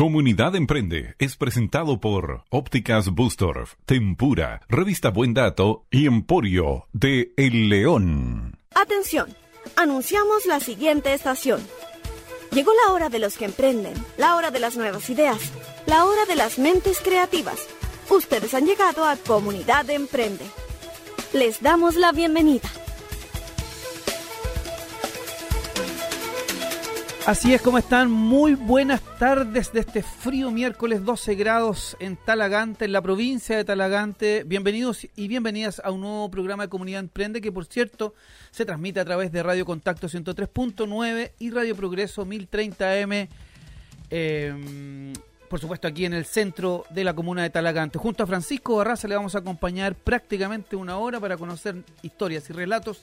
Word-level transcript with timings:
Comunidad 0.00 0.56
Emprende 0.56 1.14
es 1.18 1.36
presentado 1.36 2.00
por 2.00 2.44
Ópticas 2.48 3.10
Bustorf, 3.10 3.74
Tempura, 3.84 4.62
Revista 4.66 5.10
Buen 5.10 5.34
Dato 5.34 5.84
y 5.90 6.06
Emporio 6.06 6.88
de 6.94 7.34
El 7.36 7.68
León. 7.68 8.58
Atención, 8.74 9.28
anunciamos 9.76 10.46
la 10.46 10.58
siguiente 10.58 11.12
estación. 11.12 11.60
Llegó 12.50 12.72
la 12.86 12.94
hora 12.94 13.10
de 13.10 13.18
los 13.18 13.36
que 13.36 13.44
emprenden, 13.44 13.92
la 14.16 14.36
hora 14.36 14.50
de 14.50 14.60
las 14.60 14.74
nuevas 14.78 15.10
ideas, 15.10 15.52
la 15.84 16.06
hora 16.06 16.24
de 16.24 16.36
las 16.36 16.58
mentes 16.58 17.00
creativas. 17.00 17.68
Ustedes 18.08 18.54
han 18.54 18.64
llegado 18.64 19.04
a 19.04 19.16
Comunidad 19.16 19.90
Emprende. 19.90 20.46
Les 21.34 21.60
damos 21.60 21.96
la 21.96 22.12
bienvenida. 22.12 22.70
Así 27.30 27.54
es 27.54 27.62
como 27.62 27.78
están, 27.78 28.10
muy 28.10 28.56
buenas 28.56 29.00
tardes 29.20 29.72
de 29.72 29.78
este 29.78 30.02
frío 30.02 30.50
miércoles 30.50 31.04
12 31.04 31.36
grados 31.36 31.96
en 32.00 32.16
Talagante, 32.16 32.86
en 32.86 32.92
la 32.92 33.02
provincia 33.02 33.56
de 33.56 33.64
Talagante. 33.64 34.42
Bienvenidos 34.44 35.06
y 35.14 35.28
bienvenidas 35.28 35.80
a 35.84 35.92
un 35.92 36.00
nuevo 36.00 36.28
programa 36.28 36.64
de 36.64 36.68
Comunidad 36.68 36.98
Emprende 36.98 37.40
que 37.40 37.52
por 37.52 37.66
cierto 37.66 38.14
se 38.50 38.64
transmite 38.64 38.98
a 38.98 39.04
través 39.04 39.30
de 39.30 39.44
Radio 39.44 39.64
Contacto 39.64 40.08
103.9 40.08 41.30
y 41.38 41.50
Radio 41.52 41.76
Progreso 41.76 42.26
1030M. 42.26 43.28
Eh, 44.10 45.12
por 45.48 45.60
supuesto 45.60 45.86
aquí 45.86 46.06
en 46.06 46.14
el 46.14 46.24
centro 46.24 46.84
de 46.90 47.04
la 47.04 47.14
comuna 47.14 47.44
de 47.44 47.50
Talagante. 47.50 48.00
Junto 48.00 48.24
a 48.24 48.26
Francisco 48.26 48.74
Barraza 48.74 49.06
le 49.06 49.14
vamos 49.14 49.36
a 49.36 49.38
acompañar 49.38 49.94
prácticamente 49.94 50.74
una 50.74 50.98
hora 50.98 51.20
para 51.20 51.36
conocer 51.36 51.76
historias 52.02 52.50
y 52.50 52.54
relatos 52.54 53.00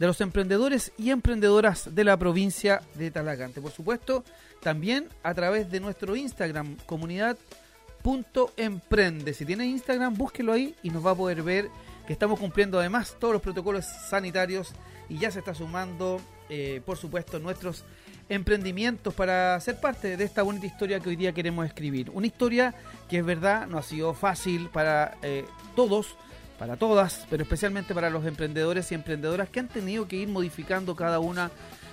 de 0.00 0.06
los 0.06 0.20
emprendedores 0.22 0.92
y 0.96 1.10
emprendedoras 1.10 1.94
de 1.94 2.04
la 2.04 2.16
provincia 2.16 2.80
de 2.94 3.10
Talagante. 3.10 3.60
Por 3.60 3.70
supuesto, 3.70 4.24
también 4.62 5.10
a 5.22 5.34
través 5.34 5.70
de 5.70 5.78
nuestro 5.78 6.16
Instagram, 6.16 6.78
comunidad.emprende. 6.86 9.34
Si 9.34 9.44
tiene 9.44 9.66
Instagram, 9.66 10.14
búsquelo 10.14 10.54
ahí 10.54 10.74
y 10.82 10.88
nos 10.88 11.04
va 11.04 11.10
a 11.10 11.14
poder 11.14 11.42
ver 11.42 11.68
que 12.06 12.14
estamos 12.14 12.40
cumpliendo 12.40 12.80
además 12.80 13.14
todos 13.20 13.34
los 13.34 13.42
protocolos 13.42 13.84
sanitarios 13.84 14.72
y 15.10 15.18
ya 15.18 15.30
se 15.30 15.40
está 15.40 15.54
sumando, 15.54 16.18
eh, 16.48 16.80
por 16.86 16.96
supuesto, 16.96 17.38
nuestros 17.38 17.84
emprendimientos 18.30 19.12
para 19.12 19.60
ser 19.60 19.80
parte 19.80 20.16
de 20.16 20.24
esta 20.24 20.42
bonita 20.42 20.64
historia 20.64 20.98
que 21.00 21.10
hoy 21.10 21.16
día 21.16 21.34
queremos 21.34 21.66
escribir. 21.66 22.10
Una 22.14 22.26
historia 22.26 22.74
que 23.06 23.18
es 23.18 23.24
verdad 23.24 23.66
no 23.66 23.76
ha 23.76 23.82
sido 23.82 24.14
fácil 24.14 24.70
para 24.70 25.18
eh, 25.20 25.44
todos, 25.76 26.16
para 26.60 26.76
todas, 26.76 27.26
pero 27.30 27.42
especialmente 27.42 27.94
para 27.94 28.10
los 28.10 28.26
emprendedores 28.26 28.92
y 28.92 28.94
emprendedoras 28.94 29.48
que 29.48 29.60
han 29.60 29.68
tenido 29.68 30.06
que 30.06 30.16
ir 30.16 30.28
modificando 30.28 30.94
cada 30.94 31.18
una 31.18 31.50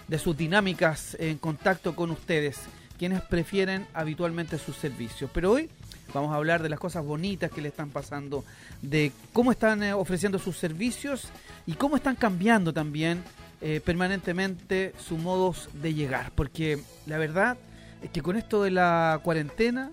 de 0.10 0.20
sus 0.20 0.36
dinámicas 0.36 1.16
en 1.22 1.38
contacto 1.38 1.96
con 1.96 2.12
ustedes, 2.12 2.60
quienes 3.00 3.22
prefieren 3.22 3.88
habitualmente 3.94 4.58
sus 4.58 4.76
servicios. 4.76 5.32
Pero 5.34 5.54
hoy 5.54 5.70
vamos 6.14 6.34
a 6.34 6.36
hablar 6.36 6.62
de 6.62 6.68
las 6.68 6.80
cosas 6.80 7.06
bonitas 7.06 7.50
que 7.50 7.62
le 7.62 7.70
están 7.70 7.92
pasando, 7.92 8.44
de 8.82 9.14
cómo 9.32 9.54
están 9.54 9.84
eh, 9.84 9.94
ofreciendo 9.94 10.38
sus 10.38 10.58
servicios 10.58 11.30
y 11.66 11.76
cómo 11.76 11.96
están 11.96 12.18
cambiando 12.18 12.74
también 12.74 13.24
eh, 13.62 13.80
permanentemente 13.80 14.94
sus 15.00 15.18
modos 15.18 15.70
de 15.82 15.94
llegar. 15.94 16.34
Porque 16.36 16.78
la 17.06 17.18
verdad 17.18 17.56
es 18.04 18.10
que 18.10 18.22
con 18.22 18.36
esto 18.36 18.64
de 18.64 18.72
la 18.72 19.22
cuarentena, 19.24 19.92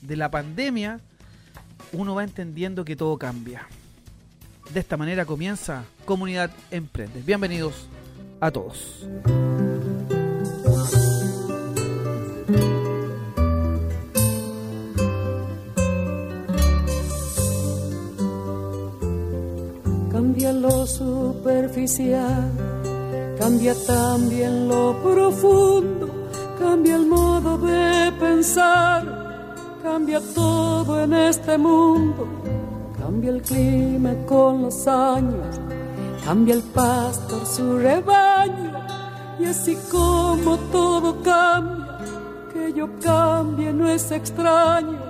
de 0.00 0.16
la 0.16 0.30
pandemia, 0.30 1.00
uno 1.92 2.14
va 2.14 2.24
entendiendo 2.24 2.82
que 2.82 2.96
todo 2.96 3.18
cambia. 3.18 3.68
De 4.72 4.78
esta 4.78 4.96
manera 4.96 5.24
comienza 5.24 5.82
Comunidad 6.04 6.48
Emprende. 6.70 7.22
Bienvenidos 7.22 7.88
a 8.40 8.52
todos. 8.52 9.04
Cambia 20.12 20.52
lo 20.52 20.86
superficial, 20.86 22.52
cambia 23.40 23.74
también 23.88 24.68
lo 24.68 25.02
profundo, 25.02 26.28
cambia 26.60 26.94
el 26.94 27.06
modo 27.06 27.58
de 27.58 28.12
pensar, 28.20 29.48
cambia 29.82 30.20
todo 30.32 31.02
en 31.02 31.12
este 31.14 31.58
mundo 31.58 32.39
Cambia 33.20 33.36
el 33.36 33.42
clima 33.42 34.14
con 34.26 34.62
los 34.62 34.88
años, 34.88 35.60
cambia 36.24 36.54
el 36.54 36.62
pastor 36.62 37.44
su 37.44 37.76
rebaño, 37.76 38.72
y 39.38 39.44
así 39.44 39.76
como 39.90 40.56
todo 40.72 41.22
cambia, 41.22 41.98
que 42.50 42.72
yo 42.72 42.88
cambie 43.04 43.74
no 43.74 43.90
es 43.90 44.10
extraño. 44.10 45.09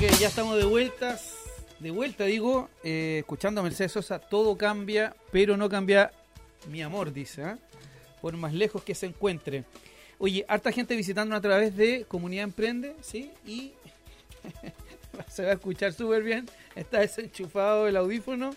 Ya 0.00 0.28
estamos 0.28 0.56
de 0.56 0.64
vueltas. 0.64 1.34
De 1.78 1.90
vuelta, 1.90 2.24
digo, 2.24 2.70
eh, 2.82 3.18
escuchando 3.20 3.60
a 3.60 3.64
Mercedes 3.64 3.92
Sosa, 3.92 4.18
todo 4.18 4.56
cambia, 4.56 5.14
pero 5.30 5.58
no 5.58 5.68
cambia 5.68 6.10
mi 6.68 6.80
amor, 6.80 7.12
dice, 7.12 7.44
¿ah? 7.44 7.58
por 8.22 8.34
más 8.38 8.54
lejos 8.54 8.82
que 8.82 8.94
se 8.94 9.04
encuentre. 9.04 9.64
Oye, 10.18 10.46
harta 10.48 10.72
gente 10.72 10.96
visitándonos 10.96 11.38
a 11.38 11.42
través 11.42 11.76
de 11.76 12.06
Comunidad 12.08 12.44
Emprende, 12.44 12.96
¿sí? 13.02 13.30
Y 13.46 13.72
se 15.28 15.44
va 15.44 15.50
a 15.50 15.54
escuchar 15.54 15.92
súper 15.92 16.22
bien. 16.22 16.48
Está 16.74 17.00
desenchufado 17.00 17.86
el 17.86 17.96
audífono. 17.96 18.54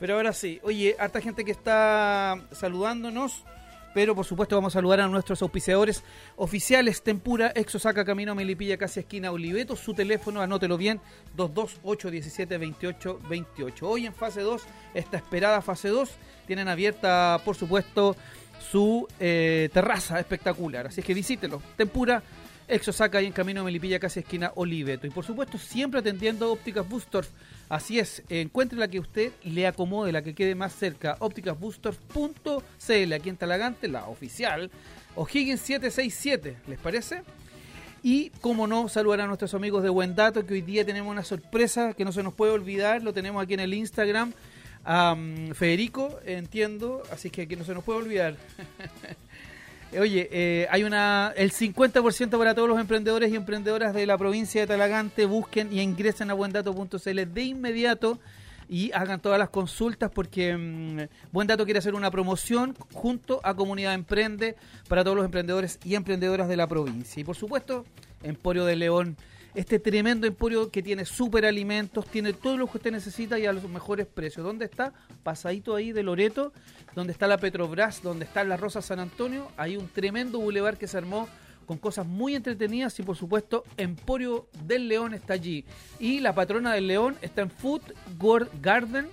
Pero 0.00 0.16
ahora 0.16 0.32
sí. 0.32 0.58
Oye, 0.64 0.96
harta 0.98 1.20
gente 1.20 1.44
que 1.44 1.52
está 1.52 2.42
saludándonos. 2.50 3.44
Pero 3.94 4.14
por 4.14 4.24
supuesto 4.24 4.56
vamos 4.56 4.74
a 4.74 4.78
saludar 4.78 5.00
a 5.00 5.08
nuestros 5.08 5.42
auspiciadores 5.42 6.02
oficiales 6.36 7.02
Tempura, 7.02 7.52
Exosaca, 7.54 8.04
Camino 8.04 8.34
Melipilla, 8.34 8.76
casi 8.76 9.00
esquina 9.00 9.30
Oliveto. 9.30 9.76
Su 9.76 9.94
teléfono, 9.94 10.40
anótelo 10.40 10.78
bien, 10.78 11.00
228-1728-28. 11.36 13.82
Hoy 13.82 14.06
en 14.06 14.14
fase 14.14 14.40
2, 14.40 14.62
esta 14.94 15.16
esperada 15.16 15.62
fase 15.62 15.88
2, 15.88 16.10
tienen 16.46 16.68
abierta, 16.68 17.40
por 17.44 17.56
supuesto, 17.56 18.16
su 18.70 19.08
eh, 19.20 19.68
terraza 19.72 20.20
espectacular. 20.20 20.86
Así 20.86 21.02
que 21.02 21.14
visítelo. 21.14 21.60
Tempura, 21.76 22.22
Exosaca 22.72 23.20
y 23.20 23.26
en 23.26 23.32
camino 23.32 23.62
Melipilla, 23.64 23.98
casi 23.98 24.20
esquina 24.20 24.52
Oliveto. 24.54 25.06
Y 25.06 25.10
por 25.10 25.24
supuesto, 25.24 25.58
siempre 25.58 26.00
atendiendo 26.00 26.50
ópticas 26.50 26.88
Boosters. 26.88 27.28
Así 27.68 27.98
es, 27.98 28.22
encuentre 28.28 28.78
la 28.78 28.88
que 28.88 28.98
usted 28.98 29.32
le 29.44 29.66
acomode, 29.66 30.10
la 30.10 30.22
que 30.22 30.34
quede 30.34 30.54
más 30.54 30.74
cerca. 30.74 31.16
ópticasboosters.cl, 31.20 33.12
aquí 33.12 33.28
en 33.28 33.36
Talagante, 33.36 33.88
la 33.88 34.08
oficial. 34.08 34.70
O'Higgins 35.14 35.60
767, 35.60 36.56
¿les 36.66 36.78
parece? 36.78 37.22
Y, 38.02 38.30
como 38.40 38.66
no, 38.66 38.88
saludar 38.88 39.20
a 39.20 39.26
nuestros 39.26 39.54
amigos 39.54 39.82
de 39.82 39.88
Buen 39.90 40.14
Dato, 40.14 40.44
que 40.44 40.54
hoy 40.54 40.62
día 40.62 40.84
tenemos 40.84 41.10
una 41.10 41.24
sorpresa 41.24 41.92
que 41.94 42.04
no 42.04 42.12
se 42.12 42.22
nos 42.22 42.34
puede 42.34 42.52
olvidar. 42.52 43.02
Lo 43.02 43.12
tenemos 43.12 43.42
aquí 43.42 43.54
en 43.54 43.60
el 43.60 43.74
Instagram. 43.74 44.32
Federico, 45.54 46.18
entiendo, 46.24 47.02
así 47.12 47.30
que 47.30 47.42
aquí 47.42 47.54
no 47.54 47.64
se 47.64 47.74
nos 47.74 47.84
puede 47.84 48.00
olvidar. 48.00 48.36
Oye, 49.98 50.28
eh, 50.32 50.66
hay 50.70 50.84
una 50.84 51.34
el 51.36 51.52
50% 51.52 52.38
para 52.38 52.54
todos 52.54 52.68
los 52.68 52.80
emprendedores 52.80 53.30
y 53.30 53.36
emprendedoras 53.36 53.92
de 53.92 54.06
la 54.06 54.16
provincia 54.16 54.62
de 54.62 54.66
Talagante. 54.66 55.26
Busquen 55.26 55.72
y 55.72 55.80
ingresen 55.80 56.30
a 56.30 56.34
buendato.cl 56.34 57.34
de 57.34 57.42
inmediato 57.42 58.18
y 58.70 58.90
hagan 58.92 59.20
todas 59.20 59.38
las 59.38 59.50
consultas 59.50 60.10
porque 60.10 60.56
mm, 60.56 61.30
Buen 61.30 61.46
Dato 61.46 61.64
quiere 61.66 61.78
hacer 61.78 61.94
una 61.94 62.10
promoción 62.10 62.74
junto 62.94 63.40
a 63.44 63.54
Comunidad 63.54 63.92
Emprende 63.92 64.56
para 64.88 65.04
todos 65.04 65.16
los 65.16 65.26
emprendedores 65.26 65.78
y 65.84 65.94
emprendedoras 65.94 66.48
de 66.48 66.56
la 66.56 66.66
provincia. 66.66 67.20
Y 67.20 67.24
por 67.24 67.36
supuesto, 67.36 67.84
Emporio 68.22 68.64
de 68.64 68.76
León 68.76 69.16
este 69.54 69.78
tremendo 69.78 70.26
emporio 70.26 70.70
que 70.70 70.82
tiene 70.82 71.04
super 71.04 71.44
alimentos, 71.44 72.06
tiene 72.06 72.32
todo 72.32 72.56
lo 72.56 72.66
que 72.66 72.78
usted 72.78 72.92
necesita 72.92 73.38
y 73.38 73.46
a 73.46 73.52
los 73.52 73.68
mejores 73.68 74.06
precios. 74.06 74.44
¿Dónde 74.44 74.64
está? 74.64 74.94
Pasadito 75.22 75.74
ahí 75.74 75.92
de 75.92 76.02
Loreto, 76.02 76.52
donde 76.94 77.12
está 77.12 77.26
la 77.26 77.36
Petrobras, 77.36 78.02
donde 78.02 78.24
está 78.24 78.44
la 78.44 78.56
Rosa 78.56 78.80
San 78.80 78.98
Antonio. 78.98 79.48
Hay 79.56 79.76
un 79.76 79.88
tremendo 79.88 80.38
bulevar 80.38 80.78
que 80.78 80.86
se 80.86 80.96
armó 80.96 81.28
con 81.66 81.78
cosas 81.78 82.06
muy 82.06 82.34
entretenidas 82.34 82.98
y 82.98 83.02
por 83.02 83.16
supuesto 83.16 83.64
Emporio 83.76 84.48
del 84.64 84.88
León 84.88 85.12
está 85.12 85.34
allí. 85.34 85.64
Y 86.00 86.20
la 86.20 86.34
patrona 86.34 86.72
del 86.72 86.86
León 86.86 87.16
está 87.20 87.42
en 87.42 87.50
Food 87.50 87.82
Garden. 88.60 89.08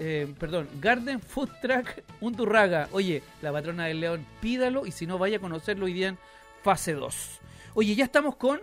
Eh, 0.00 0.32
perdón, 0.38 0.68
Garden 0.80 1.20
Food 1.20 1.50
Truck 1.60 2.04
Undurraga. 2.20 2.88
Oye, 2.92 3.24
la 3.42 3.50
patrona 3.50 3.86
del 3.86 4.00
León, 4.00 4.24
pídalo 4.40 4.86
y 4.86 4.92
si 4.92 5.06
no, 5.06 5.18
vaya 5.18 5.38
a 5.38 5.40
conocerlo 5.40 5.86
hoy 5.86 5.92
día 5.92 6.08
en 6.08 6.18
fase 6.62 6.92
2. 6.92 7.40
Oye, 7.74 7.96
ya 7.96 8.04
estamos 8.04 8.36
con 8.36 8.60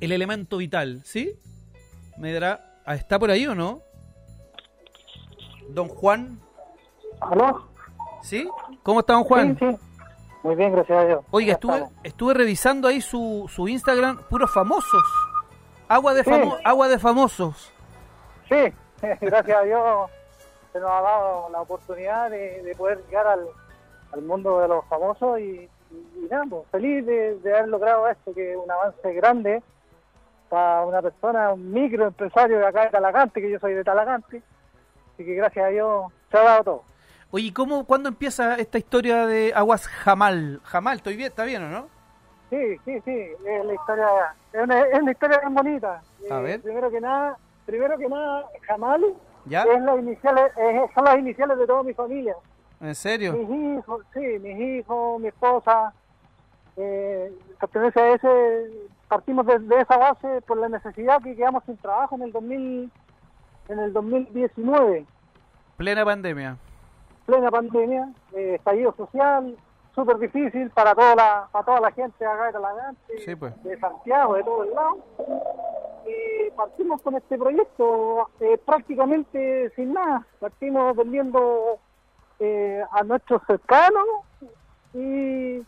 el 0.00 0.12
elemento 0.12 0.58
vital, 0.58 1.02
¿sí? 1.04 1.38
Me 2.18 2.32
dará. 2.32 2.80
Ah, 2.84 2.94
¿Está 2.94 3.18
por 3.18 3.30
ahí 3.30 3.46
o 3.46 3.54
no? 3.54 3.82
Don 5.70 5.88
Juan. 5.88 6.40
¿Aló? 7.20 7.68
¿Sí? 8.22 8.48
¿Cómo 8.82 9.00
está, 9.00 9.14
don 9.14 9.24
Juan? 9.24 9.58
Sí, 9.58 9.66
sí. 9.70 9.76
Muy 10.42 10.56
bien, 10.56 10.72
gracias 10.72 10.98
a 10.98 11.06
Dios. 11.06 11.24
Oiga, 11.30 11.54
estuve, 11.54 11.86
estuve 12.02 12.34
revisando 12.34 12.86
ahí 12.86 13.00
su, 13.00 13.46
su 13.48 13.66
Instagram, 13.66 14.18
puros 14.28 14.52
famosos. 14.52 15.02
Agua 15.88 16.12
de, 16.12 16.22
famo 16.22 16.56
agua 16.64 16.88
de 16.88 16.98
famosos. 16.98 17.72
Sí, 18.48 18.72
gracias 19.20 19.56
a 19.58 19.62
Dios 19.62 20.10
se 20.72 20.80
nos 20.80 20.90
ha 20.90 21.00
dado 21.00 21.48
la 21.50 21.60
oportunidad 21.60 22.30
de, 22.30 22.74
poder 22.76 23.02
llegar 23.06 23.26
al, 23.26 23.46
al, 24.12 24.22
mundo 24.22 24.58
de 24.58 24.68
los 24.68 24.84
famosos 24.86 25.38
y, 25.38 25.68
y, 25.90 26.28
nada, 26.30 26.44
pues, 26.50 26.62
feliz 26.70 27.06
de, 27.06 27.38
de, 27.38 27.54
haber 27.54 27.68
logrado 27.68 28.08
esto, 28.08 28.34
que 28.34 28.52
es 28.52 28.58
un 28.58 28.70
avance 28.70 29.12
grande 29.14 29.62
para 30.54 30.86
una 30.86 31.02
persona, 31.02 31.52
un 31.52 31.72
microempresario 31.72 32.58
de 32.58 32.66
acá 32.66 32.84
de 32.84 32.90
Talagante, 32.90 33.40
que 33.40 33.50
yo 33.50 33.58
soy 33.58 33.74
de 33.74 33.82
Talagante. 33.82 34.40
Así 35.12 35.24
que 35.24 35.34
gracias 35.34 35.66
a 35.66 35.68
Dios 35.68 36.12
se 36.30 36.38
ha 36.38 36.42
dado 36.42 36.64
todo. 36.64 36.84
Oye, 37.32 37.52
¿cómo, 37.52 37.84
¿cuándo 37.84 38.08
empieza 38.08 38.54
esta 38.54 38.78
historia 38.78 39.26
de 39.26 39.52
Aguas 39.52 39.88
Jamal? 39.88 40.60
Jamal, 40.62 40.98
¿estoy 40.98 41.16
bien? 41.16 41.30
¿Está 41.30 41.42
bien 41.42 41.64
o 41.64 41.68
no? 41.68 41.88
Sí, 42.50 42.78
sí, 42.84 43.00
sí, 43.04 43.10
es 43.44 43.64
la 43.64 43.74
historia, 43.74 44.06
es 44.52 44.62
una, 44.62 44.80
es 44.82 45.02
una 45.02 45.10
historia 45.10 45.40
bien 45.40 45.54
bonita. 45.54 46.02
A 46.30 46.38
ver. 46.38 46.60
Primero 46.60 46.88
que 46.88 47.00
nada, 47.00 47.36
primero 47.66 47.98
que 47.98 48.08
nada, 48.08 48.46
Jamal 48.62 49.04
¿Ya? 49.46 49.62
Es 49.64 49.82
las 49.82 49.98
iniciales, 49.98 50.52
son 50.94 51.04
las 51.04 51.18
iniciales 51.18 51.58
de 51.58 51.66
toda 51.66 51.82
mi 51.82 51.92
familia. 51.94 52.36
¿En 52.80 52.94
serio? 52.94 53.32
Mis 53.32 53.78
hijos, 53.78 54.04
sí, 54.14 54.20
mis 54.40 54.58
hijos, 54.58 55.20
mi 55.20 55.28
esposa, 55.28 55.92
eh, 56.76 57.32
pertenece 57.58 58.00
a 58.00 58.14
ese, 58.14 58.70
partimos 59.08 59.46
de, 59.46 59.80
esa 59.80 59.96
base 59.96 60.40
por 60.42 60.58
la 60.58 60.68
necesidad 60.68 61.22
que 61.22 61.36
quedamos 61.36 61.64
sin 61.64 61.76
trabajo 61.76 62.16
en 62.16 62.22
el 62.22 62.32
2000, 62.32 62.90
en 63.68 63.78
el 63.78 63.92
2019. 63.92 65.06
Plena 65.76 66.04
pandemia. 66.04 66.56
Plena 67.26 67.50
pandemia, 67.50 68.08
eh, 68.32 68.56
estallido 68.56 68.94
social, 68.96 69.56
súper 69.94 70.18
difícil 70.18 70.70
para 70.70 70.94
toda 70.94 71.14
la 71.14 71.48
para 71.50 71.64
toda 71.64 71.80
la 71.80 71.92
gente 71.92 72.26
acá 72.26 72.46
de 72.46 72.52
Talagante, 72.52 73.36
pues. 73.38 73.62
de 73.62 73.78
Santiago, 73.78 74.34
de 74.34 74.44
todo 74.44 74.64
el 74.64 74.74
lado. 74.74 74.98
Y 76.06 76.50
partimos 76.50 77.00
con 77.00 77.14
este 77.16 77.38
proyecto 77.38 78.28
eh, 78.40 78.58
prácticamente 78.64 79.70
sin 79.74 79.94
nada. 79.94 80.26
Partimos 80.38 80.94
vendiendo 80.96 81.78
eh, 82.40 82.82
a 82.90 83.02
nuestros 83.04 83.42
cercanos 83.46 84.06
y 84.92 85.62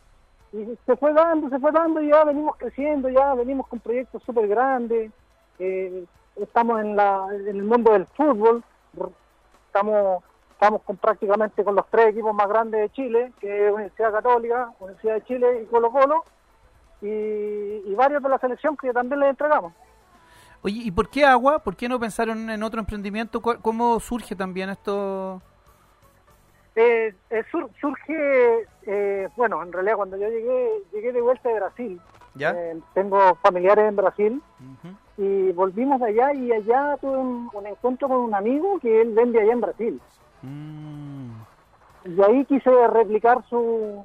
y 0.53 0.79
se 0.87 0.97
fue 0.97 1.13
dando, 1.13 1.49
se 1.49 1.59
fue 1.59 1.73
dando 1.73 2.01
y 2.01 2.09
ya 2.09 2.25
venimos 2.25 2.57
creciendo, 2.57 3.09
ya 3.09 3.35
venimos 3.35 3.67
con 3.69 3.81
proyectos 3.81 4.23
súper 4.23 4.49
grandes, 4.49 5.11
eh, 5.59 6.05
estamos 6.37 6.81
en, 6.81 6.97
la, 6.97 7.27
en 7.33 7.49
el 7.49 7.65
mundo 7.65 7.93
del 7.93 8.07
fútbol, 8.07 8.63
estamos 9.67 10.23
estamos 10.57 10.83
con 10.83 10.97
prácticamente 10.97 11.63
con 11.63 11.75
los 11.75 11.87
tres 11.91 12.09
equipos 12.09 12.35
más 12.35 12.49
grandes 12.49 12.81
de 12.81 12.91
Chile, 12.91 13.33
que 13.41 13.67
es 13.67 13.73
Universidad 13.73 14.11
Católica, 14.11 14.73
Universidad 14.81 15.15
de 15.15 15.25
Chile 15.25 15.63
y 15.63 15.67
Colo 15.67 15.91
Colo, 15.91 16.25
y, 17.03 17.95
varios 17.95 18.23
de 18.23 18.29
la 18.29 18.39
selección 18.39 18.77
que 18.77 18.93
también 18.93 19.21
les 19.21 19.31
entregamos. 19.31 19.73
Oye, 20.63 20.81
¿y 20.85 20.91
por 20.91 21.11
qué 21.11 21.25
agua? 21.25 21.59
¿Por 21.59 21.77
qué 21.77 21.89
no 21.89 22.01
pensaron 22.01 22.49
en 22.49 22.63
otro 22.63 22.81
emprendimiento? 22.81 23.41
¿Cómo 23.41 24.01
surge 24.01 24.35
también 24.35 24.71
esto? 24.71 25.43
Eh, 26.77 27.15
eh, 27.31 27.43
surge, 27.51 28.69
eh, 28.83 29.29
bueno, 29.35 29.63
en 29.63 29.73
realidad 29.73 29.97
cuando 29.97 30.19
yo 30.19 30.29
llegué, 30.29 30.71
llegué 30.93 31.13
de 31.13 31.23
vuelta 31.23 31.49
de 31.49 31.55
Brasil. 31.55 32.01
¿Ya? 32.35 32.55
tengo 32.93 33.35
familiares 33.37 33.89
en 33.89 33.97
Brasil 33.97 34.43
y 35.17 35.53
volvimos 35.53 35.99
de 36.01 36.09
allá 36.09 36.35
y 36.35 36.53
allá 36.53 36.99
tuve 37.01 37.17
un, 37.17 37.49
encuentro 37.65 38.09
con 38.09 38.19
un 38.19 38.35
amigo 38.35 38.79
que 38.79 39.01
él 39.01 39.15
vende 39.15 39.41
allá 39.41 39.53
en 39.55 39.61
Brasil. 39.63 40.01
Mm. 40.43 41.31
Y 42.05 42.23
ahí 42.23 42.45
quise 42.45 42.71
replicar 42.89 43.43
su, 43.49 44.05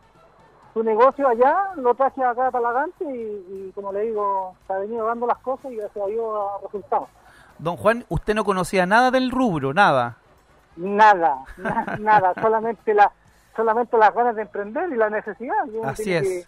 su 0.73 0.81
negocio 0.81 1.27
allá, 1.27 1.73
lo 1.75 1.93
traje 1.93 2.23
acá 2.23 2.47
a 2.47 2.51
Talagante 2.51 3.03
y, 3.03 3.71
como 3.75 3.91
le 3.91 4.03
digo, 4.03 4.55
se 4.65 4.73
ha 4.73 4.77
venido 4.77 5.05
dando 5.05 5.27
las 5.27 5.39
cosas 5.39 5.71
y 5.71 5.75
gracias 5.75 6.05
a 6.05 6.07
Dios 6.07 6.25
ha 6.25 6.63
resultado. 6.63 7.07
Don 7.59 7.75
Juan, 7.75 8.05
usted 8.07 8.33
no 8.33 8.45
conocía 8.45 8.85
nada 8.85 9.11
del 9.11 9.29
rubro, 9.29 9.73
nada. 9.73 10.20
Nada, 10.75 11.39
nada, 11.99 12.33
solamente 12.41 12.93
la 12.93 13.11
solamente 13.55 13.97
las 13.97 14.13
ganas 14.13 14.35
de 14.35 14.43
emprender 14.43 14.89
y 14.91 14.95
la 14.95 15.09
necesidad. 15.09 15.55
Así 15.83 16.13
es. 16.13 16.47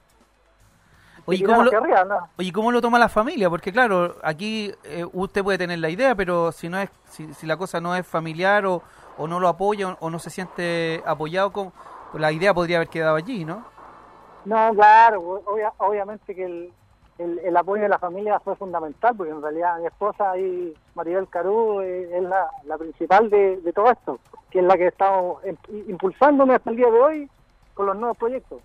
oye, 1.26 1.44
¿cómo 1.44 2.72
lo, 2.72 2.82
toma 2.82 3.00
la 3.00 3.10
familia? 3.10 3.50
Porque 3.50 3.72
claro, 3.72 4.16
aquí 4.24 4.74
eh, 4.84 5.06
usted 5.12 5.44
puede 5.44 5.58
tener 5.58 5.80
la 5.80 5.90
idea, 5.90 6.16
pero 6.16 6.52
si 6.52 6.70
no 6.70 6.80
es 6.80 6.90
si, 7.10 7.34
si 7.34 7.46
la 7.46 7.58
cosa 7.58 7.82
no 7.82 7.96
es 7.96 8.08
familiar 8.08 8.66
o, 8.66 8.82
o 9.18 9.28
no 9.28 9.40
lo 9.40 9.48
apoya 9.48 9.98
o, 10.00 10.10
no 10.10 10.20
se 10.20 10.30
siente 10.30 11.04
apoyado, 11.06 11.52
con, 11.52 11.74
pues 12.12 12.22
la 12.22 12.32
idea 12.32 12.54
podría 12.54 12.78
haber 12.78 12.90
quedado 12.90 13.16
allí, 13.16 13.46
¿no? 13.46 13.66
No, 14.46 14.74
claro, 14.74 15.42
obviamente 15.78 16.36
que 16.36 16.46
el, 16.46 16.74
el, 17.24 17.40
el 17.40 17.58
apoyo 17.58 17.84
de 17.84 17.90
la 17.90 18.00
familia 18.00 18.40
fue 18.40 18.56
fundamental, 18.56 19.16
porque 19.16 19.32
en 19.32 19.42
realidad 19.42 19.80
mi 19.80 19.88
esposa 19.88 20.38
y 20.38 20.74
Maribel 20.96 21.28
Carú 21.30 21.82
eh, 21.82 22.18
es 22.18 22.24
la, 22.24 22.48
la 22.66 22.78
principal 22.78 23.30
de, 23.30 23.58
de 23.58 23.74
todo 23.74 23.90
esto, 23.92 24.20
que 24.50 24.60
es 24.60 24.66
la 24.66 24.78
que 24.78 24.86
ha 24.86 24.90
estado 24.90 25.40
em- 25.44 25.58
impulsándome 25.88 26.56
hasta 26.56 26.70
el 26.70 26.78
día 26.78 26.92
de 26.92 27.00
hoy 27.00 27.30
con 27.74 27.86
los 27.86 27.96
nuevos 27.96 28.18
proyectos. 28.18 28.62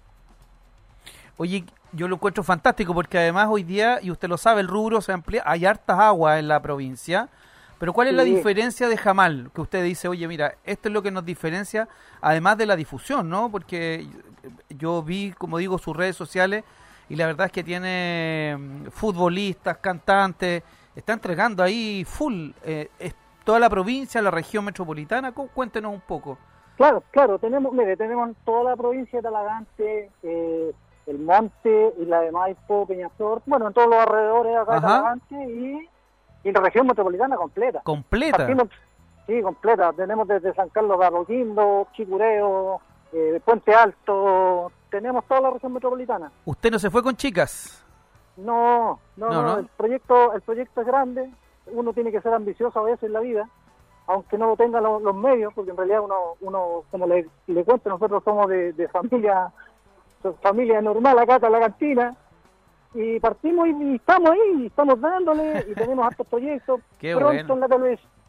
Oye, 1.36 1.64
yo 1.92 2.08
lo 2.08 2.16
encuentro 2.16 2.42
fantástico 2.42 2.92
porque 2.92 3.18
además 3.18 3.48
hoy 3.50 3.62
día, 3.62 4.00
y 4.02 4.10
usted 4.10 4.28
lo 4.28 4.36
sabe, 4.36 4.60
el 4.60 4.68
rubro 4.68 5.00
se 5.00 5.12
amplía, 5.12 5.42
hay 5.46 5.64
hartas 5.64 5.98
aguas 5.98 6.38
en 6.38 6.48
la 6.48 6.60
provincia, 6.60 7.28
pero 7.78 7.92
¿cuál 7.92 8.08
es 8.08 8.14
la 8.14 8.24
diferencia 8.24 8.88
de 8.88 8.96
Jamal? 8.96 9.50
Que 9.54 9.60
usted 9.60 9.84
dice, 9.84 10.08
oye, 10.08 10.26
mira, 10.26 10.56
esto 10.64 10.88
es 10.88 10.92
lo 10.92 11.00
que 11.00 11.12
nos 11.12 11.24
diferencia, 11.24 11.88
además 12.20 12.58
de 12.58 12.66
la 12.66 12.74
difusión, 12.74 13.28
¿no? 13.28 13.50
Porque 13.52 14.04
yo 14.68 15.00
vi, 15.02 15.32
como 15.38 15.58
digo, 15.58 15.78
sus 15.78 15.96
redes 15.96 16.16
sociales 16.16 16.64
y 17.08 17.16
la 17.16 17.26
verdad 17.26 17.46
es 17.46 17.52
que 17.52 17.62
tiene 17.64 18.56
mm, 18.58 18.86
futbolistas, 18.90 19.78
cantantes, 19.78 20.62
está 20.94 21.12
entregando 21.12 21.62
ahí 21.62 22.04
full, 22.04 22.50
eh, 22.64 22.88
es 22.98 23.14
toda 23.44 23.58
la 23.58 23.70
provincia, 23.70 24.20
la 24.22 24.30
región 24.30 24.64
metropolitana, 24.64 25.32
Cu- 25.32 25.48
cuéntenos 25.48 25.92
un 25.92 26.00
poco. 26.00 26.36
Claro, 26.76 27.02
claro, 27.10 27.38
tenemos, 27.38 27.72
mire, 27.72 27.96
tenemos 27.96 28.30
toda 28.44 28.70
la 28.70 28.76
provincia 28.76 29.18
de 29.18 29.22
Talagante, 29.22 30.10
eh, 30.22 30.72
el 31.06 31.18
Monte 31.18 31.94
y 31.98 32.04
la 32.04 32.20
de 32.20 32.30
Maipo, 32.30 32.86
Peñaflor, 32.86 33.42
bueno, 33.46 33.68
en 33.68 33.72
todos 33.72 33.88
los 33.88 33.98
alrededores 33.98 34.56
acá 34.58 34.74
de. 34.74 34.80
Talagante 34.82 35.34
y, 35.34 35.88
y 36.44 36.52
la 36.52 36.60
región 36.60 36.86
metropolitana 36.86 37.36
completa. 37.36 37.80
Completa. 37.82 38.36
Partimos- 38.46 38.68
sí, 39.26 39.40
completa. 39.42 39.92
Tenemos 39.94 40.28
desde 40.28 40.54
San 40.54 40.68
Carlos 40.68 40.98
de 41.00 41.06
Apoquindo, 41.06 41.88
Chicureo, 41.94 42.80
eh, 43.12 43.40
Puente 43.44 43.74
Alto, 43.74 44.70
tenemos 44.90 45.24
toda 45.26 45.40
la 45.42 45.50
región 45.50 45.72
metropolitana. 45.72 46.30
Usted 46.44 46.70
no 46.70 46.78
se 46.78 46.90
fue 46.90 47.02
con 47.02 47.16
chicas. 47.16 47.84
No, 48.36 49.00
no, 49.16 49.28
No, 49.30 49.58
el 49.58 49.66
proyecto, 49.76 50.32
el 50.32 50.42
proyecto 50.42 50.80
es 50.82 50.86
grande. 50.86 51.30
Uno 51.72 51.92
tiene 51.92 52.12
que 52.12 52.20
ser 52.20 52.32
ambicioso 52.32 52.78
a 52.78 52.84
veces 52.84 53.04
en 53.04 53.12
la 53.12 53.20
vida, 53.20 53.48
aunque 54.06 54.38
no 54.38 54.46
lo 54.48 54.56
tenga 54.56 54.80
lo- 54.80 55.00
los 55.00 55.14
medios, 55.14 55.52
porque 55.54 55.70
en 55.72 55.76
realidad 55.76 56.00
uno, 56.02 56.16
uno 56.40 56.84
como 56.90 57.06
le, 57.06 57.28
le 57.46 57.64
cuento, 57.64 57.88
nosotros 57.90 58.22
somos 58.24 58.48
de, 58.48 58.72
de 58.72 58.88
familia, 58.88 59.52
familia 60.42 60.80
normal 60.80 61.18
acá 61.18 61.38
en 61.44 61.52
la 61.52 61.60
cantina. 61.60 62.16
Y 62.94 63.20
partimos 63.20 63.68
y, 63.68 63.70
y 63.82 63.94
estamos 63.96 64.30
ahí, 64.30 64.62
y 64.62 64.66
estamos 64.66 64.98
dándole, 65.00 65.66
y 65.68 65.74
tenemos 65.74 66.06
hartos 66.06 66.26
proyectos. 66.26 66.80
Qué 66.98 67.14
pronto, 67.14 67.26
bueno. 67.26 67.54
en 67.54 67.60
la 67.60 67.68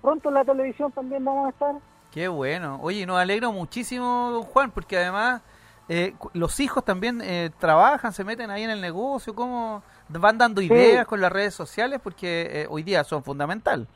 pronto 0.02 0.30
en 0.30 0.36
la 0.36 0.44
televisión 0.46 0.92
también 0.92 1.24
vamos 1.24 1.48
a 1.48 1.50
estar. 1.50 1.76
Qué 2.12 2.28
bueno. 2.28 2.80
Oye, 2.82 3.06
nos 3.06 3.20
alegra 3.20 3.50
muchísimo, 3.50 4.32
don 4.32 4.44
Juan, 4.44 4.72
porque 4.72 4.98
además 4.98 5.42
eh, 5.88 6.14
los 6.34 6.60
hijos 6.60 6.84
también 6.84 7.22
eh, 7.22 7.52
trabajan, 7.60 8.14
se 8.14 8.24
meten 8.24 8.50
ahí 8.50 8.64
en 8.64 8.72
el 8.72 8.82
negocio, 8.82 9.36
¿cómo 9.36 9.84
van 10.08 10.38
dando 10.38 10.62
ideas 10.62 11.06
con 11.06 11.22
las 11.22 11.32
redes 11.32 11.54
sociales? 11.54 12.00
Porque 12.04 12.62
eh, 12.62 12.68
hoy 12.70 12.84
día 12.84 13.04
son 13.04 13.24
fundamental. 13.24 13.88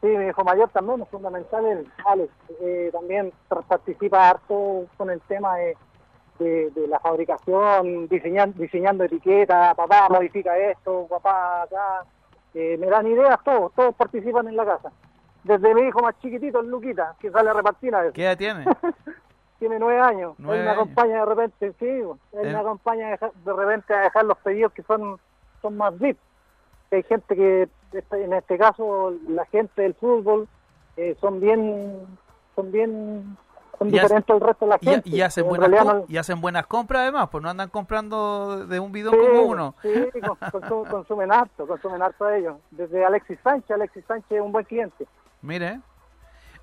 Sí, 0.00 0.08
mi 0.08 0.26
hijo 0.26 0.42
mayor 0.42 0.68
también 0.70 1.00
es 1.00 1.08
fundamental, 1.08 1.64
el 1.64 1.92
Alex, 2.04 2.32
eh, 2.60 2.90
también 2.92 3.32
participa 3.68 4.30
harto 4.30 4.86
con 4.96 5.10
el 5.10 5.20
tema 5.22 5.56
de, 5.56 5.76
de, 6.40 6.70
de 6.70 6.88
la 6.88 6.98
fabricación, 6.98 8.08
diseñando, 8.08 8.60
diseñando 8.60 9.04
etiquetas, 9.04 9.76
papá 9.76 10.08
modifica 10.10 10.58
esto, 10.58 11.06
papá 11.08 11.62
acá, 11.62 12.04
eh, 12.54 12.76
me 12.80 12.88
dan 12.88 13.06
ideas 13.06 13.38
todos, 13.44 13.72
todos 13.74 13.94
participan 13.94 14.48
en 14.48 14.56
la 14.56 14.64
casa. 14.64 14.90
Desde 15.44 15.74
mi 15.74 15.82
hijo 15.82 16.00
más 16.00 16.16
chiquitito, 16.20 16.60
el 16.60 16.68
Luquita, 16.68 17.16
que 17.18 17.30
sale 17.30 17.50
a 17.50 17.52
repartir 17.52 17.94
a 17.94 18.00
veces. 18.00 18.14
¿Qué 18.14 18.24
edad 18.24 18.36
tiene? 18.38 18.64
tiene 19.58 19.78
nueve 19.78 20.00
años. 20.00 20.34
Nueve 20.38 20.58
él 20.58 20.64
me 20.64 20.70
años. 20.70 20.82
acompaña 20.82 21.14
de 21.20 21.24
repente, 21.24 21.72
sí, 21.78 21.86
él 21.86 22.16
Eh. 22.32 22.52
me 22.52 22.56
acompaña 22.58 23.08
de 23.10 23.52
repente 23.52 23.94
a 23.94 24.00
dejar 24.02 24.24
los 24.24 24.38
pedidos 24.38 24.72
que 24.72 24.82
son, 24.82 25.18
son 25.60 25.76
más 25.76 25.98
VIP. 25.98 26.18
Hay 26.92 27.02
gente 27.04 27.34
que, 27.34 27.68
este- 27.92 28.24
en 28.24 28.32
este 28.34 28.58
caso, 28.58 29.14
la 29.28 29.44
gente 29.46 29.82
del 29.82 29.94
fútbol, 29.94 30.46
eh, 30.96 31.16
son 31.20 31.40
bien, 31.40 32.06
son 32.54 32.70
bien, 32.70 33.36
son 33.78 33.88
Y 33.88 33.92
hace- 33.98 34.02
diferentes 34.02 34.30
al 34.34 34.40
resto 34.42 34.66
de 34.66 34.70
la 34.70 34.78
gente. 34.78 35.08
y 35.08 35.20
hacen 35.22 35.44
En 35.44 35.48
buenas 35.48 35.84
no- 35.86 36.04
y 36.06 36.16
hacen 36.18 36.40
buenas 36.40 36.66
compras 36.66 37.02
además, 37.02 37.28
pues 37.30 37.42
no 37.42 37.48
andan 37.50 37.68
comprando 37.70 38.66
de 38.66 38.78
un 38.78 38.92
bidón 38.92 39.14
Sí, 39.14 39.20
como 39.26 39.42
uno. 39.42 39.74
Sí, 39.82 39.90
con- 40.20 40.38
consu- 40.38 40.88
consumen 40.88 41.32
harto, 41.32 41.66
consumen 41.66 42.02
harto 42.02 42.26
a 42.26 42.36
ellos. 42.36 42.56
Desde 42.70 43.04
Alexis 43.04 43.38
Sánchez, 43.42 43.70
Alexis 43.70 44.04
Sánchez 44.06 44.30
es 44.32 44.40
un 44.42 44.52
buen 44.52 44.64
cliente. 44.66 45.06
Mire. 45.42 45.80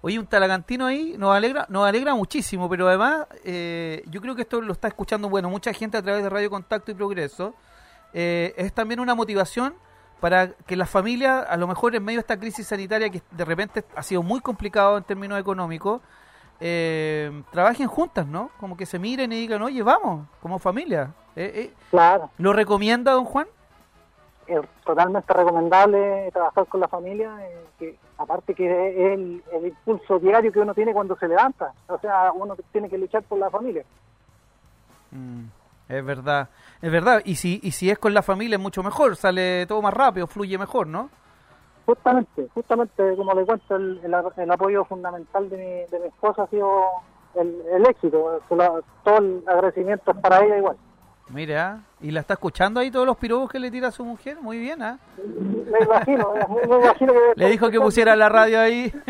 Oye, 0.02 0.18
un 0.18 0.26
talagantino 0.26 0.86
ahí 0.86 1.16
nos 1.18 1.36
alegra, 1.36 1.66
nos 1.68 1.86
alegra 1.86 2.16
muchísimo, 2.16 2.70
pero 2.70 2.88
además 2.88 3.28
eh, 3.44 4.02
yo 4.08 4.22
creo 4.22 4.34
que 4.34 4.44
esto 4.44 4.62
lo 4.62 4.72
está 4.72 4.88
escuchando, 4.88 5.28
bueno, 5.28 5.50
mucha 5.50 5.74
gente 5.74 5.98
a 5.98 6.02
través 6.02 6.24
de 6.24 6.30
Radio 6.30 6.50
Contacto 6.50 6.92
y 6.92 6.96
Progreso. 6.96 7.54
Eh, 8.14 8.54
es 8.58 8.72
también 8.72 9.02
una 9.02 9.14
motivación 9.14 9.76
para 10.20 10.52
que 10.52 10.76
las 10.76 10.90
familias, 10.90 11.46
a 11.50 11.58
lo 11.58 11.68
mejor 11.68 11.96
en 11.96 12.04
medio 12.04 12.18
de 12.18 12.22
esta 12.22 12.40
crisis 12.40 12.68
sanitaria 12.68 13.10
que 13.10 13.22
de 13.32 13.46
repente 13.46 13.84
ha 13.96 14.04
sido 14.04 14.24
muy 14.24 14.40
complicado 14.40 14.98
en 14.98 15.04
términos 15.04 15.40
económicos, 15.40 16.02
eh, 16.60 17.44
trabajen 17.52 17.88
juntas, 17.88 18.28
¿no? 18.28 18.52
Como 18.60 18.76
que 18.76 18.86
se 18.86 19.00
miren 19.00 19.32
y 19.32 19.38
digan, 19.38 19.62
oye, 19.62 19.82
vamos, 19.82 20.28
como 20.42 20.60
familia. 20.60 21.14
Eh, 21.36 21.52
eh, 21.56 21.74
Claro. 21.90 22.32
¿Lo 22.38 22.54
recomienda, 22.54 23.14
don 23.14 23.26
Juan? 23.26 23.48
Es 24.50 24.62
totalmente 24.84 25.34
recomendable 25.34 26.30
trabajar 26.32 26.66
con 26.68 26.80
la 26.80 26.88
familia, 26.88 27.38
eh, 27.42 27.66
que 27.78 27.96
aparte 28.18 28.54
que 28.54 28.66
es 28.66 29.14
el, 29.14 29.44
el 29.54 29.68
impulso 29.68 30.20
diario 30.20 30.52
que 30.52 30.60
uno 30.60 30.74
tiene 30.74 30.94
cuando 30.94 31.16
se 31.18 31.28
levanta, 31.28 31.72
o 31.88 31.98
sea, 32.00 32.32
uno 32.34 32.56
tiene 32.72 32.90
que 32.90 32.98
luchar 32.98 33.24
por 33.24 33.40
la 33.40 33.50
familia. 33.50 33.84
Mm, 35.12 35.46
es 35.88 36.06
verdad, 36.06 36.50
es 36.82 36.92
verdad. 36.92 37.22
Y 37.26 37.36
si, 37.36 37.60
y 37.64 37.72
si 37.72 37.90
es 37.90 38.00
con 38.00 38.14
la 38.14 38.24
familia 38.24 38.56
es 38.56 38.62
mucho 38.62 38.84
mejor, 38.84 39.16
sale 39.16 39.66
todo 39.68 39.82
más 39.82 39.94
rápido, 39.94 40.28
fluye 40.28 40.58
mejor, 40.58 40.88
¿no? 40.88 41.10
Justamente, 41.86 42.48
justamente 42.54 43.16
como 43.16 43.34
le 43.34 43.46
cuento, 43.46 43.76
el, 43.76 44.00
el, 44.04 44.14
el 44.38 44.52
apoyo 44.52 44.86
fundamental 44.86 45.50
de 45.50 45.58
mi, 45.58 45.92
de 45.92 46.00
mi 46.00 46.08
esposa 46.08 46.44
ha 46.44 46.48
sido 46.48 46.70
el, 47.36 47.62
el 47.74 47.86
éxito, 47.88 48.42
todo 48.48 49.18
el 49.18 49.44
agradecimiento 49.48 50.12
es 50.12 50.18
para 50.18 50.44
ella 50.44 50.58
igual. 50.58 50.78
Mira, 51.32 51.80
¿y 52.02 52.12
la 52.12 52.22
está 52.22 52.34
escuchando 52.34 52.80
ahí 52.80 52.90
todos 52.90 53.06
los 53.06 53.18
pirobos 53.18 53.50
que 53.52 53.60
le 53.60 53.70
tira 53.70 53.90
a 53.90 53.92
su 53.92 54.04
mujer? 54.04 54.38
Muy 54.42 54.58
bien, 54.58 54.82
¿ah? 54.82 54.98
Me 55.18 55.80
imagino, 55.86 56.34
me 56.68 56.76
imagino 56.78 57.14
que... 57.14 57.20
Le 57.36 57.50
dijo 57.50 57.70
que 57.70 57.80
pusiera 57.80 58.16
la 58.16 58.30
radio 58.30 58.60
ahí. 58.60 58.92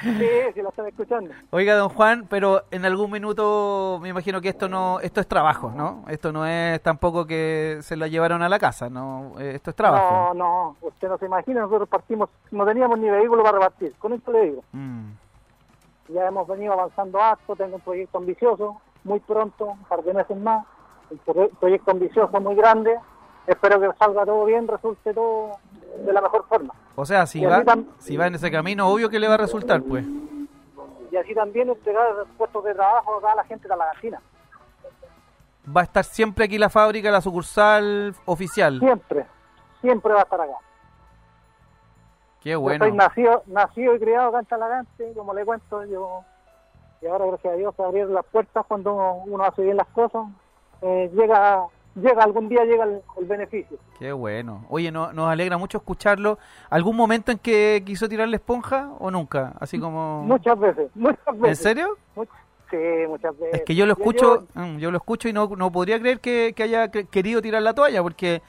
Sí, 0.00 0.28
sí, 0.54 0.62
la 0.62 0.68
están 0.68 0.86
escuchando. 0.86 1.34
Oiga, 1.50 1.74
don 1.74 1.88
Juan, 1.88 2.24
pero 2.30 2.62
en 2.70 2.84
algún 2.84 3.10
minuto 3.10 3.98
me 4.00 4.08
imagino 4.08 4.40
que 4.40 4.48
esto 4.50 4.68
no, 4.68 5.00
esto 5.00 5.20
es 5.20 5.26
trabajo, 5.26 5.72
¿no? 5.74 6.04
Esto 6.08 6.30
no 6.32 6.46
es 6.46 6.80
tampoco 6.82 7.26
que 7.26 7.78
se 7.82 7.96
lo 7.96 8.06
llevaron 8.06 8.42
a 8.42 8.48
la 8.48 8.60
casa, 8.60 8.88
¿no? 8.88 9.32
Eh, 9.40 9.54
Esto 9.56 9.70
es 9.70 9.76
trabajo. 9.76 10.34
No, 10.34 10.34
no, 10.34 10.76
usted 10.82 11.08
no 11.08 11.18
se 11.18 11.26
imagina, 11.26 11.62
nosotros 11.62 11.88
partimos, 11.88 12.30
no 12.52 12.64
teníamos 12.64 12.96
ni 13.00 13.10
vehículo 13.10 13.42
para 13.42 13.58
repartir, 13.58 13.92
con 13.98 14.12
esto 14.12 14.30
le 14.30 14.40
digo. 14.50 14.62
Mm, 14.70 15.10
Ya 16.10 16.28
hemos 16.28 16.46
venido 16.46 16.72
avanzando 16.72 17.20
harto, 17.20 17.56
tengo 17.56 17.74
un 17.74 17.82
proyecto 17.82 18.18
ambicioso, 18.18 18.80
muy 19.02 19.18
pronto, 19.18 19.64
un 19.64 19.82
par 19.84 20.04
de 20.04 20.14
meses 20.14 20.36
más, 20.36 20.64
un 21.10 21.18
pro- 21.18 21.48
proyecto 21.60 21.90
ambicioso 21.90 22.40
muy 22.40 22.54
grande, 22.54 22.96
espero 23.46 23.80
que 23.80 23.88
salga 23.98 24.24
todo 24.24 24.44
bien, 24.44 24.66
resulte 24.68 25.12
todo 25.12 25.56
de 26.04 26.12
la 26.12 26.20
mejor 26.20 26.44
forma. 26.48 26.72
O 26.96 27.04
sea, 27.04 27.26
si 27.26 27.40
Y 27.42 27.46
va, 27.46 27.62
si 27.98 28.16
va 28.16 28.26
en 28.26 28.34
ese 28.36 28.50
camino, 28.50 28.88
obvio 28.88 29.08
que 29.08 29.18
le 29.18 29.28
va 29.28 29.34
a 29.34 29.38
resultar, 29.38 29.82
pues. 29.82 30.04
Y 31.10 31.16
así 31.16 31.34
también 31.34 31.68
entregar 31.68 32.06
puestos 32.38 32.62
de 32.64 32.74
trabajo 32.74 33.16
acá 33.18 33.32
a 33.32 33.36
la 33.36 33.44
gente 33.44 33.66
de 33.68 33.76
la 33.76 33.90
cantina. 33.92 34.20
Va 35.76 35.82
a 35.82 35.84
estar 35.84 36.04
siempre 36.04 36.44
aquí 36.44 36.56
la 36.58 36.70
fábrica, 36.70 37.10
la 37.10 37.20
sucursal 37.20 38.14
oficial. 38.26 38.78
Siempre, 38.78 39.26
siempre 39.80 40.12
va 40.12 40.20
a 40.20 40.22
estar 40.22 40.40
acá. 40.40 40.54
Qué 42.40 42.50
Yo 42.50 42.60
bueno. 42.60 42.84
soy 42.84 42.92
nacido, 42.92 43.42
nacido 43.46 43.94
y 43.94 43.98
criado 44.00 44.28
acá 44.28 44.38
en 44.38 44.46
Talagante, 44.46 45.12
como 45.14 45.34
le 45.34 45.44
cuento, 45.44 45.84
yo 45.84 46.22
y 47.02 47.06
ahora 47.06 47.26
gracias 47.26 47.54
a 47.54 47.56
Dios 47.56 47.74
se 47.76 47.82
abrieron 47.82 48.12
las 48.14 48.24
puertas 48.26 48.64
cuando 48.66 48.94
uno 48.94 49.42
hace 49.44 49.62
bien 49.62 49.76
las 49.76 49.86
cosas, 49.88 50.26
eh, 50.82 51.10
llega, 51.14 51.64
llega 51.94 52.22
algún 52.22 52.48
día 52.48 52.64
llega 52.64 52.84
el, 52.84 53.00
el 53.18 53.24
beneficio. 53.26 53.78
Qué 53.98 54.12
bueno. 54.12 54.64
Oye, 54.70 54.90
no, 54.90 55.12
nos 55.12 55.28
alegra 55.30 55.58
mucho 55.58 55.78
escucharlo. 55.78 56.38
¿Algún 56.70 56.96
momento 56.96 57.32
en 57.32 57.38
que 57.38 57.82
quiso 57.84 58.08
tirarle 58.08 58.36
esponja 58.36 58.90
o 58.98 59.10
nunca? 59.10 59.52
Así 59.60 59.78
como... 59.78 60.22
Muchas 60.24 60.58
veces, 60.58 60.90
muchas 60.94 61.18
¿En 61.28 61.40
veces. 61.40 61.58
serio? 61.58 61.96
Much- 62.16 62.28
sí, 62.70 62.76
muchas 63.08 63.38
veces. 63.38 63.60
Es 63.60 63.62
que 63.64 63.74
yo 63.74 63.84
lo 63.86 63.92
escucho, 63.92 64.46
mm, 64.54 64.78
yo 64.78 64.90
lo 64.90 64.96
escucho 64.96 65.28
y 65.28 65.32
no, 65.32 65.48
no 65.56 65.70
podría 65.70 65.98
creer 66.00 66.20
que, 66.20 66.52
que 66.56 66.62
haya 66.62 66.90
que- 66.90 67.04
querido 67.06 67.42
tirar 67.42 67.60
la 67.62 67.74
toalla, 67.74 68.02
porque 68.02 68.40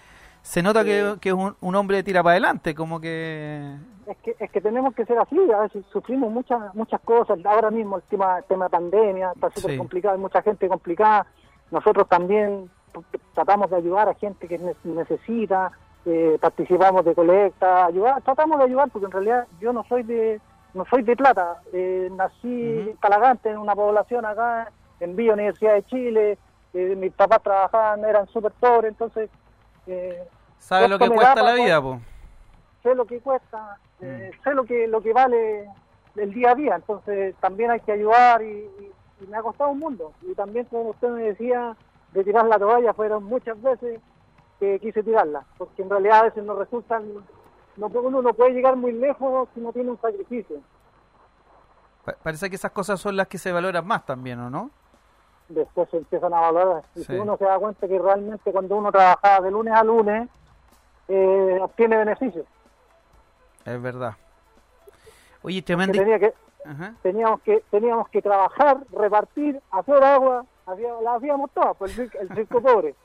se 0.42 0.62
nota 0.64 0.84
que, 0.86 1.16
que 1.20 1.30
es 1.30 1.36
un, 1.36 1.56
un 1.60 1.76
hombre 1.76 1.98
de 1.98 2.04
tira 2.04 2.24
para 2.24 2.32
adelante, 2.34 2.74
como 2.74 3.00
que... 3.02 3.76
es 4.08 4.18
que 4.24 4.36
es 4.40 4.50
que 4.52 4.62
tenemos 4.62 4.96
que 4.96 5.06
ser 5.06 5.18
así, 5.20 5.38
a 5.52 5.60
veces 5.62 5.84
sufrimos 5.92 6.32
muchas 6.32 6.74
muchas 6.74 7.00
cosas, 7.02 7.38
ahora 7.46 7.70
mismo 7.70 7.98
el 7.98 8.04
tema, 8.04 8.40
el 8.40 8.44
tema 8.46 8.66
de 8.66 8.70
pandemia 8.72 9.32
está 9.36 9.50
súper 9.52 9.72
Sí. 9.74 9.78
complicado, 9.78 10.16
hay 10.16 10.22
mucha 10.22 10.42
gente 10.42 10.68
complicada, 10.68 11.28
nosotros 11.72 12.08
también 12.08 12.70
tratamos 13.34 13.70
de 13.70 13.78
ayudar 13.78 14.10
a 14.10 14.13
gente 14.16 14.48
que 14.48 14.58
ne- 14.60 14.75
necesita, 14.84 15.72
eh, 16.06 16.38
participamos 16.42 17.06
de 17.06 17.16
colecta, 17.16 17.86
ayudar, 17.86 18.22
tratamos 18.22 18.60
de 18.60 18.66
ayudar 18.66 18.90
porque 18.92 19.06
en 19.06 19.12
realidad 19.12 19.48
yo 19.60 19.72
no 19.74 19.84
soy 19.86 20.04
de 20.04 20.42
no 20.74 20.86
soy 20.86 21.04
de 21.04 21.18
plata, 21.18 21.62
eh, 21.74 22.08
nací 22.13 22.48
Ujú. 22.80 22.90
en 22.92 22.98
Talagante, 22.98 23.50
en 23.50 23.58
una 23.58 23.75
población 23.75 24.25
acá, 24.25 24.72
en 25.01 25.18
Villa 25.18 25.34
Universidad 25.34 25.74
de 25.74 25.84
Chile, 25.84 26.40
eh, 26.74 26.96
mis 26.96 27.12
papás 27.13 27.44
trabajaban, 27.44 28.06
eran 28.06 28.25
súper 28.28 28.54
pobres, 28.54 28.92
entonces 28.92 29.30
eh, 29.86 30.24
Sabe 30.60 30.88
lo 30.88 30.98
que 30.98 31.10
cuesta 31.10 31.36
da 31.36 31.44
la 31.44 31.54
vida, 31.56 31.82
po. 31.82 32.00
sé 32.84 32.96
lo 32.96 33.06
que 33.06 33.20
cuesta, 33.22 33.78
eh, 34.00 34.32
Mm. 34.32 34.44
sé 34.44 34.54
lo 34.54 34.63
que 34.63 34.88
lo 34.88 35.01
que 35.01 35.12
vale 35.12 35.68
el 36.16 36.34
día 36.34 36.51
a 36.51 36.56
día, 36.56 36.75
entonces 36.75 37.36
también 37.40 37.72
hay 37.72 37.82
que 37.82 37.92
ayudar 37.92 38.42
y, 38.42 38.48
y- 38.80 38.96
y 39.22 39.28
me 39.28 39.38
ha 39.38 39.42
costado 39.42 39.70
un 39.72 39.80
mundo. 39.80 40.13
Y 40.22 40.34
también 40.36 40.66
como 40.66 40.90
usted 40.90 41.10
me 41.10 41.24
decía, 41.24 41.75
de 42.13 42.24
tirar 42.24 42.46
la 42.46 42.58
toalla 42.60 42.94
fueron 42.94 43.24
muchas 43.24 43.62
veces 43.62 44.01
que 44.60 44.80
quise 44.80 45.01
tirarla, 45.04 45.44
porque 45.58 45.82
en 45.82 45.90
realidad 45.90 46.20
a 46.20 46.24
veces 46.24 46.44
no 46.44 46.56
resultan, 46.56 47.12
no, 47.78 47.88
uno 47.88 48.22
no 48.22 48.34
puede 48.34 48.51
llegar 48.51 48.75
muy 48.75 48.92
lejos 48.92 49.50
si 49.54 49.60
no 49.60 49.72
tiene 49.74 49.92
un 49.92 50.00
sacrificio. 50.01 50.58
Pa- 52.06 52.16
Parece 52.22 52.50
que 52.50 52.56
esas 52.56 52.72
cosas 52.72 53.00
son 53.00 53.16
las 53.16 53.28
que 53.28 53.38
se 53.38 53.51
valoran 53.51 53.86
más 53.88 54.06
también, 54.06 54.40
¿o 54.40 54.50
no? 54.50 54.70
Después 55.50 55.90
se 55.90 55.98
empiezan 55.98 56.34
a 56.34 56.42
valorar. 56.42 56.84
Y 56.96 57.00
Sí. 57.00 57.06
si 57.06 57.13
uno 57.20 57.38
se 57.38 57.46
da 57.46 57.58
cuenta 57.60 57.88
que 57.88 58.00
realmente 58.00 58.51
cuando 58.51 58.75
uno 58.78 58.92
trabaja 58.92 59.42
de 59.42 59.51
lunes 59.51 59.74
a 59.74 59.84
lunes, 59.84 60.30
eh, 61.08 61.58
obtiene 61.62 61.98
beneficios. 61.98 62.46
Es 63.66 63.82
verdad. 63.82 64.13
Oye, 65.44 65.58
Que 65.58 65.63
tremendo. 65.66 65.94
tenía 65.98 66.20
que, 66.20 66.34
Ajá. 66.65 66.94
teníamos 67.01 67.41
que 67.41 67.63
teníamos 67.72 68.08
que 68.10 68.22
trabajar, 68.22 68.77
repartir, 68.91 69.60
hacer 69.72 70.03
agua, 70.03 70.46
hacía- 70.65 71.01
la 71.03 71.15
hacíamos 71.15 71.50
todas, 71.51 71.75
pues 71.77 71.98
el, 71.98 72.12
el 72.20 72.30
circo 72.36 72.62
pobre. 72.62 72.96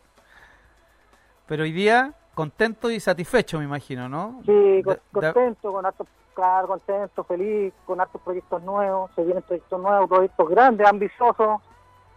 Pero 1.47 1.63
hoy 1.63 1.73
día, 1.73 2.13
contento 2.35 2.91
y 2.91 2.99
satisfecho, 3.01 3.59
me 3.59 3.65
imagino, 3.65 4.09
¿no? 4.09 4.41
Sí, 4.45 4.83
con- 4.85 4.99
contento, 5.13 5.73
con 5.73 5.87
hartos, 5.87 6.07
claro, 6.35 6.67
contento, 6.69 7.25
feliz, 7.25 7.73
con 7.85 8.01
hartos 8.01 8.21
proyectos 8.23 8.63
nuevos, 8.63 9.11
se 9.15 9.23
vienen 9.25 9.43
proyectos 9.43 9.81
nuevos, 9.81 10.09
proyectos 10.09 10.49
grandes, 10.49 10.87
ambiciosos, 10.89 11.61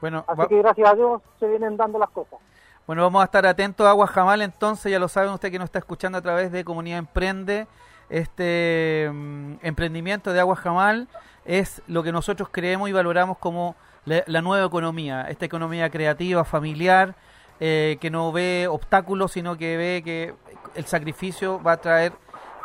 bueno, 0.01 0.23
así 0.27 0.39
va- 0.39 0.47
que 0.47 0.57
gracias 0.57 0.89
a 0.89 0.95
Dios 0.95 1.21
se 1.39 1.47
vienen 1.47 1.77
dando 1.77 1.99
las 1.99 2.09
cosas. 2.09 2.39
Bueno, 2.87 3.03
vamos 3.03 3.21
a 3.21 3.25
estar 3.25 3.45
atentos 3.45 3.85
a 3.85 3.91
Agua 3.91 4.07
Jamal, 4.07 4.41
entonces, 4.41 4.91
ya 4.91 4.97
lo 4.97 5.07
saben 5.07 5.29
usted 5.31 5.51
que 5.51 5.59
nos 5.59 5.65
está 5.65 5.77
escuchando 5.79 6.17
a 6.17 6.21
través 6.21 6.51
de 6.51 6.65
Comunidad 6.65 6.97
Emprende. 6.97 7.67
Este 8.09 9.09
mm, 9.11 9.53
emprendimiento 9.61 10.33
de 10.33 10.39
Agua 10.39 10.55
Jamal 10.55 11.07
es 11.45 11.81
lo 11.87 12.03
que 12.03 12.11
nosotros 12.11 12.49
creemos 12.51 12.89
y 12.89 12.91
valoramos 12.91 13.37
como 13.37 13.75
la, 14.05 14.41
nueva 14.41 14.65
economía, 14.65 15.27
esta 15.29 15.45
economía 15.45 15.89
creativa, 15.89 16.43
familiar, 16.43 17.15
eh, 17.59 17.97
que 17.99 18.09
no 18.09 18.31
ve 18.31 18.67
obstáculos, 18.69 19.33
sino 19.33 19.57
que 19.57 19.77
ve 19.77 20.01
que 20.03 20.33
el 20.75 20.85
sacrificio 20.85 21.61
va 21.61 21.73
a 21.73 21.77
traer 21.77 22.13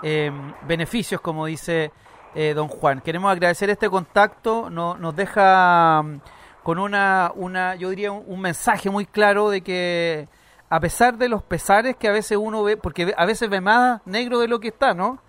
eh, 0.02 0.30
beneficios, 0.66 1.20
como 1.20 1.46
dice 1.46 1.92
eh, 2.34 2.52
don 2.54 2.68
Juan. 2.68 3.00
Queremos 3.00 3.30
agradecer 3.30 3.70
este 3.70 3.88
contacto, 3.88 4.68
no- 4.70 4.96
nos 4.96 5.14
deja 5.14 6.02
mm, 6.02 6.20
con 6.62 6.78
una, 6.78 7.32
una 7.34 7.74
yo 7.76 7.90
diría, 7.90 8.12
un, 8.12 8.40
mensaje 8.40 8.90
muy 8.90 9.06
claro 9.06 9.50
de 9.50 9.60
que 9.60 10.28
a 10.70 10.80
pesar 10.80 11.16
de 11.18 11.28
los 11.28 11.42
pesares 11.42 11.96
que 11.96 12.08
a 12.08 12.12
veces 12.12 12.38
uno 12.38 12.62
ve, 12.62 12.76
porque 12.76 13.14
a 13.16 13.26
veces 13.26 13.48
ve 13.50 13.60
más 13.60 14.00
negro 14.06 14.40
de 14.40 14.48
lo 14.48 14.60
que 14.60 14.68
está, 14.68 14.94
¿no? 14.94 15.20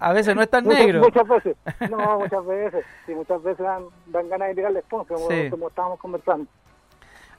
A 0.00 0.12
veces 0.12 0.34
no 0.34 0.42
es 0.42 0.50
tan 0.50 0.64
Muchas, 0.64 0.80
negro. 0.80 1.00
muchas 1.00 1.28
veces, 1.28 1.56
no, 1.90 2.18
muchas 2.20 2.44
veces, 2.46 2.84
sí, 3.06 3.14
muchas 3.14 3.42
veces 3.42 3.64
dan, 3.64 3.84
dan 4.06 4.28
ganas 4.28 4.48
de 4.48 4.54
tirarle 4.54 4.78
esponja, 4.80 5.14
como, 5.14 5.28
Sí. 5.28 5.50
como 5.50 5.68
estábamos 5.68 5.98
conversando. 6.00 6.46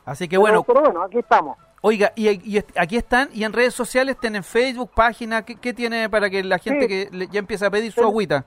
Así 0.06 0.28
que 0.28 0.38
bueno, 0.38 0.64
pero, 0.64 0.82
bueno, 0.82 1.02
aquí 1.04 1.20
estamos. 1.20 1.58
oiga, 1.82 2.12
y, 2.16 2.58
aquí 2.78 2.98
están, 2.98 3.30
y 3.34 3.44
en 3.44 3.54
redes 3.54 3.74
sociales 3.74 4.18
tienen 4.20 4.44
Facebook, 4.44 4.92
página, 4.94 5.44
¿qué, 5.44 5.56
qué 5.56 5.74
tiene 5.74 6.10
para 6.10 6.30
que 6.30 6.44
la 6.44 6.58
gente 6.60 6.82
Sí. 6.82 6.88
que 6.88 7.10
le- 7.16 7.28
ya 7.28 7.40
empiece 7.40 7.66
a 7.66 7.70
pedir 7.72 7.92
su 7.92 8.02
Ten- 8.02 8.10
agüita? 8.10 8.46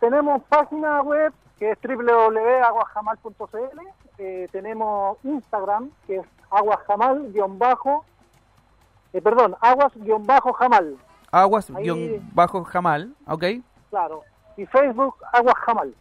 Tenemos 0.00 0.42
página 0.44 1.02
web 1.02 1.32
que 1.58 1.72
es 1.72 1.78
www.aguajamal.cl, 1.82 3.80
eh, 4.18 4.48
tenemos 4.50 5.18
Instagram 5.24 5.90
que 6.06 6.16
es 6.16 6.26
aguasjamal-bajo, 6.50 8.04
eh, 9.12 9.20
perdón, 9.20 9.56
aguas-jamal, 9.60 10.96
Aguas-Jamal, 11.30 13.14
¿ok? 13.26 13.44
claro, 13.90 14.22
y 14.56 14.66
Facebook 14.66 15.16
aguasjamal. 15.32 15.94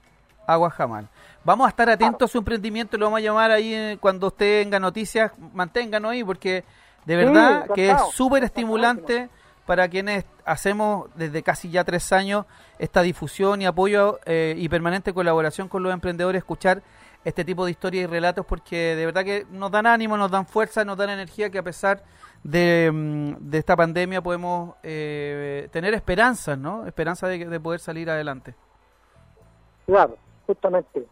Agua 0.46 0.70
Jamal. 0.72 1.08
Vamos 1.44 1.68
a 1.68 1.70
estar 1.70 1.90
atentos 1.90 2.30
a 2.30 2.32
su 2.32 2.40
emprendimiento, 2.40 2.98
lo 2.98 3.06
vamos 3.06 3.20
a 3.20 3.22
llamar 3.22 3.52
ahí 3.52 3.74
eh, 3.74 3.98
cuando 4.00 4.28
usted 4.28 4.64
tenga 4.64 4.80
noticias, 4.80 5.32
manténganos 5.54 6.12
ahí 6.12 6.24
porque 6.24 6.64
de 7.06 7.18
Sí, 7.18 7.26
verdad 7.26 7.68
que 7.74 7.92
es 7.92 8.02
súper 8.14 8.44
estimulante 8.44 9.30
para 9.66 9.88
quienes 9.88 10.26
hacemos 10.46 11.08
desde 11.16 11.44
casi 11.44 11.70
ya 11.70 11.84
tres 11.84 12.12
años 12.12 12.46
esta 12.80 13.04
difusión 13.04 13.62
y 13.62 13.68
apoyo 13.68 14.20
eh, 14.26 14.56
y 14.58 14.68
permanente 14.68 15.14
colaboración 15.14 15.68
con 15.68 15.84
los 15.84 15.94
emprendedores, 15.94 16.40
escuchar 16.40 16.82
este 17.24 17.46
tipo 17.46 17.66
de 17.66 17.72
historias 17.72 18.06
y 18.06 18.08
relatos 18.08 18.46
porque 18.46 18.96
de 18.96 19.06
verdad 19.06 19.24
que 19.24 19.46
nos 19.52 19.70
dan 19.72 19.86
ánimo, 19.86 20.18
nos 20.18 20.32
dan 20.32 20.48
fuerza, 20.48 20.84
nos 20.84 20.98
dan 20.98 21.12
energía 21.12 21.50
que 21.50 21.60
a 21.60 21.64
pesar 21.64 22.04
de, 22.44 22.90
mm, 22.94 23.34
de 23.50 23.58
esta 23.58 23.76
pandemia 23.76 24.22
podemos 24.22 24.76
eh, 24.84 25.68
tener 25.72 25.94
esperanzas, 25.94 26.58
¿no? 26.58 26.86
Esperanza 26.88 27.28
de, 27.28 27.46
de 27.46 27.60
poder 27.60 27.80
salir 27.80 28.10
adelante. 28.10 28.56
Claro, 29.86 30.18
justamente. 30.48 31.06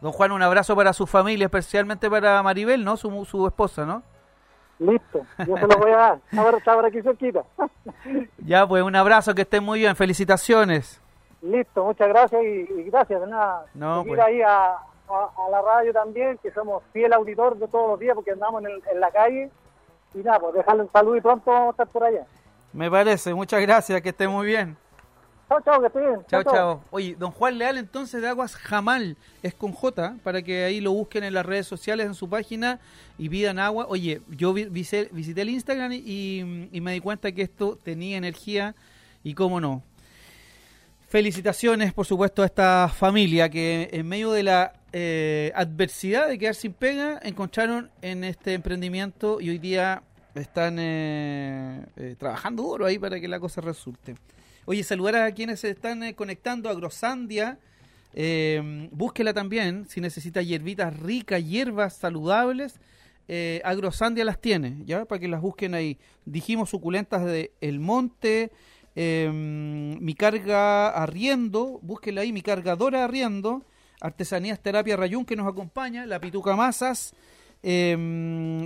Don 0.00 0.12
Juan, 0.12 0.32
un 0.32 0.42
abrazo 0.42 0.74
para 0.74 0.92
su 0.92 1.06
familia, 1.06 1.44
especialmente 1.46 2.10
para 2.10 2.42
Maribel, 2.42 2.84
¿no? 2.84 2.96
Su, 2.96 3.24
su 3.24 3.46
esposa, 3.46 3.84
¿no? 3.86 4.02
Listo, 4.78 5.24
yo 5.46 5.56
se 5.56 5.66
lo 5.68 5.76
voy 5.78 5.92
a 5.92 5.96
dar. 5.96 6.18
Ahora 6.36 6.58
está 6.58 6.74
por 6.74 6.84
aquí 6.86 7.00
cerquita. 7.02 7.44
Ya, 8.38 8.66
pues 8.66 8.82
un 8.82 8.96
abrazo, 8.96 9.34
que 9.34 9.42
estén 9.42 9.62
muy 9.62 9.78
bien, 9.80 9.94
felicitaciones. 9.94 11.00
Listo, 11.40 11.84
muchas 11.84 12.08
gracias 12.08 12.42
y, 12.42 12.46
y 12.80 12.82
gracias 12.90 13.20
de 13.20 13.26
nada. 13.28 13.66
No, 13.74 14.02
Seguir 14.02 14.16
pues. 14.16 14.26
ahí 14.26 14.42
a, 14.42 14.72
a- 14.74 15.30
a 15.46 15.50
la 15.50 15.62
radio 15.62 15.92
también, 15.92 16.38
que 16.38 16.50
somos 16.52 16.82
fiel 16.92 17.12
auditor 17.12 17.56
de 17.58 17.68
todos 17.68 17.90
los 17.90 18.00
días 18.00 18.14
porque 18.16 18.32
andamos 18.32 18.62
en, 18.64 18.70
el- 18.70 18.82
en 18.92 19.00
la 19.00 19.10
calle. 19.12 19.50
Y 20.14 20.18
nada, 20.18 20.38
pues 20.38 20.54
dejarle 20.54 20.82
un 20.82 20.92
saludo 20.92 21.16
y 21.16 21.20
pronto 21.20 21.50
vamos 21.50 21.68
a 21.68 21.70
estar 21.70 21.88
por 21.88 22.04
allá. 22.04 22.26
Me 22.72 22.90
parece, 22.90 23.34
muchas 23.34 23.60
gracias, 23.60 24.00
que 24.00 24.10
esté 24.10 24.28
muy 24.28 24.46
bien. 24.46 24.76
Chao, 25.48 25.60
chao, 25.60 25.80
que 25.80 25.86
esté 25.88 26.00
bien. 26.00 26.24
Chao, 26.26 26.42
chao. 26.42 26.80
Oye, 26.90 27.14
don 27.18 27.30
Juan 27.30 27.58
Leal, 27.58 27.76
entonces 27.76 28.22
de 28.22 28.28
Aguas 28.28 28.56
Jamal, 28.56 29.16
es 29.42 29.52
con 29.52 29.72
J, 29.72 30.16
para 30.22 30.40
que 30.40 30.64
ahí 30.64 30.80
lo 30.80 30.92
busquen 30.92 31.24
en 31.24 31.34
las 31.34 31.44
redes 31.44 31.66
sociales, 31.66 32.06
en 32.06 32.14
su 32.14 32.28
página 32.28 32.80
y 33.18 33.28
pidan 33.28 33.58
agua. 33.58 33.86
Oye, 33.88 34.22
yo 34.30 34.54
visité 34.54 35.10
el 35.42 35.50
Instagram 35.50 35.92
y, 35.92 36.68
y 36.72 36.80
me 36.80 36.92
di 36.92 37.00
cuenta 37.00 37.32
que 37.32 37.42
esto 37.42 37.78
tenía 37.82 38.16
energía 38.16 38.74
y 39.22 39.34
cómo 39.34 39.60
no. 39.60 39.82
Felicitaciones, 41.08 41.92
por 41.92 42.06
supuesto, 42.06 42.42
a 42.42 42.46
esta 42.46 42.88
familia 42.88 43.50
que 43.50 43.90
en 43.92 44.08
medio 44.08 44.32
de 44.32 44.44
la 44.44 44.72
eh, 44.92 45.52
adversidad 45.54 46.28
de 46.28 46.38
quedar 46.38 46.54
sin 46.54 46.72
pega, 46.72 47.18
encontraron 47.22 47.90
en 48.02 48.24
este 48.24 48.54
emprendimiento 48.54 49.40
y 49.40 49.50
hoy 49.50 49.58
día 49.58 50.02
están 50.34 50.78
eh, 50.78 51.84
eh, 51.96 52.16
trabajando 52.18 52.62
duro 52.62 52.86
ahí 52.86 52.98
para 52.98 53.20
que 53.20 53.28
la 53.28 53.40
cosa 53.40 53.60
resulte. 53.60 54.16
Oye, 54.64 54.82
saludar 54.82 55.16
a 55.16 55.32
quienes 55.32 55.60
se 55.60 55.70
están 55.70 56.02
eh, 56.02 56.14
conectando 56.14 56.68
a 56.68 56.74
Grosandia. 56.74 57.58
Búsquela 58.90 59.32
también 59.32 59.86
si 59.88 60.00
necesita 60.02 60.42
hierbitas 60.42 60.98
ricas, 61.00 61.42
hierbas 61.42 61.96
saludables. 61.96 62.78
Agrosandia 63.64 64.26
las 64.26 64.38
tiene, 64.38 64.82
¿ya? 64.84 65.06
Para 65.06 65.18
que 65.18 65.28
las 65.28 65.40
busquen 65.40 65.74
ahí. 65.74 65.98
Dijimos 66.26 66.68
suculentas 66.68 67.24
de 67.24 67.52
El 67.62 67.80
Monte, 67.80 68.52
Mi 68.94 70.14
Carga 70.14 70.90
Arriendo, 70.90 71.80
búsquela 71.80 72.20
ahí, 72.20 72.34
Mi 72.34 72.42
Cargadora 72.42 73.04
Arriendo, 73.04 73.64
Artesanías 74.02 74.60
Terapia 74.60 74.96
Rayún 74.96 75.24
que 75.24 75.36
nos 75.36 75.46
acompaña, 75.46 76.04
La 76.06 76.20
Pituca 76.20 76.54
Masas, 76.56 77.14
eh, 77.62 77.96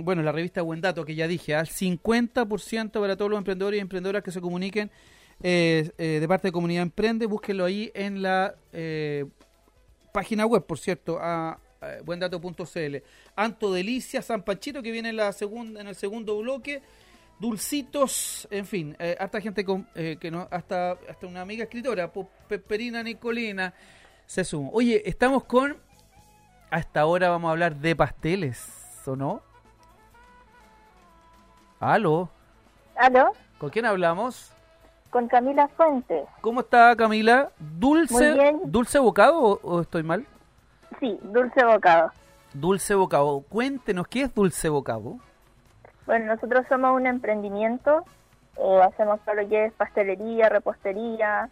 bueno, 0.03 0.23
la 0.23 0.31
revista 0.31 0.61
Buen 0.61 0.81
Dato 0.81 1.05
que 1.05 1.15
ya 1.15 1.27
dije, 1.27 1.55
al 1.55 1.67
50% 1.67 2.99
para 2.99 3.15
todos 3.15 3.31
los 3.31 3.37
emprendedores 3.37 3.77
y 3.77 3.81
emprendedoras 3.81 4.23
que 4.23 4.31
se 4.31 4.41
comuniquen 4.41 4.91
eh, 5.43 5.91
eh, 5.97 6.17
de 6.19 6.27
parte 6.27 6.47
de 6.47 6.51
Comunidad 6.51 6.81
Emprende, 6.81 7.27
búsquenlo 7.27 7.65
ahí 7.65 7.91
en 7.93 8.21
la 8.21 8.55
eh, 8.73 9.25
página 10.11 10.45
web, 10.45 10.65
por 10.65 10.79
cierto, 10.79 11.19
a, 11.21 11.59
buendato.cl. 12.03 12.95
Anto 13.35 13.71
Delicia, 13.71 14.21
San 14.23 14.43
Panchito, 14.43 14.81
que 14.81 14.91
viene 14.91 15.09
en, 15.09 15.17
la 15.17 15.31
segunda, 15.31 15.79
en 15.79 15.87
el 15.87 15.95
segundo 15.95 16.37
bloque. 16.39 16.81
Dulcitos, 17.39 18.47
en 18.49 18.65
fin, 18.65 18.95
eh, 18.97 19.15
harta 19.19 19.39
gente 19.39 19.63
con, 19.63 19.87
eh, 19.93 20.17
que 20.19 20.31
no, 20.31 20.47
hasta, 20.49 20.93
hasta 21.07 21.27
una 21.27 21.41
amiga 21.41 21.65
escritora, 21.65 22.11
Peperina 22.47 23.03
Nicolina, 23.03 23.75
se 24.27 24.43
sumó. 24.43 24.69
Oye, 24.73 25.01
estamos 25.09 25.43
con, 25.45 25.77
hasta 26.69 27.01
ahora 27.01 27.29
vamos 27.29 27.49
a 27.49 27.51
hablar 27.53 27.75
de 27.77 27.95
pasteles, 27.95 29.01
¿o 29.07 29.15
no? 29.15 29.41
¿Aló? 31.79 32.29
¿Aló? 32.95 33.31
¿Con 33.57 33.69
quién 33.69 33.85
hablamos? 33.85 34.51
Con 35.09 35.27
Camila 35.27 35.67
Fuentes. 35.69 36.27
¿Cómo 36.41 36.59
está 36.61 36.95
Camila? 36.95 37.49
¿Dulce, 37.59 38.13
Muy 38.31 38.39
bien. 38.39 38.61
¿dulce 38.65 38.99
bocado 38.99 39.39
o, 39.39 39.59
o 39.63 39.81
estoy 39.81 40.03
mal? 40.03 40.25
Sí, 40.99 41.17
Dulce 41.23 41.63
Bocado. 41.63 42.11
Dulce 42.53 42.95
bocado. 42.95 43.41
Cuéntenos, 43.49 44.07
¿qué 44.07 44.23
es 44.23 44.33
dulce 44.33 44.67
bocado? 44.69 45.17
Bueno, 46.05 46.33
nosotros 46.33 46.65
somos 46.69 46.95
un 46.95 47.05
emprendimiento. 47.05 48.03
eh, 48.57 48.81
hacemos 48.83 49.19
lo 49.35 49.47
que 49.47 49.65
es 49.65 49.73
pastelería, 49.73 50.49
repostería, 50.49 51.49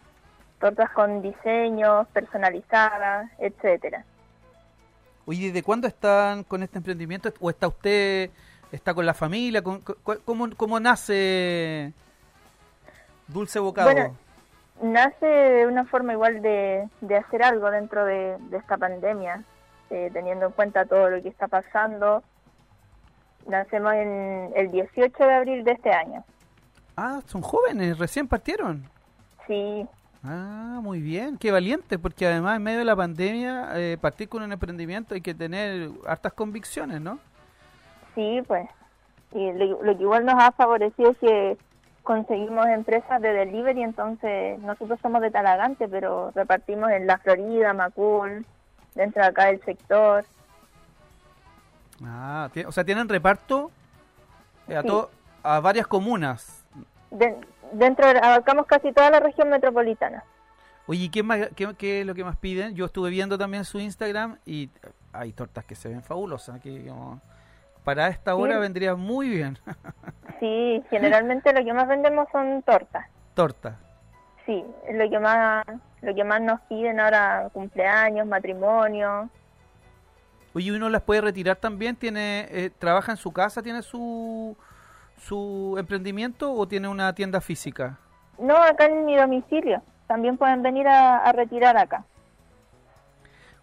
tortas 0.60 0.90
con 0.90 1.22
diseños, 1.22 2.06
personalizadas, 2.08 3.30
etcétera. 3.38 4.04
Oye, 5.26 5.48
¿desde 5.48 5.62
cuándo 5.62 5.86
están 5.88 6.44
con 6.44 6.62
este 6.62 6.78
emprendimiento? 6.78 7.32
¿O 7.40 7.50
está 7.50 7.68
usted 7.68 8.30
¿Está 8.72 8.94
con 8.94 9.06
la 9.06 9.14
familia? 9.14 9.62
¿Con- 9.62 9.80
cu- 9.80 9.96
¿Cómo, 10.24 10.48
cómo 10.56 10.80
nace 10.80 11.92
Dulce 13.28 13.60
Bocado? 13.60 13.90
Bueno, 13.92 14.16
nace 14.82 15.24
de 15.24 15.66
una 15.68 15.84
forma 15.84 16.12
igual 16.12 16.42
de, 16.42 16.88
de 17.00 17.16
hacer 17.16 17.44
algo 17.44 17.70
dentro 17.70 18.04
de, 18.04 18.36
de 18.50 18.56
esta 18.56 18.76
pandemia, 18.76 19.44
eh, 19.90 20.10
teniendo 20.12 20.46
en 20.46 20.52
cuenta 20.52 20.84
todo 20.84 21.10
lo 21.10 21.22
que 21.22 21.28
está 21.28 21.46
pasando. 21.46 22.24
Nacemos 23.46 23.94
en 23.94 24.52
el 24.56 24.72
18 24.72 25.16
de 25.24 25.32
abril 25.34 25.64
de 25.64 25.72
este 25.72 25.92
año. 25.92 26.24
Ah, 26.96 27.20
son 27.26 27.40
jóvenes, 27.42 27.96
recién 27.98 28.26
partieron. 28.26 28.88
Sí, 29.46 29.86
Ah, 30.26 30.80
muy 30.82 31.00
bien, 31.00 31.36
qué 31.38 31.50
valiente, 31.52 31.98
porque 31.98 32.26
además 32.26 32.56
en 32.56 32.62
medio 32.64 32.78
de 32.80 32.84
la 32.84 32.96
pandemia 32.96 33.68
eh, 33.74 33.96
partir 34.00 34.28
con 34.28 34.42
un 34.42 34.52
emprendimiento 34.52 35.14
hay 35.14 35.20
que 35.20 35.34
tener 35.34 35.90
hartas 36.06 36.32
convicciones, 36.32 37.00
¿no? 37.00 37.18
sí, 38.14 38.42
pues. 38.46 38.68
Y 39.32 39.52
lo, 39.52 39.82
lo 39.82 39.96
que 39.96 40.02
igual 40.02 40.24
nos 40.24 40.42
ha 40.42 40.50
favorecido 40.52 41.10
es 41.10 41.18
que 41.18 41.58
conseguimos 42.02 42.66
empresas 42.66 43.20
de 43.20 43.28
delivery, 43.32 43.82
entonces 43.82 44.58
nosotros 44.60 44.98
somos 45.02 45.20
de 45.20 45.30
Talagante, 45.30 45.86
pero 45.88 46.30
repartimos 46.34 46.90
en 46.92 47.06
La 47.06 47.18
Florida, 47.18 47.74
Macul, 47.74 48.46
dentro 48.94 49.20
de 49.22 49.28
acá 49.28 49.46
del 49.46 49.60
sector. 49.64 50.24
Ah, 52.04 52.48
o 52.66 52.72
sea, 52.72 52.84
tienen 52.84 53.08
reparto 53.08 53.70
eh, 54.68 54.76
a, 54.76 54.82
Sí. 54.82 54.88
to- 54.88 55.10
a 55.42 55.60
varias 55.60 55.86
comunas. 55.86 56.64
De- 57.10 57.36
dentro 57.72 58.06
de- 58.12 58.18
abarcamos 58.18 58.66
casi 58.66 58.92
toda 58.92 59.10
la 59.10 59.20
región 59.20 59.48
metropolitana. 59.48 60.24
Oye, 60.86 61.04
¿y 61.04 61.08
¿qué, 61.08 61.22
más, 61.22 61.48
qué, 61.56 61.74
qué 61.76 62.00
es 62.00 62.06
lo 62.06 62.14
que 62.14 62.22
más 62.24 62.36
piden? 62.36 62.74
Yo 62.74 62.84
estuve 62.86 63.10
viendo 63.10 63.36
también 63.36 63.64
su 63.64 63.80
Instagram 63.80 64.38
y 64.44 64.70
hay 65.12 65.32
tortas 65.32 65.64
que 65.64 65.74
se 65.74 65.88
ven 65.88 66.02
fabulosas. 66.02 66.60
Que, 66.60 66.92
para 67.82 68.08
esta 68.08 68.34
Sí. 68.34 68.40
hora 68.40 68.58
vendría 68.58 68.94
muy 68.94 69.28
bien. 69.28 69.58
Sí, 70.38 70.84
generalmente 70.90 71.50
lo 71.54 71.64
que 71.64 71.72
más 71.72 71.88
vendemos 71.88 72.28
son 72.30 72.62
tortas. 72.62 73.06
Torta. 73.32 73.78
Sí, 74.44 74.62
es 74.86 74.94
lo 74.94 75.08
que 75.08 75.18
más 75.18 75.64
lo 76.02 76.14
que 76.14 76.24
más 76.24 76.42
nos 76.42 76.60
piden 76.68 77.00
ahora 77.00 77.48
cumpleaños, 77.54 78.26
matrimonio. 78.26 79.30
Oye, 80.54 80.72
¿uno 80.72 80.90
las 80.90 81.00
puede 81.02 81.22
retirar 81.22 81.56
también? 81.56 81.96
¿Tiene 81.96 82.46
eh, 82.50 82.70
¿Trabaja 82.78 83.12
en 83.12 83.16
su 83.16 83.32
casa? 83.32 83.62
¿Tiene 83.62 83.80
su, 83.80 84.54
su 85.18 85.76
emprendimiento 85.78 86.52
o 86.52 86.66
tiene 86.68 86.88
una 86.88 87.12
tienda 87.14 87.40
física? 87.40 87.98
No, 88.38 88.56
acá 88.56 88.86
en 88.86 89.04
mi 89.04 89.16
domicilio. 89.16 89.82
También 90.06 90.36
pueden 90.36 90.62
venir 90.62 90.86
a, 90.86 91.18
a 91.18 91.32
retirar 91.32 91.76
acá. 91.76 92.04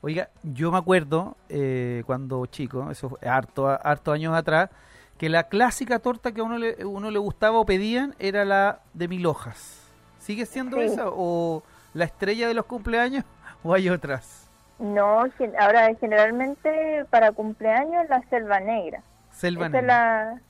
Oiga, 0.01 0.27
yo 0.43 0.71
me 0.71 0.77
acuerdo 0.77 1.37
eh, 1.47 2.03
cuando 2.05 2.45
chico, 2.47 2.91
eso 2.91 3.09
fue 3.09 3.19
harto, 3.27 3.67
harto 3.69 4.11
años 4.11 4.35
atrás, 4.35 4.69
que 5.17 5.29
la 5.29 5.43
clásica 5.43 5.99
torta 5.99 6.33
que 6.33 6.41
a 6.41 6.43
uno 6.43 6.57
le, 6.57 6.83
uno 6.85 7.09
le 7.09 7.19
gustaba 7.19 7.57
o 7.57 7.65
pedían 7.65 8.13
era 8.19 8.43
la 8.43 8.79
de 8.93 9.07
mil 9.07 9.25
hojas. 9.25 9.79
¿Sigue 10.19 10.45
siendo 10.45 10.77
Sí. 10.77 10.83
esa 10.83 11.05
o 11.07 11.63
la 11.93 12.03
estrella 12.05 12.47
de 12.49 12.53
los 12.53 12.65
cumpleaños 12.65 13.23
o 13.63 13.73
hay 13.73 13.89
otras? 13.89 14.49
No, 14.79 15.19
ahora 15.59 15.95
generalmente 16.01 17.05
para 17.09 17.31
cumpleaños 17.31 18.09
la 18.09 18.21
selva 18.29 18.59
negra. 18.59 19.01
Selva 19.31 19.67
Esa 19.67 19.77
es 19.77 19.83
Negra. 19.83 20.33
la, 20.33 20.41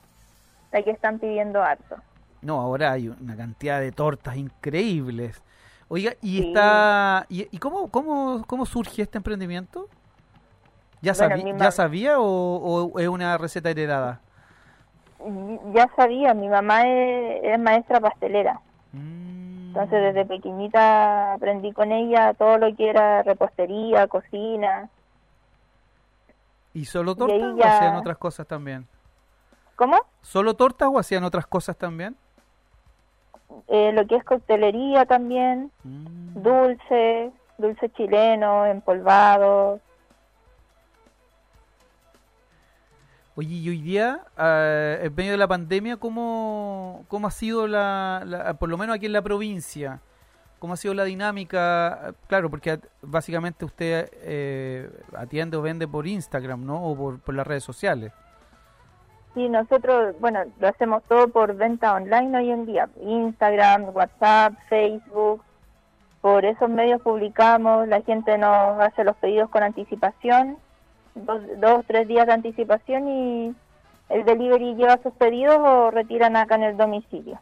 la 0.74 0.82
que 0.82 0.90
están 0.90 1.18
pidiendo 1.20 1.62
harto. 1.62 1.96
No, 2.42 2.60
ahora 2.60 2.92
hay 2.92 3.08
una 3.08 3.36
cantidad 3.36 3.80
de 3.80 3.92
tortas 3.92 4.36
increíbles. 4.36 5.40
Oiga, 5.88 6.14
¿y 6.20 6.38
Sí. 6.40 6.48
está 6.48 7.26
y, 7.28 7.46
y 7.54 7.58
cómo, 7.58 7.88
cómo, 7.88 8.42
cómo 8.46 8.66
surge 8.66 9.02
este 9.02 9.18
emprendimiento? 9.18 9.88
¿Ya, 11.00 11.12
Bueno, 11.12 11.36
sabí- 11.36 11.58
¿ya 11.58 11.70
sabía 11.70 12.18
o, 12.18 12.24
o 12.90 12.98
es 12.98 13.08
una 13.08 13.38
receta 13.38 13.70
heredada? 13.70 14.20
Y- 15.24 15.60
Ya 15.74 15.88
sabía, 15.96 16.34
mi 16.34 16.48
mamá 16.48 16.86
es, 16.88 17.44
es 17.44 17.58
maestra 17.60 18.00
pastelera. 18.00 18.60
Mm. 18.92 19.68
Entonces 19.68 20.02
desde 20.14 20.24
pequeñita 20.26 21.34
aprendí 21.34 21.72
con 21.72 21.92
ella 21.92 22.34
todo 22.34 22.58
lo 22.58 22.74
que 22.74 22.90
era 22.90 23.22
repostería, 23.22 24.06
cocina. 24.08 24.88
¿Y 26.72 26.84
solo 26.86 27.14
tortas 27.14 27.40
o 27.40 27.64
hacían 27.64 27.94
otras 27.96 28.18
cosas 28.18 28.46
también? 28.46 28.86
¿Cómo? 29.76 29.96
¿Solo 30.22 30.54
tortas 30.54 30.88
o 30.92 30.98
hacían 30.98 31.24
otras 31.24 31.46
cosas 31.46 31.76
también? 31.76 32.16
Eh, 33.68 33.92
lo 33.92 34.06
que 34.06 34.16
es 34.16 34.24
coctelería 34.24 35.06
también, 35.06 35.70
Mm. 35.82 36.42
dulce, 36.42 37.32
dulce 37.58 37.88
chileno, 37.90 38.66
empolvado. 38.66 39.80
Oye, 43.36 43.54
y 43.56 43.68
hoy 43.68 43.82
día, 43.82 44.20
ah, 44.36 44.96
en 45.00 45.12
medio 45.14 45.32
de 45.32 45.38
la 45.38 45.48
pandemia, 45.48 45.96
¿cómo, 45.96 47.04
cómo 47.08 47.26
ha 47.26 47.30
sido 47.32 47.66
la, 47.66 48.22
la- 48.24 48.54
por 48.54 48.68
lo 48.68 48.78
menos 48.78 48.94
aquí 48.94 49.06
en 49.06 49.12
la 49.12 49.22
provincia, 49.22 50.00
cómo 50.60 50.74
ha 50.74 50.76
sido 50.76 50.94
la 50.94 51.02
dinámica? 51.04 52.14
Claro, 52.28 52.48
porque 52.48 52.78
básicamente 53.02 53.64
usted 53.64 54.08
eh, 54.22 54.88
atiende 55.16 55.56
o 55.56 55.62
vende 55.62 55.88
por 55.88 56.06
Instagram, 56.06 56.64
¿no? 56.64 56.80
O 56.84 56.96
por, 56.96 57.18
por 57.18 57.34
las 57.34 57.44
redes 57.46 57.64
sociales. 57.64 58.12
Sí, 59.34 59.48
nosotros, 59.48 60.14
bueno, 60.20 60.40
lo 60.60 60.68
hacemos 60.68 61.02
todo 61.08 61.28
por 61.28 61.54
venta 61.56 61.92
online 61.94 62.38
hoy 62.38 62.50
en 62.50 62.66
día. 62.66 62.88
Instagram, 63.02 63.90
WhatsApp, 63.94 64.54
Facebook. 64.68 65.42
Por 66.20 66.44
esos 66.44 66.70
medios 66.70 67.02
publicamos, 67.02 67.88
la 67.88 68.00
gente 68.02 68.38
nos 68.38 68.80
hace 68.80 69.04
los 69.04 69.16
pedidos 69.16 69.50
con 69.50 69.62
anticipación, 69.62 70.56
dos, 71.14 71.42
dos 71.58 71.84
tres 71.86 72.08
días 72.08 72.26
de 72.26 72.32
anticipación 72.32 73.08
y 73.08 73.54
el 74.08 74.24
delivery 74.24 74.74
lleva 74.74 74.98
sus 75.02 75.12
pedidos 75.14 75.56
o 75.58 75.90
retiran 75.90 76.36
acá 76.36 76.54
en 76.54 76.62
el 76.62 76.76
domicilio. 76.76 77.38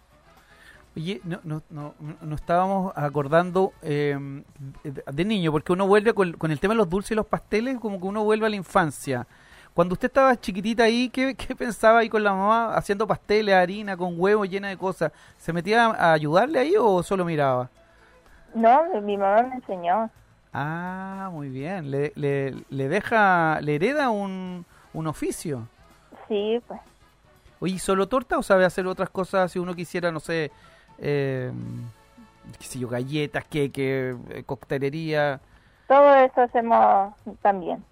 Oye, 0.96 1.20
no, 1.24 1.38
no, 1.44 1.62
no, 1.70 1.94
no- 2.20 2.34
estábamos 2.34 2.92
acordando 2.96 3.72
eh, 3.82 4.18
de, 4.82 5.24
niño, 5.24 5.52
porque 5.52 5.72
uno 5.72 5.86
vuelve 5.86 6.12
con 6.12 6.50
el 6.50 6.58
tema 6.60 6.74
de 6.74 6.78
los 6.78 6.90
dulces 6.90 7.12
y 7.12 7.14
los 7.14 7.26
pasteles, 7.26 7.78
como 7.78 8.00
que 8.00 8.06
uno 8.06 8.24
vuelve 8.24 8.46
a 8.46 8.50
la 8.50 8.56
infancia. 8.56 9.26
Cuando 9.74 9.94
usted 9.94 10.08
estaba 10.08 10.38
chiquitita 10.38 10.84
ahí, 10.84 11.08
¿qué, 11.08 11.34
qué 11.38 11.56
pensaba 11.56 12.00
ahí 12.00 12.08
con 12.08 12.22
la 12.22 12.32
mamá 12.32 12.74
haciendo 12.74 13.06
pasteles, 13.06 13.54
harina, 13.54 13.96
con 13.96 14.14
huevos 14.20 14.48
llena 14.48 14.68
de 14.68 14.76
cosas? 14.76 15.12
¿Se 15.38 15.52
metía 15.52 15.86
a 15.86 16.12
ayudarle 16.12 16.58
ahí 16.58 16.74
o 16.78 17.02
solo 17.02 17.24
miraba? 17.24 17.70
No, 18.54 19.00
mi 19.00 19.16
mamá 19.16 19.42
me 19.42 19.54
enseñó. 19.56 20.10
Ah, 20.52 21.30
muy 21.32 21.48
bien. 21.48 21.90
Le, 21.90 22.12
le, 22.16 22.54
le 22.68 22.88
deja, 22.88 23.60
le 23.62 23.76
hereda 23.76 24.10
un, 24.10 24.66
un 24.92 25.06
oficio. 25.06 25.66
Sí, 26.28 26.60
pues. 26.68 26.80
Oye, 27.60 27.74
¿y 27.74 27.78
¿solo 27.78 28.08
torta 28.08 28.36
o 28.38 28.42
sabe 28.42 28.64
hacer 28.64 28.86
otras 28.86 29.08
cosas 29.08 29.52
si 29.52 29.58
uno 29.58 29.74
quisiera, 29.74 30.10
no 30.10 30.20
sé, 30.20 30.50
eh, 30.98 31.52
qué 32.58 32.64
sé 32.66 32.78
yo, 32.78 32.88
galletas, 32.88 33.44
queque, 33.44 34.16
eh, 34.30 34.42
coctelería? 34.44 35.40
Todo 35.86 36.14
eso 36.16 36.42
hacemos 36.42 37.14
también. 37.40 37.82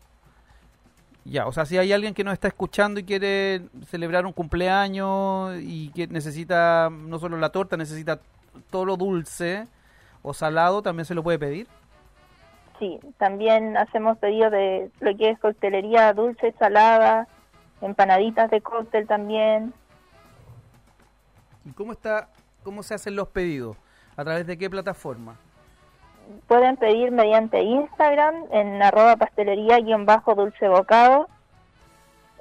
Ya, 1.24 1.46
o 1.46 1.52
sea, 1.52 1.66
si 1.66 1.76
hay 1.76 1.92
alguien 1.92 2.14
que 2.14 2.24
nos 2.24 2.32
está 2.32 2.48
escuchando 2.48 2.98
y 2.98 3.04
quiere 3.04 3.62
celebrar 3.86 4.24
un 4.24 4.32
cumpleaños 4.32 5.54
y 5.60 5.90
que 5.90 6.06
necesita 6.06 6.88
no 6.90 7.18
solo 7.18 7.36
la 7.36 7.50
torta, 7.50 7.76
necesita 7.76 8.20
todo 8.70 8.84
lo 8.84 8.96
dulce 8.96 9.66
o 10.22 10.32
salado, 10.32 10.82
también 10.82 11.04
se 11.04 11.14
lo 11.14 11.22
puede 11.22 11.38
pedir. 11.38 11.66
Sí, 12.78 12.98
también 13.18 13.76
hacemos 13.76 14.16
pedidos 14.18 14.50
de 14.50 14.90
lo 15.00 15.14
que 15.16 15.30
es 15.30 15.38
coctelería 15.38 16.12
dulce, 16.14 16.54
salada, 16.58 17.28
empanaditas 17.82 18.50
de 18.50 18.62
cóctel 18.62 19.06
también. 19.06 19.74
¿Y 21.66 21.72
cómo 21.72 21.92
está, 21.92 22.30
cómo 22.62 22.82
se 22.82 22.94
hacen 22.94 23.16
los 23.16 23.28
pedidos? 23.28 23.76
¿A 24.16 24.24
través 24.24 24.46
de 24.46 24.56
qué 24.56 24.70
plataforma? 24.70 25.36
Pueden 26.46 26.76
pedir 26.76 27.10
mediante 27.10 27.62
Instagram 27.62 28.34
en 28.52 28.80
arroba 28.82 29.16
pastelería-dulce 29.16 30.68
bocado, 30.68 31.28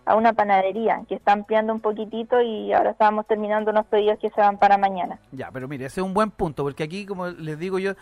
a 0.05 0.15
una 0.15 0.33
panadería 0.33 1.01
que 1.09 1.15
está 1.15 1.31
ampliando 1.31 1.73
un 1.73 1.79
poquitito 1.79 2.41
y 2.41 2.71
ahora 2.73 2.91
estábamos 2.91 3.25
terminando 3.27 3.71
unos 3.71 3.87
pedidos 3.87 4.19
que 4.19 4.29
se 4.29 4.39
van 4.39 4.59
para 4.59 4.77
mañana. 4.77 5.19
Ya, 5.31 5.49
pero 5.51 5.67
mire, 5.67 5.85
ese 5.85 5.99
es 5.99 6.05
un 6.05 6.13
buen 6.13 6.29
punto, 6.29 6.63
porque 6.63 6.83
aquí, 6.83 7.05
como 7.05 7.27
les 7.27 7.57
digo 7.57 7.79
yo, 7.79 7.93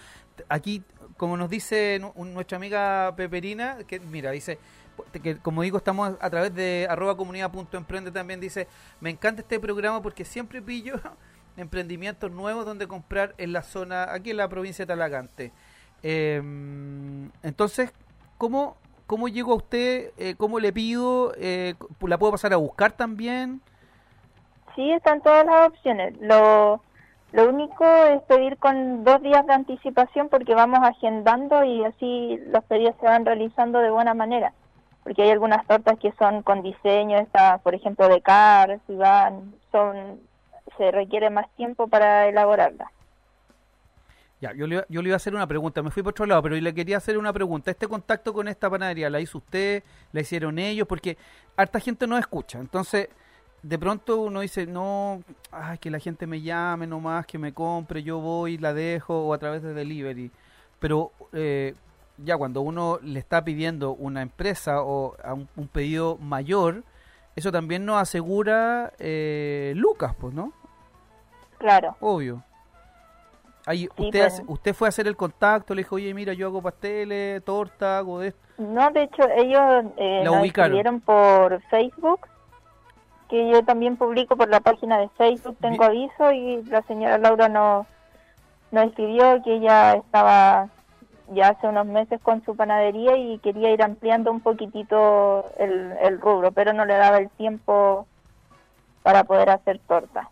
aquí, 0.50 0.84
como 1.16 1.38
nos 1.38 1.50
dice 1.50 2.02
nuestra 2.16 2.58
amiga 2.58 3.14
Peperina, 3.16 3.78
que 3.88 4.02
mira, 4.02 4.32
dice, 4.32 4.60
que 5.22 5.38
como 5.38 5.62
digo, 5.62 5.78
estamos 5.78 6.16
a 6.20 6.30
través 6.30 6.54
de 6.54 6.88
arroba 6.90 7.16
comunidad.emprende 7.16 8.12
también 8.12 8.42
dice, 8.42 8.68
me 9.00 9.10
encanta 9.10 9.42
este 9.42 9.60
programa 9.60 10.02
porque 10.02 10.26
siempre 10.26 10.62
pillo 10.62 11.00
emprendimientos 11.58 12.32
nuevos 12.32 12.66
donde 12.66 12.88
comprar 12.88 13.34
en 13.38 13.54
la 13.54 13.62
zona, 13.62 14.12
aquí 14.12 14.32
en 14.32 14.38
la 14.38 14.48
provincia 14.48 14.86
de 14.86 14.88
Talagante. 14.88 15.52
Em, 16.02 17.30
entonces, 17.44 17.94
¿cómo, 18.38 18.76
¿cómo 19.08 19.28
llego 19.28 19.54
a 19.54 19.56
usted? 19.56 20.12
Eh, 20.18 20.36
¿Cómo 20.38 20.60
le 20.60 20.74
pido? 20.74 21.34
Eh, 21.38 21.76
¿La 22.02 22.18
puedo 22.18 22.32
pasar 22.34 22.54
a 22.54 22.58
buscar 22.58 22.92
también? 22.92 23.62
Sí, 24.76 24.92
están 24.92 25.22
todas 25.22 25.46
las 25.46 25.70
opciones. 25.70 26.16
Lo, 26.20 26.82
lo 27.32 27.50
único 27.50 27.86
es 27.86 28.22
pedir 28.24 28.58
con 28.58 29.04
dos 29.04 29.22
días 29.22 29.46
de 29.46 29.54
anticipación 29.54 30.30
porque 30.30 30.56
vamos 30.56 30.80
agendando 30.84 31.64
y 31.64 31.84
así 31.84 32.40
los 32.48 32.64
pedidos 32.66 32.96
se 33.00 33.06
van 33.06 33.26
realizando 33.26 33.80
de 33.80 33.90
buena 33.90 34.14
manera. 34.14 34.54
Porque 35.04 35.24
hay 35.24 35.32
algunas 35.32 35.66
tortas 35.68 36.00
que 36.00 36.14
son 36.14 36.44
con 36.44 36.62
diseño, 36.62 37.18
esta, 37.18 37.58
por 37.58 37.76
ejemplo, 37.76 38.08
de 38.08 38.22
cars, 38.22 38.82
y 38.88 38.96
van, 38.96 39.54
son, 39.72 40.20
se 40.78 40.92
requiere 40.92 41.30
más 41.30 41.50
tiempo 41.56 41.88
para 41.88 42.28
elaborarlas. 42.28 42.90
Ya, 44.42 44.54
yo 44.54 44.68
le, 44.68 44.84
yo 44.90 45.02
le 45.02 45.10
iba 45.10 45.16
a 45.16 45.18
hacer 45.18 45.34
una 45.34 45.48
pregunta, 45.48 45.82
me 45.82 45.90
fui 45.90 46.04
por 46.04 46.12
otro 46.12 46.26
lado, 46.26 46.42
pero 46.44 46.56
le 46.56 46.74
quería 46.74 46.98
hacer 46.98 47.18
una 47.18 47.32
pregunta. 47.32 47.72
¿Este 47.72 47.88
contacto 47.88 48.34
con 48.34 48.48
esta 48.48 48.70
panadería 48.70 49.10
la 49.10 49.22
hizo 49.22 49.38
usted? 49.38 49.84
¿La 50.12 50.22
hicieron 50.22 50.60
ellos? 50.60 50.86
Porque 50.88 51.18
harta 51.56 51.80
gente 51.80 52.08
no 52.08 52.18
escucha. 52.18 52.60
Entonces, 52.60 53.08
de 53.62 53.80
pronto 53.80 54.20
uno 54.20 54.42
dice, 54.42 54.68
no, 54.68 55.24
ay, 55.52 55.78
que 55.78 55.90
la 55.90 56.00
gente 56.00 56.28
me 56.28 56.42
llame 56.42 56.86
nomás, 56.86 57.26
que 57.26 57.38
me 57.38 57.54
compre, 57.54 58.04
yo 58.04 58.20
voy, 58.20 58.58
la 58.58 58.74
dejo, 58.74 59.28
o 59.28 59.34
a 59.34 59.38
través 59.38 59.64
de 59.64 59.74
delivery. 59.74 60.30
Pero 60.80 61.14
eh, 61.32 61.74
ya 62.18 62.38
cuando 62.38 62.62
uno 62.62 63.00
le 63.02 63.20
está 63.20 63.44
pidiendo 63.44 63.94
una 63.94 64.22
empresa 64.22 64.84
o 64.84 65.16
a 65.24 65.34
un, 65.34 65.48
pedido 65.72 66.18
mayor, 66.18 66.84
eso 67.36 67.52
también 67.52 67.86
nos 67.86 68.02
asegura 68.02 68.94
eh, 69.00 69.74
Lucas, 69.76 70.14
pues, 70.20 70.34
¿no? 70.34 70.54
Claro. 71.58 71.96
Obvio. 72.00 72.44
Ahí, 73.66 73.88
usted, 73.98 74.30
pues. 74.30 74.44
usted 74.48 74.74
fue 74.74 74.88
a 74.88 74.90
hacer 74.90 75.08
el 75.08 75.16
contacto, 75.16 75.74
le 75.74 75.84
dijo, 75.84 75.96
oye, 75.96 76.14
mira, 76.14 76.34
yo 76.34 76.48
hago 76.48 76.62
pasteles, 76.62 77.44
torta, 77.46 77.98
hago 77.98 78.20
de 78.20 78.30
esto. 78.30 78.40
No, 78.58 78.92
de 78.92 79.04
hecho, 79.04 79.24
ellos 79.36 79.86
eh, 79.98 80.24
nos 80.24 81.02
por 81.02 81.62
Facebook 81.70 82.28
que 83.30 83.50
yo 83.50 83.64
también 83.64 83.98
publico 83.98 84.36
por 84.36 84.48
la 84.48 84.60
página 84.60 85.00
de 85.00 85.10
Facebook, 85.10 85.58
tengo 85.60 85.86
aviso 85.86 86.32
y 86.32 86.62
la 86.66 86.84
señora 86.84 87.18
Laura 87.18 87.50
nos, 87.50 87.88
nos 88.70 88.86
escribió 88.86 89.42
que 89.42 89.56
ella 89.56 89.94
estaba 89.94 90.70
ya 91.32 91.50
hace 91.50 91.68
unos 91.68 91.86
meses 91.86 92.20
con 92.22 92.44
su 92.46 92.56
panadería 92.56 93.18
y 93.18 93.40
quería 93.40 93.72
ir 93.72 93.82
ampliando 93.82 94.32
un 94.32 94.42
poquitito 94.42 95.52
el, 95.58 95.94
el 96.02 96.20
rubro, 96.20 96.52
pero 96.52 96.74
no 96.74 96.86
le 96.86 96.96
daba 96.96 97.18
el 97.18 97.30
tiempo 97.32 98.08
para 99.02 99.24
poder 99.24 99.50
hacer 99.50 99.80
torta. 99.88 100.30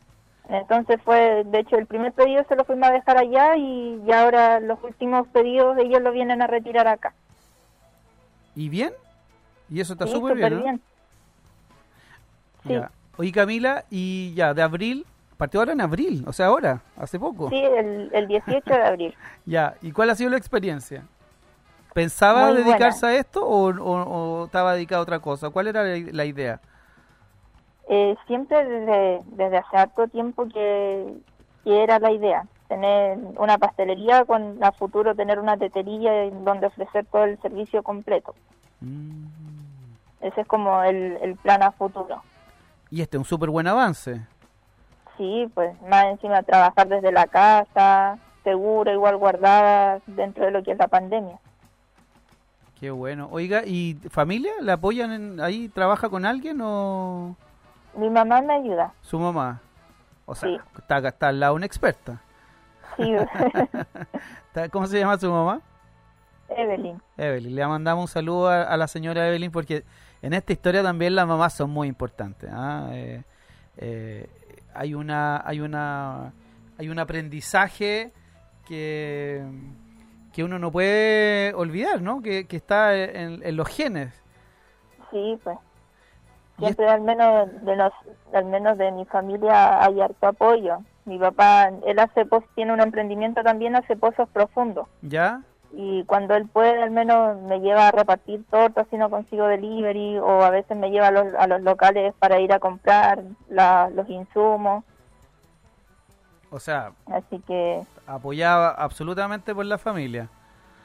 Entonces 0.50 1.00
fue, 1.04 1.44
de 1.46 1.60
hecho, 1.60 1.78
el 1.78 1.86
primer 1.86 2.12
pedido 2.12 2.44
se 2.50 2.56
lo 2.56 2.66
fuimos 2.66 2.90
a 2.90 2.94
dejar 2.94 3.18
allá 3.18 3.56
y 3.56 4.12
ahora 4.12 4.60
los 4.60 4.84
últimos 4.84 5.28
pedidos 5.30 5.78
ellos 5.78 6.02
lo 6.02 6.12
vienen 6.12 6.42
a 6.42 6.48
retirar 6.48 6.88
acá. 6.88 7.14
¿Y 8.56 8.68
bien? 8.68 8.92
¿Y 9.70 9.80
eso 9.80 9.94
está 9.94 10.08
súper 10.08 10.36
bien, 10.36 10.82
bien. 12.66 12.86
Oye, 13.18 13.32
Camila, 13.32 13.86
y 13.90 14.34
ya, 14.34 14.54
de 14.54 14.62
abril, 14.62 15.06
partió 15.42 15.60
ahora 15.60 15.74
en 15.74 15.82
abril, 15.82 16.24
o 16.28 16.34
sea, 16.34 16.46
ahora, 16.46 16.84
hace 16.96 17.20
poco. 17.20 17.50
Sí, 17.50 17.60
el, 17.60 18.28
18 18.28 18.62
de 18.64 18.84
abril. 18.84 19.16
ya, 19.48 19.74
¿y 19.82 19.92
cuál 19.92 20.12
ha 20.12 20.16
sido 20.16 20.30
la 20.30 20.38
experiencia? 20.38 21.04
¿Pensaba 21.96 22.54
dedicarse 22.54 23.08
a 23.08 23.16
esto 23.16 23.44
o, 23.44 24.46
estaba 24.46 24.76
dedicado 24.76 25.00
a 25.00 25.02
otra 25.02 25.18
cosa? 25.18 25.50
¿Cuál 25.50 25.66
era 25.66 25.84
la, 25.84 26.26
idea? 26.26 26.62
Eh, 27.90 28.16
siempre 28.28 28.64
desde, 28.64 29.22
desde 29.36 29.58
hace 29.58 29.78
harto 29.78 30.08
tiempo 30.10 30.48
que, 30.48 31.12
era 31.66 31.98
la 31.98 32.12
idea, 32.12 32.46
tener 32.68 33.18
una 33.36 33.58
pastelería 33.58 34.26
con 34.26 34.64
a 34.64 34.72
futuro 34.72 35.16
tener 35.16 35.40
una 35.40 35.58
tetería 35.58 36.30
donde 36.30 36.68
ofrecer 36.68 37.08
todo 37.12 37.24
el 37.24 37.42
servicio 37.42 37.82
completo. 37.82 38.36
Mm. 38.80 39.26
Ese 40.22 40.42
es 40.42 40.48
como 40.48 40.84
el, 40.84 41.18
el 41.20 41.36
plan 41.38 41.64
a 41.64 41.72
futuro. 41.72 42.22
Y 42.92 43.02
este 43.02 43.18
es 43.18 43.20
un 43.22 43.26
súper 43.26 43.50
buen 43.50 43.66
avance. 43.66 44.22
Sí, 45.22 45.48
pues 45.54 45.80
más 45.84 46.06
encima 46.06 46.42
trabajar 46.42 46.88
desde 46.88 47.12
la 47.12 47.28
casa, 47.28 48.18
segura, 48.44 48.92
igual 48.92 49.18
guardada 49.18 50.00
dentro 50.08 50.46
de 50.46 50.50
lo 50.50 50.64
que 50.64 50.72
es 50.72 50.80
la 50.80 50.88
pandemia. 50.88 51.38
Qué 52.80 52.90
bueno. 52.90 53.30
Oiga, 53.32 53.62
¿y 53.64 54.00
familia? 54.10 54.52
¿La 54.62 54.74
apoyan 54.74 55.40
ahí? 55.40 55.70
¿Trabaja 55.70 56.10
con 56.10 56.26
alguien 56.26 56.60
o...? 56.64 57.36
Mi 57.94 58.10
mamá 58.10 58.42
me 58.42 58.56
ayuda. 58.56 58.94
¿Su 59.02 59.20
mamá? 59.20 59.62
O 60.26 60.34
sea, 60.34 60.60
está, 60.76 60.98
está 61.08 61.28
al 61.28 61.40
lado 61.40 61.54
una 61.54 61.68
experta. 61.68 62.20
Sí. 62.98 63.14
¿Cómo 64.72 64.88
se 64.88 64.98
llama 64.98 65.20
su 65.20 65.32
mamá? 65.32 65.62
Evelyn. 66.50 67.00
Evelyn. 67.16 67.56
Le 67.56 67.68
mandamos 67.68 68.06
un 68.06 68.08
saludo 68.08 68.50
a 68.50 68.76
la 68.76 68.88
señora 68.88 69.28
Evelyn 69.28 69.52
porque 69.52 69.84
en 70.24 70.34
esta 70.34 70.52
historia 70.52 70.82
también 70.82 71.14
las 71.14 71.28
mamás 71.28 71.54
son 71.54 71.70
muy 71.70 71.88
importantes. 71.88 72.50
¿ah? 72.52 72.90
Eh, 72.94 73.22
eh, 73.78 74.28
hay 74.74 74.94
una, 74.94 75.42
hay 75.46 75.60
una, 75.60 76.34
hay 76.78 76.90
un 76.90 77.00
aprendizaje 77.00 78.12
que, 78.68 79.44
que 80.34 80.44
uno 80.44 80.60
no 80.60 80.72
puede 80.72 81.54
olvidar, 81.54 82.02
¿no? 82.02 82.22
Que, 82.22 82.46
está 82.50 82.96
en, 82.96 83.56
los 83.56 83.68
genes. 83.68 84.14
Sí, 85.10 85.40
pues. 85.44 85.58
Siempre, 86.58 86.88
al 86.88 87.02
menos 87.02 87.50
de 87.64 87.76
los, 87.76 87.92
al 88.34 88.46
menos 88.46 88.78
de 88.78 88.92
mi 88.92 89.06
familia, 89.06 89.84
hay 89.84 90.00
harto 90.00 90.28
apoyo. 90.28 90.78
Mi 91.06 91.18
papá, 91.18 91.72
él 91.86 91.98
hace 91.98 92.28
tiene 92.54 92.74
un 92.74 92.82
emprendimiento 92.82 93.42
también, 93.42 93.76
hace 93.76 93.96
pozos 93.96 94.30
profundos. 94.30 94.88
¿Ya? 95.02 95.42
Y 95.74 96.04
cuando 96.04 96.36
él 96.36 96.48
puede 96.48 96.82
al 96.82 96.92
menos 96.92 97.42
me 97.44 97.60
lleva 97.60 97.88
a 97.88 97.92
repartir 97.92 98.44
tortas 98.50 98.88
si 98.90 98.98
no 98.98 99.10
consigo 99.10 99.48
delivery 99.48 100.18
o 100.18 100.44
a 100.44 100.50
veces 100.50 100.76
me 100.76 100.92
lleva 100.92 101.08
a 101.08 101.12
los, 101.12 101.34
a 101.34 101.48
los 101.48 101.62
locales 101.62 102.14
para 102.20 102.40
ir 102.40 102.52
a 102.52 102.60
comprar 102.60 103.24
los 103.50 104.10
insumos. 104.10 104.84
O 106.50 106.60
sea, 106.60 106.92
así 107.06 107.40
que 107.48 107.82
apoyaba 108.06 108.72
absolutamente 108.72 109.56
por 109.56 109.66
la 109.66 109.78
familia. 109.78 110.30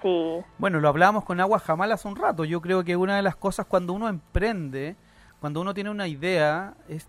Sí. 0.03 0.37
Bueno, 0.59 0.79
lo 0.79 0.89
hablábamos 0.89 1.25
con 1.25 1.41
Agua 1.41 1.59
Jamal 1.59 1.91
hace 1.91 2.07
un 2.07 2.15
rato. 2.15 2.45
Yo 2.45 2.61
creo 2.61 2.85
que 2.85 2.95
una 2.97 3.17
de 3.17 3.23
las 3.23 3.35
cosas 3.35 3.67
cuando 3.67 3.93
uno 3.93 4.09
emprende, 4.09 4.95
cuando 5.41 5.61
uno 5.61 5.75
tiene 5.75 5.91
una 5.91 6.07
idea, 6.07 6.75
es, 6.89 7.09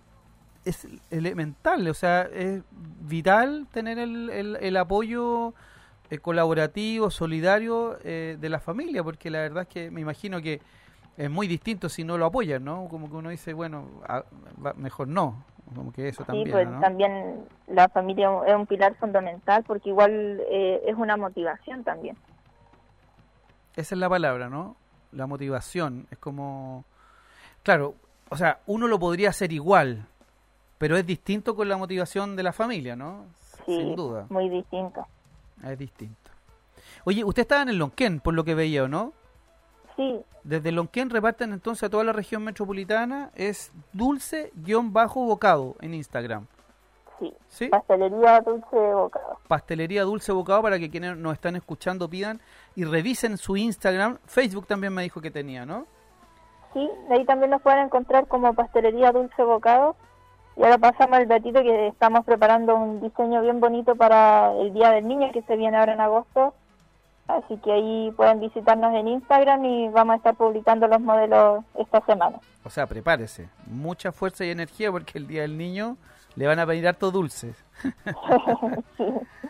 es 0.65 0.87
elemental, 1.11 1.87
o 1.87 1.93
sea, 1.93 2.23
es 2.23 2.63
vital 2.71 3.67
tener 3.71 3.99
el, 3.99 4.31
el, 4.31 4.55
el 4.55 4.77
apoyo 4.77 5.53
eh, 6.09 6.17
colaborativo, 6.19 7.09
solidario 7.09 7.97
eh, 8.03 8.37
de 8.39 8.49
la 8.49 8.59
familia, 8.59 9.03
porque 9.03 9.29
la 9.29 9.39
verdad 9.39 9.63
es 9.63 9.69
que 9.69 9.91
me 9.91 10.01
imagino 10.01 10.41
que 10.41 10.61
es 11.17 11.29
muy 11.29 11.47
distinto 11.47 11.89
si 11.89 12.03
no 12.03 12.17
lo 12.17 12.25
apoyan, 12.25 12.63
¿no? 12.63 12.87
Como 12.87 13.09
que 13.09 13.15
uno 13.15 13.29
dice, 13.29 13.53
bueno, 13.53 13.87
mejor 14.75 15.07
no, 15.07 15.43
como 15.75 15.91
que 15.91 16.07
eso 16.07 16.23
también. 16.23 16.47
Sí, 16.47 16.51
pues 16.51 16.67
también 16.79 17.45
la 17.67 17.89
familia 17.89 18.29
es 18.45 18.55
un 18.55 18.67
pilar 18.67 18.95
fundamental 18.95 19.63
porque 19.63 19.89
igual 19.89 20.41
eh, 20.49 20.81
es 20.85 20.95
una 20.95 21.17
motivación 21.17 21.83
también. 21.83 22.15
Esa 23.75 23.95
es 23.95 23.99
la 23.99 24.09
palabra, 24.09 24.49
¿no? 24.49 24.75
La 25.11 25.27
motivación, 25.27 26.07
es 26.11 26.17
como, 26.19 26.85
claro, 27.63 27.95
o 28.29 28.37
sea, 28.37 28.59
uno 28.65 28.87
lo 28.87 28.99
podría 28.99 29.29
hacer 29.29 29.51
igual, 29.51 30.05
pero 30.77 30.97
es 30.97 31.05
distinto 31.05 31.55
con 31.55 31.67
la 31.67 31.77
motivación 31.77 32.35
de 32.35 32.43
la 32.43 32.53
familia, 32.53 32.95
¿no? 32.95 33.25
Sí, 33.65 33.75
Sin 33.75 33.95
duda. 33.95 34.27
Muy 34.29 34.49
distinto. 34.49 35.05
Es 35.63 35.77
distinto. 35.77 36.31
Oye, 37.05 37.23
usted 37.23 37.41
estaba 37.41 37.61
en 37.61 37.69
el 37.69 37.77
Lonquén, 37.77 38.19
por 38.19 38.33
lo 38.33 38.43
que 38.43 38.55
veía, 38.55 38.87
no? 38.87 39.13
Sí. 39.95 40.19
Desde 40.43 40.71
Lonquén 40.71 41.09
reparten 41.09 41.53
entonces 41.53 41.83
a 41.83 41.89
toda 41.89 42.03
la 42.03 42.13
región 42.13 42.43
metropolitana. 42.43 43.31
Es 43.35 43.71
dulce-bocado 43.93 45.75
en 45.81 45.93
Instagram. 45.93 46.47
Sí. 47.19 47.33
sí. 47.47 47.67
Pastelería 47.69 48.39
Dulce 48.41 48.75
Bocado. 48.75 49.39
Pastelería 49.47 50.03
Dulce 50.03 50.31
Bocado 50.31 50.61
para 50.61 50.77
que 50.77 50.91
quienes 50.91 51.17
nos 51.17 51.33
están 51.33 51.55
escuchando 51.55 52.07
pidan 52.07 52.39
y 52.75 52.85
revisen 52.85 53.37
su 53.37 53.57
Instagram. 53.57 54.19
Facebook 54.25 54.67
también 54.67 54.93
me 54.93 55.01
dijo 55.01 55.19
que 55.19 55.31
tenía, 55.31 55.65
¿no? 55.65 55.87
Sí, 56.73 56.87
ahí 57.09 57.25
también 57.25 57.49
nos 57.51 57.61
pueden 57.61 57.85
encontrar 57.85 58.27
como 58.27 58.53
Pastelería 58.53 59.11
Dulce 59.11 59.41
Bocado. 59.41 59.95
Y 60.57 60.63
ahora 60.63 60.77
pasamos 60.79 61.19
al 61.19 61.27
datito 61.27 61.61
que 61.61 61.87
estamos 61.87 62.25
preparando 62.25 62.75
un 62.75 62.99
diseño 62.99 63.41
bien 63.41 63.59
bonito 63.59 63.95
para 63.95 64.53
el 64.59 64.73
Día 64.73 64.91
del 64.91 65.07
Niño 65.07 65.31
que 65.31 65.43
se 65.43 65.55
viene 65.55 65.77
ahora 65.77 65.93
en 65.93 66.01
agosto. 66.01 66.55
Así 67.27 67.57
que 67.57 67.71
ahí 67.71 68.11
pueden 68.15 68.39
visitarnos 68.39 68.95
en 68.95 69.07
Instagram 69.07 69.63
y 69.65 69.89
vamos 69.89 70.13
a 70.13 70.17
estar 70.17 70.35
publicando 70.35 70.87
los 70.87 70.99
modelos 71.01 71.63
esta 71.77 72.01
semana. 72.05 72.39
O 72.63 72.69
sea, 72.69 72.87
prepárese. 72.87 73.49
Mucha 73.67 74.11
fuerza 74.11 74.45
y 74.45 74.49
energía 74.49 74.91
porque 74.91 75.19
el 75.19 75.27
Día 75.27 75.41
del 75.43 75.57
Niño 75.57 75.97
le 76.35 76.47
van 76.47 76.59
a 76.59 76.65
pedir 76.65 76.87
harto 76.87 77.11
dulces. 77.11 77.55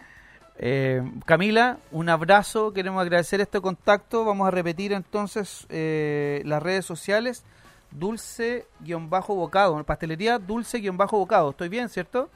Eh, 0.59 1.03
Camila, 1.25 1.77
un 1.91 2.09
abrazo, 2.09 2.73
queremos 2.73 3.01
agradecer 3.01 3.41
este 3.41 3.61
contacto. 3.61 4.25
Vamos 4.25 4.47
a 4.47 4.51
repetir 4.51 4.91
entonces 4.91 5.67
eh, 5.69 6.41
las 6.45 6.63
redes 6.63 6.85
sociales. 6.85 7.45
Dulce-bocado, 7.91 9.83
pastelería 9.83 10.39
Dulce-bocado. 10.39 11.51
¿Estoy 11.51 11.69
bien, 11.69 11.89
cierto? 11.89 12.29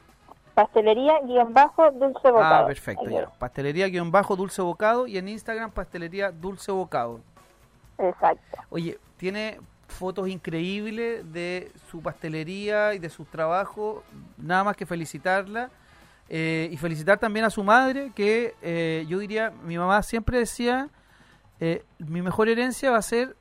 Pastelería-dulce 0.53 2.31
bocado. 2.31 2.63
Ah, 2.63 2.65
perfecto, 2.67 3.09
ya. 3.09 3.29
Pastelería-dulce 3.39 4.61
bocado 4.61 5.07
y 5.07 5.17
en 5.17 5.29
Instagram 5.29 5.71
pastelería 5.71 6.31
dulce 6.31 6.71
bocado. 6.71 7.21
Exacto. 7.97 8.57
Oye, 8.69 8.99
tiene 9.17 9.59
fotos 9.87 10.27
increíbles 10.27 11.31
de 11.31 11.71
su 11.89 12.01
pastelería 12.01 12.93
y 12.93 12.99
de 12.99 13.09
su 13.09 13.25
trabajo. 13.25 14.03
Nada 14.37 14.63
más 14.63 14.75
que 14.75 14.85
felicitarla. 14.85 15.69
Eh, 16.33 16.69
y 16.71 16.77
felicitar 16.77 17.19
también 17.19 17.45
a 17.45 17.49
su 17.49 17.61
madre, 17.61 18.13
que 18.15 18.55
eh, 18.61 19.05
yo 19.09 19.19
diría, 19.19 19.51
mi 19.65 19.77
mamá 19.77 20.01
siempre 20.01 20.37
decía, 20.37 20.87
eh, 21.59 21.83
mi 21.97 22.21
mejor 22.21 22.47
herencia 22.47 22.89
va 22.89 22.97
a 22.97 23.01
ser 23.01 23.35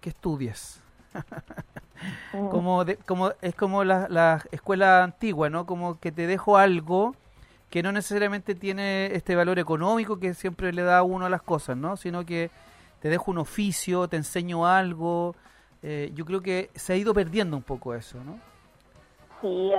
que 0.00 0.10
estudies. 0.10 0.82
Como, 2.50 2.84
como 3.06 3.32
Es 3.42 3.54
como 3.56 3.82
la, 3.82 4.06
la, 4.08 4.44
escuela 4.52 5.02
antigua, 5.02 5.50
¿no? 5.50 5.66
Como 5.66 5.98
que 5.98 6.12
te 6.12 6.28
dejo 6.28 6.56
algo 6.56 7.16
que 7.70 7.82
no 7.82 7.90
necesariamente 7.90 8.54
tiene 8.54 9.06
este 9.06 9.34
valor 9.34 9.58
económico 9.58 10.20
que 10.20 10.32
siempre 10.34 10.72
le 10.72 10.82
da 10.82 10.98
a 10.98 11.02
uno 11.02 11.26
a 11.26 11.30
las 11.30 11.42
cosas, 11.42 11.76
¿no? 11.76 11.96
Sino 11.96 12.24
que 12.24 12.50
te 13.00 13.08
dejo 13.08 13.32
un 13.32 13.38
oficio, 13.38 14.06
te 14.08 14.16
enseño 14.16 14.66
algo. 14.66 15.34
yo 15.82 16.24
creo 16.24 16.40
que 16.40 16.70
se 16.74 16.92
ha 16.92 16.96
ido 16.96 17.12
perdiendo 17.12 17.56
un 17.56 17.64
poco 17.64 17.94
eso, 17.94 18.18
¿no? 18.24 18.38
Sí, 19.40 19.72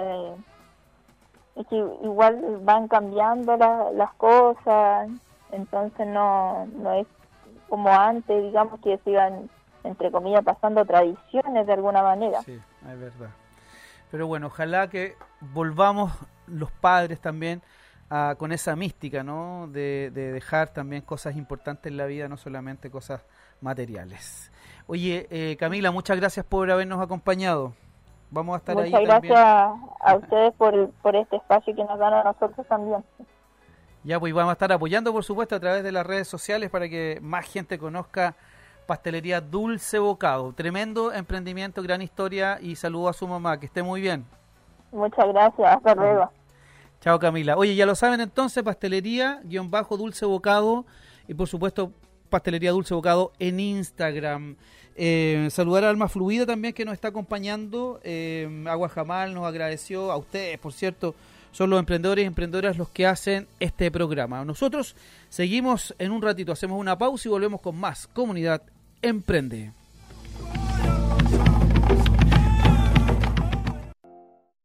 es 1.56 1.68
que 1.68 1.76
igual 1.76 2.60
van 2.63 2.88
cambiando 2.88 3.58
las 3.58 4.13
cosas, 4.13 5.10
entonces 5.52 6.08
no, 6.08 6.68
no 6.68 6.94
es 6.94 7.08
como 7.68 7.89
antes, 7.89 8.44
digamos, 8.44 8.80
que 8.80 8.98
se 9.00 9.12
iban, 9.12 9.50
entre 9.84 10.12
comillas, 10.12 10.44
pasando 10.44 10.86
tradiciones 10.86 11.68
de 11.68 11.74
alguna 11.74 12.04
manera. 12.04 12.42
Sí, 12.44 12.54
es 12.54 13.00
verdad. 13.00 13.30
Pero 14.12 14.28
bueno, 14.28 14.48
ojalá 14.48 14.89
que 14.89 15.15
volvamos 15.39 16.12
los 16.48 16.72
padres 16.72 17.20
también 17.20 17.62
a, 18.10 18.36
con 18.38 18.52
esa 18.52 18.76
mística, 18.76 19.24
¿no? 19.24 19.68
De, 19.68 20.12
de, 20.13 20.32
dejar 20.32 20.70
también 20.70 21.04
cosas 21.04 21.36
importantes 21.36 21.92
en 21.92 21.98
la 21.98 22.06
vida, 22.06 22.28
no 22.28 22.38
solamente 22.38 22.89
cosas 22.89 23.24
materiales. 23.62 24.52
Oye, 24.88 25.28
eh, 25.30 25.56
Camila, 25.58 25.92
muchas 25.92 26.18
gracias 26.18 26.46
por 26.46 26.72
habernos 26.72 27.02
acompañado. 27.02 27.74
Vamos 28.32 28.56
a 28.56 28.58
estar 28.58 28.76
Muchas 28.76 28.94
ahí 28.94 29.06
gracias 29.06 29.39
a 29.39 30.15
ustedes 30.15 30.54
por, 30.56 30.92
por 31.02 31.15
este 31.15 31.36
espacio 31.36 31.76
que 31.76 31.84
nos 31.84 31.98
dan 31.98 32.13
a 32.13 32.24
nosotros 32.24 32.65
también. 32.68 33.04
Ya, 34.04 34.20
pues 34.20 34.34
vamos 34.34 34.52
a 34.52 34.54
estar 34.54 34.72
apoyando, 34.72 35.12
por 35.12 35.24
supuesto, 35.24 35.56
a 35.56 35.60
través 35.60 35.84
de 35.84 35.92
las 35.92 36.06
redes 36.06 36.28
sociales 36.28 36.70
para 36.70 36.88
que 36.88 37.20
más 37.22 37.46
gente 37.46 37.78
conozca 37.78 38.36
Pastelería 38.89 39.39
Dulce 39.39 39.99
Bocado. 39.99 40.52
Tremendo 40.52 41.13
emprendimiento, 41.13 41.84
gran 41.84 42.02
historia 42.02 42.58
y 42.60 42.75
saludo 42.75 43.10
a 43.10 43.13
su 43.13 43.28
mamá. 43.28 43.60
Que 43.60 43.67
esté 43.67 43.84
muy 43.84 44.02
bien. 44.02 44.25
Muchas 44.91 45.28
gracias. 45.28 45.75
Hasta 45.75 45.93
luego. 45.93 46.32
Chao, 46.99 47.19
Camila. 47.19 47.56
Oye, 47.56 47.75
ya 47.75 47.86
lo 47.86 47.93
saben 47.93 48.19
entonces, 48.19 48.63
Pastelería, 48.63 49.41
guion 49.43 49.69
bajo 49.69 49.95
Dulce 49.95 50.25
Bocado 50.25 50.86
y, 51.28 51.36
por 51.36 51.47
supuesto, 51.47 51.91
Pastelería 52.32 52.71
Dulce 52.71 52.95
Bocado 52.95 53.32
en 53.38 53.60
Instagram. 53.60 54.56
Eh, 54.95 55.49
saludar 55.52 55.84
a 55.84 55.91
Alma 55.91 56.10
Fluida 56.10 56.47
también 56.47 56.73
que 56.73 56.84
nos 56.84 56.95
está 56.95 57.10
acompañando. 57.10 57.99
Eh, 58.04 58.65
Agua 58.67 58.89
Jamal 58.89 59.36
nos 59.36 59.45
agradeció 59.45 60.12
a 60.12 60.17
ustedes, 60.17 60.58
por 60.58 60.73
cierto. 60.73 61.13
Son 61.52 61.69
los 61.69 61.80
emprendedores 61.80 62.23
y 62.23 62.28
emprendedoras 62.28 62.75
los 62.75 62.89
que 62.89 63.06
hacen 63.06 63.47
este 63.60 63.91
programa. 63.91 64.43
Nosotros 64.45 64.95
seguimos 65.30 65.93
en 65.99 66.12
un 66.12 66.23
ratito, 66.23 66.52
hacemos 66.52 66.80
una 66.80 66.97
pausa 66.97 67.28
y 67.28 67.32
volvemos 67.32 67.62
con 67.62 67.75
más. 67.75 68.08
Comunidad 68.08 68.63
Emprende. 69.02 69.72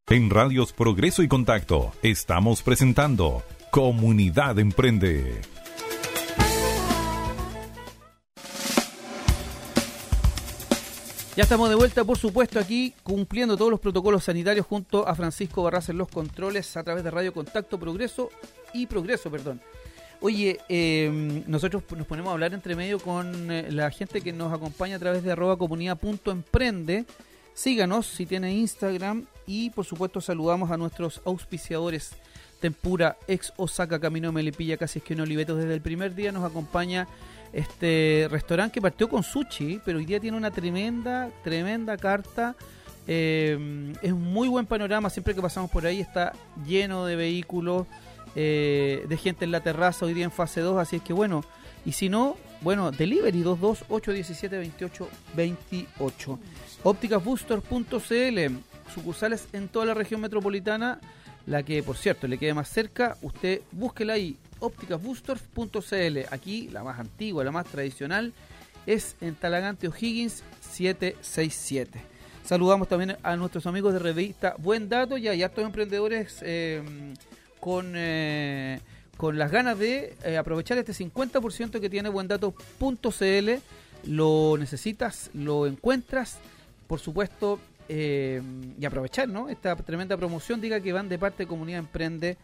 En 0.09 0.31
Radios 0.31 0.73
Progreso 0.73 1.23
y 1.23 1.29
Contacto 1.29 1.93
estamos 2.03 2.63
presentando 2.63 3.43
Comunidad 3.71 4.59
Emprende. 4.59 5.41
Ya 11.37 11.43
estamos 11.43 11.69
de 11.69 11.75
vuelta, 11.75 12.05
por 12.05 12.17
supuesto, 12.17 12.61
aquí 12.61 12.95
cumpliendo 13.03 13.57
todos 13.57 13.71
los 13.71 13.81
protocolos 13.81 14.23
sanitarios 14.23 14.67
junto 14.67 15.09
a 15.09 15.17
Francisco 15.17 15.65
Barras 15.65 15.89
en 15.89 15.99
los 15.99 16.09
controles 16.09 16.77
a 16.77 16.85
través 16.85 17.03
de 17.03 17.11
Radio 17.11 17.33
Contacto 17.33 17.79
Progreso 17.79 18.31
y 18.73 18.87
Progreso, 18.87 19.33
perdón. 19.33 19.61
Oye, 20.21 20.59
em, 20.69 21.43
nosotros 21.47 21.83
nos 21.97 22.07
ponemos 22.07 22.31
a 22.31 22.33
hablar 22.33 22.55
entre 22.55 22.75
medio 22.75 22.99
con 22.99 23.51
eh, 23.51 23.71
la 23.71 23.91
gente 23.91 24.21
que 24.21 24.33
nos 24.33 24.53
acompaña 24.53 24.97
a 24.97 24.99
través 24.99 25.23
de 25.23 25.33
arroba 25.33 25.57
comunidad.emprende. 25.57 27.05
Síganos 27.53 28.07
si 28.07 28.27
tiene 28.27 28.53
Instagram 28.53 29.27
y 29.47 29.71
por 29.71 29.85
supuesto 29.85 30.21
saludamos 30.21 30.71
a 30.71 30.77
nuestros 30.77 31.21
auspiciadores. 31.25 32.13
Tempura, 32.61 33.19
ex 33.29 33.53
Osaka, 33.57 34.01
Camino 34.01 34.33
Melipilla, 34.33 34.79
casi 34.79 34.99
es 34.99 35.05
que 35.05 35.13
en 35.13 35.21
Olivetos 35.21 35.59
desde 35.59 35.75
el 35.75 35.83
primer 35.83 36.15
día 36.15 36.33
nos 36.33 36.45
acompaña 36.45 37.07
este 37.53 38.27
restaurante 38.31 38.73
que 38.73 38.81
partió 38.81 39.09
con 39.09 39.23
sushi, 39.23 39.81
pero 39.85 39.99
hoy 39.99 40.07
día 40.07 40.19
tiene 40.19 40.37
una 40.37 40.51
tremenda, 40.51 41.31
tremenda 41.43 41.97
carta. 41.99 42.57
Eh, 43.07 43.93
es 44.01 44.15
muy 44.15 44.49
buen 44.49 44.65
panorama, 44.65 45.11
siempre 45.11 45.35
que 45.35 45.43
pasamos 45.43 45.71
por 45.71 45.85
ahí 45.85 46.01
está 46.01 46.33
lleno 46.67 47.05
de 47.05 47.17
vehículos, 47.17 47.87
eh, 48.35 49.07
de 49.09 49.17
gente 49.17 49.45
en 49.45 49.53
la 49.53 49.61
terraza, 49.61 50.07
hoy 50.07 50.15
día 50.15 50.25
en 50.25 50.33
fase 50.33 50.61
2, 50.61 50.79
así 50.79 50.97
es 50.97 51.03
que 51.03 51.13
bueno, 51.13 51.45
y 51.85 51.93
si 51.93 52.09
no, 52.09 52.37
bueno, 52.61 52.91
delivery 52.91 53.43
228172828. 53.43 56.39
Ópticasbooster.cl, 56.83 58.57
sucursales 58.95 59.49
en 59.53 59.69
toda 59.69 59.87
la 59.87 59.95
región 59.95 60.21
metropolitana, 60.21 61.01
la 61.47 61.63
que 61.63 61.83
por 61.83 61.97
cierto 61.97 62.27
le 62.27 62.39
quede 62.39 62.55
más 62.55 62.69
cerca, 62.69 63.17
usted 63.23 63.61
búsquela 63.71 64.15
ahí, 64.15 64.37
ópticasboosters.cl. 64.61 66.19
Aquí 66.31 66.69
la 66.71 66.83
más 66.83 66.99
antigua, 66.99 67.45
la 67.45 67.53
más 67.53 67.67
tradicional, 67.67 68.33
es 68.87 69.17
en 69.21 69.35
Talagante 69.35 69.89
O'Higgins 69.89 70.43
767. 70.61 72.01
Saludamos 72.45 72.89
también 72.89 73.17
a 73.23 73.37
nuestros 73.37 73.67
amigos 73.67 73.95
de 73.95 73.99
revista 73.99 74.55
Buen 74.59 74.89
Dato 74.89 75.17
y 75.17 75.29
a 75.29 75.33
estos 75.33 75.65
emprendedores 75.65 76.39
eh, 76.43 76.83
con, 77.65 77.95
eh, 77.97 78.79
con 79.17 79.39
las 79.39 79.51
ganas 79.51 79.79
de 79.79 80.15
eh, 80.23 80.37
aprovechar 80.37 80.77
este 80.77 80.93
50% 80.93 81.81
que 81.81 81.89
tiene 81.89 82.11
buendato.cl. 82.11 83.51
Lo 84.07 84.57
necesitas, 84.59 85.31
lo 85.33 85.67
encuentras, 85.67 86.41
por 86.87 87.01
supuesto, 87.01 87.59
y 87.89 88.85
aprovechar 88.85 89.31
¿no? 89.31 89.49
esta 89.49 89.77
tremenda 89.77 90.15
promoción. 90.19 90.61
Diga 90.61 90.81
que 90.81 90.93
van 90.93 91.09
de 91.09 91.19
parte 91.19 91.45
de 91.45 91.47
Comunidad 91.47 91.79
Emprende 91.79 92.37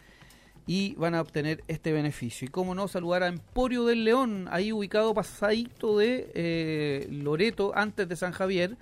y 0.65 0.95
van 0.95 1.13
a 1.13 1.21
obtener 1.21 1.63
este 1.67 1.91
beneficio. 1.91 2.47
Y 2.47 2.49
cómo 2.49 2.73
no, 2.73 2.87
saludar 2.87 3.21
a 3.21 3.27
Emporio 3.27 3.85
del 3.85 4.03
León, 4.03 4.47
ahí 4.49 4.71
ubicado 4.71 5.13
pasadito 5.13 5.99
de 5.99 6.31
eh, 6.33 7.07
Loreto, 7.11 7.73
antes 7.75 8.09
de 8.09 8.15
San 8.15 8.31
Javier, 8.31 8.75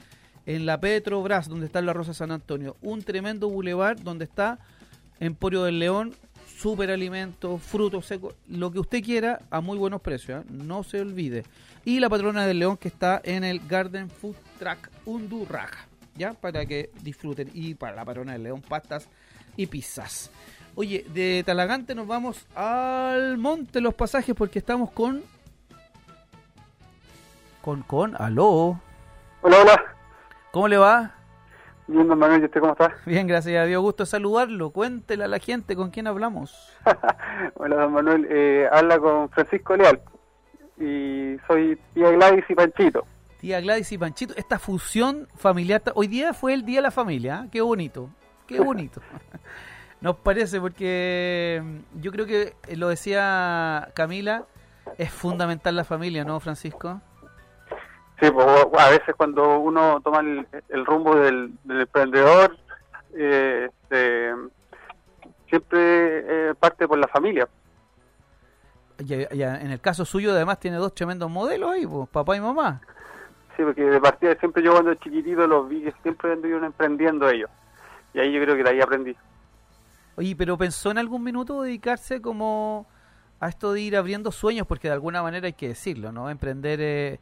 en 0.46 0.66
la 0.66 0.80
Petro 0.80 1.22
Brás, 1.22 1.50
donde 1.50 1.66
está 1.66 1.82
la 1.82 1.92
Rosa 1.92 2.14
San 2.14 2.32
Antonio. 2.32 2.78
Un 2.82 3.04
tremendo 3.04 3.50
bulevar 3.50 4.02
donde 4.02 4.24
está 4.24 4.60
Emporio 5.20 5.64
del 5.64 5.80
León, 5.80 6.14
super 6.60 6.92
alimentos, 6.92 7.62
frutos 7.62 8.06
secos, 8.06 8.36
lo 8.50 8.70
que 8.72 8.80
usted 8.80 9.02
quiera 9.02 9.40
a 9.50 9.62
muy 9.62 9.78
buenos 9.78 10.02
precios, 10.02 10.44
¿eh? 10.44 10.48
no 10.50 10.84
se 10.84 11.00
olvide. 11.00 11.46
Y 11.86 12.00
la 12.00 12.10
patrona 12.10 12.46
del 12.46 12.60
León 12.60 12.76
que 12.76 12.90
está 12.90 13.22
en 13.24 13.46
el 13.46 13.62
Garden 13.66 14.10
Food 14.10 14.36
Track 14.58 14.92
Undurraga, 15.06 15.88
¿ya? 16.16 16.34
Para 16.34 16.66
que 16.66 16.92
disfruten. 17.02 17.50
Y 17.54 17.76
para 17.76 17.96
la 17.96 18.04
patrona 18.04 18.34
del 18.34 18.44
León, 18.44 18.62
pastas 18.62 19.08
y 19.56 19.68
pizzas. 19.68 20.32
Oye, 20.76 21.06
de 21.14 21.44
Talagante 21.46 21.96
nos 21.96 22.08
vamos 22.08 22.46
al 22.56 23.38
monte 23.38 23.80
los 23.80 23.94
pasajes 23.94 24.36
porque 24.36 24.60
estamos 24.60 24.92
con. 24.92 25.24
Con, 27.62 27.84
con, 27.84 28.22
aló. 28.22 28.80
Hola, 29.42 29.62
hola. 29.62 29.84
¿Cómo 30.52 30.68
le 30.68 30.78
va? 30.78 31.19
Bien, 31.92 32.08
don 32.08 32.20
Manuel, 32.20 32.44
¿y 32.44 32.46
usted 32.46 32.60
cómo 32.60 32.74
está? 32.74 32.94
Bien, 33.08 33.26
gracias 33.26 33.60
a 33.60 33.66
Dios. 33.66 33.82
Gusto 33.82 34.06
saludarlo. 34.06 34.70
Cuéntele 34.70 35.24
a 35.24 35.28
la 35.28 35.40
gente 35.40 35.76
con 35.76 35.90
quién 35.90 36.06
hablamos. 36.06 36.78
hola, 37.56 37.78
don 37.78 37.94
Manuel. 37.94 38.28
Eh, 38.30 38.70
habla 38.72 39.00
con 39.00 39.28
Francisco 39.32 39.76
Leal. 39.76 40.00
Y 40.78 41.38
soy 41.48 41.80
tía 41.96 42.12
Gladys 42.12 42.46
y 42.48 42.54
Panchito. 42.54 43.08
Tía 43.40 43.60
Gladys 43.60 43.92
y 43.92 43.98
Panchito. 43.98 44.36
Esta 44.38 44.60
fusión 44.60 45.28
familiar. 45.36 45.82
Hoy 45.96 46.06
día 46.06 46.36
fue 46.36 46.54
el 46.54 46.64
Día 46.64 46.78
de 46.78 46.84
la 46.84 46.92
Familia. 46.92 47.46
¿eh? 47.46 47.50
Qué 47.52 47.62
bonito. 47.62 48.12
Qué 48.46 48.60
bonito. 48.60 49.02
Nos 50.00 50.18
parece 50.18 50.62
porque 50.62 51.60
mm, 51.64 52.02
yo 52.02 52.12
creo 52.12 52.28
que 52.28 52.54
eh, 52.68 52.76
lo 52.76 52.90
decía 52.90 53.90
Camila, 53.96 54.46
es 55.00 55.10
fundamental 55.10 55.76
la 55.76 55.86
familia, 55.86 56.24
¿no, 56.24 56.40
Francisco? 56.40 57.02
Sí, 58.20 58.30
pues, 58.32 58.48
a 58.78 58.90
veces 58.90 59.16
cuando 59.16 59.60
uno 59.60 60.02
toma 60.02 60.20
el, 60.20 60.86
rumbo 60.86 61.16
del, 61.16 61.54
emprendedor, 61.70 62.58
eh, 63.16 63.70
este, 63.70 64.34
siempre 65.48 66.50
eh, 66.50 66.54
parte 66.60 66.88
por 66.88 66.98
la 66.98 67.08
familia. 67.08 67.48
en 69.00 69.72
el 69.72 69.80
caso 69.80 70.04
suyo 70.04 70.32
además 70.32 70.60
tiene 70.60 70.78
dos 70.78 70.94
tremendos 70.94 71.30
modelos 71.30 71.72
ahí, 71.72 71.88
pues, 71.88 72.10
papá 72.10 72.36
y 72.36 72.42
mamá. 72.42 72.82
Sí, 73.56 73.64
porque 73.64 73.84
de 73.84 74.02
partida 74.02 74.36
siempre 74.36 74.64
yo 74.64 74.74
cuando 74.74 74.94
chiquitito 74.96 75.48
los 75.48 75.70
vi 75.70 75.84
que 75.84 75.94
siempre 76.02 76.34
anduvieron 76.34 76.66
emprendiendo 76.66 77.30
ellos. 77.30 77.50
Y 78.14 78.20
ahí 78.20 78.34
yo 78.34 78.42
creo 78.42 78.56
que 78.56 78.64
de 78.64 78.70
ahí 78.70 78.82
aprendí. 78.82 79.16
Oye, 80.16 80.36
pero 80.36 80.58
pensó 80.58 80.92
en 80.92 80.98
algún 80.98 81.24
minuto 81.24 81.62
dedicarse 81.62 82.22
como 82.22 82.86
a 83.40 83.48
esto 83.48 83.72
de 83.72 83.82
ir 83.82 83.96
abriendo 83.96 84.32
sueños, 84.34 84.68
porque 84.68 84.90
de 84.90 84.94
alguna 84.94 85.24
manera 85.24 85.48
hay 85.48 85.54
que 85.54 85.70
decirlo, 85.70 86.12
¿no? 86.12 86.30
Emprender 86.30 86.80
eh, 86.82 87.20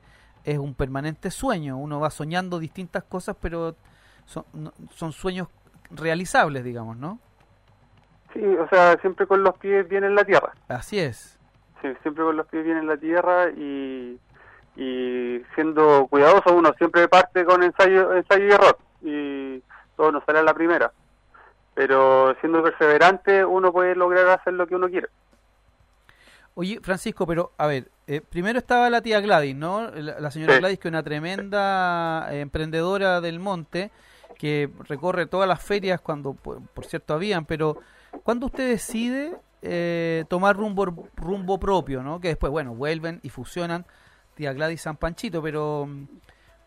es 0.47 0.57
un 0.57 0.73
permanente 0.73 1.29
sueño, 1.29 1.77
uno 1.77 1.99
va 1.99 2.09
soñando 2.09 2.57
distintas 2.57 3.03
cosas, 3.03 3.35
pero 3.41 3.75
son, 4.25 4.45
son 4.93 5.11
sueños 5.11 5.49
realizables, 5.91 6.63
digamos, 6.63 6.97
¿no? 6.97 7.19
Sí, 8.33 8.43
o 8.43 8.67
sea, 8.69 8.97
siempre 9.01 9.27
con 9.27 9.43
los 9.43 9.57
pies 9.57 9.87
bien 9.87 10.03
en 10.03 10.15
la 10.15 10.23
tierra. 10.23 10.53
Así 10.67 10.99
es. 10.99 11.37
Sí, 11.81 11.89
siempre 12.01 12.23
con 12.23 12.35
los 12.35 12.47
pies 12.47 12.63
bien 12.63 12.77
en 12.77 12.87
la 12.87 12.97
tierra 12.97 13.49
y, 13.49 14.19
y 14.75 15.43
siendo 15.53 16.07
cuidadoso, 16.07 16.55
uno 16.55 16.73
siempre 16.77 17.07
parte 17.07 17.45
con 17.45 17.61
ensayo, 17.61 18.13
ensayo 18.15 18.45
y 18.45 18.51
error 18.51 18.77
y 19.01 19.63
todo 19.95 20.11
nos 20.11 20.23
sale 20.25 20.39
a 20.39 20.43
la 20.43 20.53
primera 20.53 20.91
pero 21.77 22.35
siendo 22.39 22.63
perseverante 22.63 23.45
uno 23.45 23.71
puede 23.71 23.93
lograr 23.93 24.27
hacer 24.29 24.53
lo 24.53 24.65
que 24.65 24.73
uno 24.73 24.89
quiere. 24.89 25.09
Oye, 26.55 26.79
Francisco, 26.81 27.27
pero 27.27 27.51
a 27.55 27.67
ver, 27.67 27.91
eh, 28.07 28.21
primero 28.21 28.57
estaba 28.57 28.89
la 28.89 29.01
tía 29.01 29.19
Gladys, 29.19 29.55
¿no? 29.55 29.91
La, 29.91 30.31
señora 30.31 30.57
Gladys, 30.59 30.79
que 30.79 30.87
es 30.87 30.91
una 30.91 31.03
tremenda 31.03 32.27
eh, 32.31 32.39
emprendedora 32.39 33.19
del 33.19 33.39
monte, 33.39 33.91
que 34.37 34.69
recorre 34.87 35.25
todas 35.25 35.47
las 35.47 35.61
ferias 35.61 35.99
cuando, 35.99 36.33
por, 36.33 36.85
cierto, 36.85 37.13
habían, 37.13 37.43
pero 37.45 37.79
¿cuándo 38.23 38.45
usted 38.45 38.69
decide 38.69 39.35
eh, 39.61 40.23
tomar 40.29 40.55
rumbo, 40.55 41.09
rumbo 41.15 41.59
propio, 41.59 42.01
¿no? 42.01 42.21
Que 42.21 42.29
después, 42.29 42.49
bueno, 42.49 42.73
vuelven 42.73 43.19
y 43.23 43.29
fusionan 43.29 43.85
tía 44.35 44.53
Gladys 44.53 44.83
San 44.83 44.95
Panchito, 44.95 45.41
pero 45.41 45.85
mm, 45.85 46.05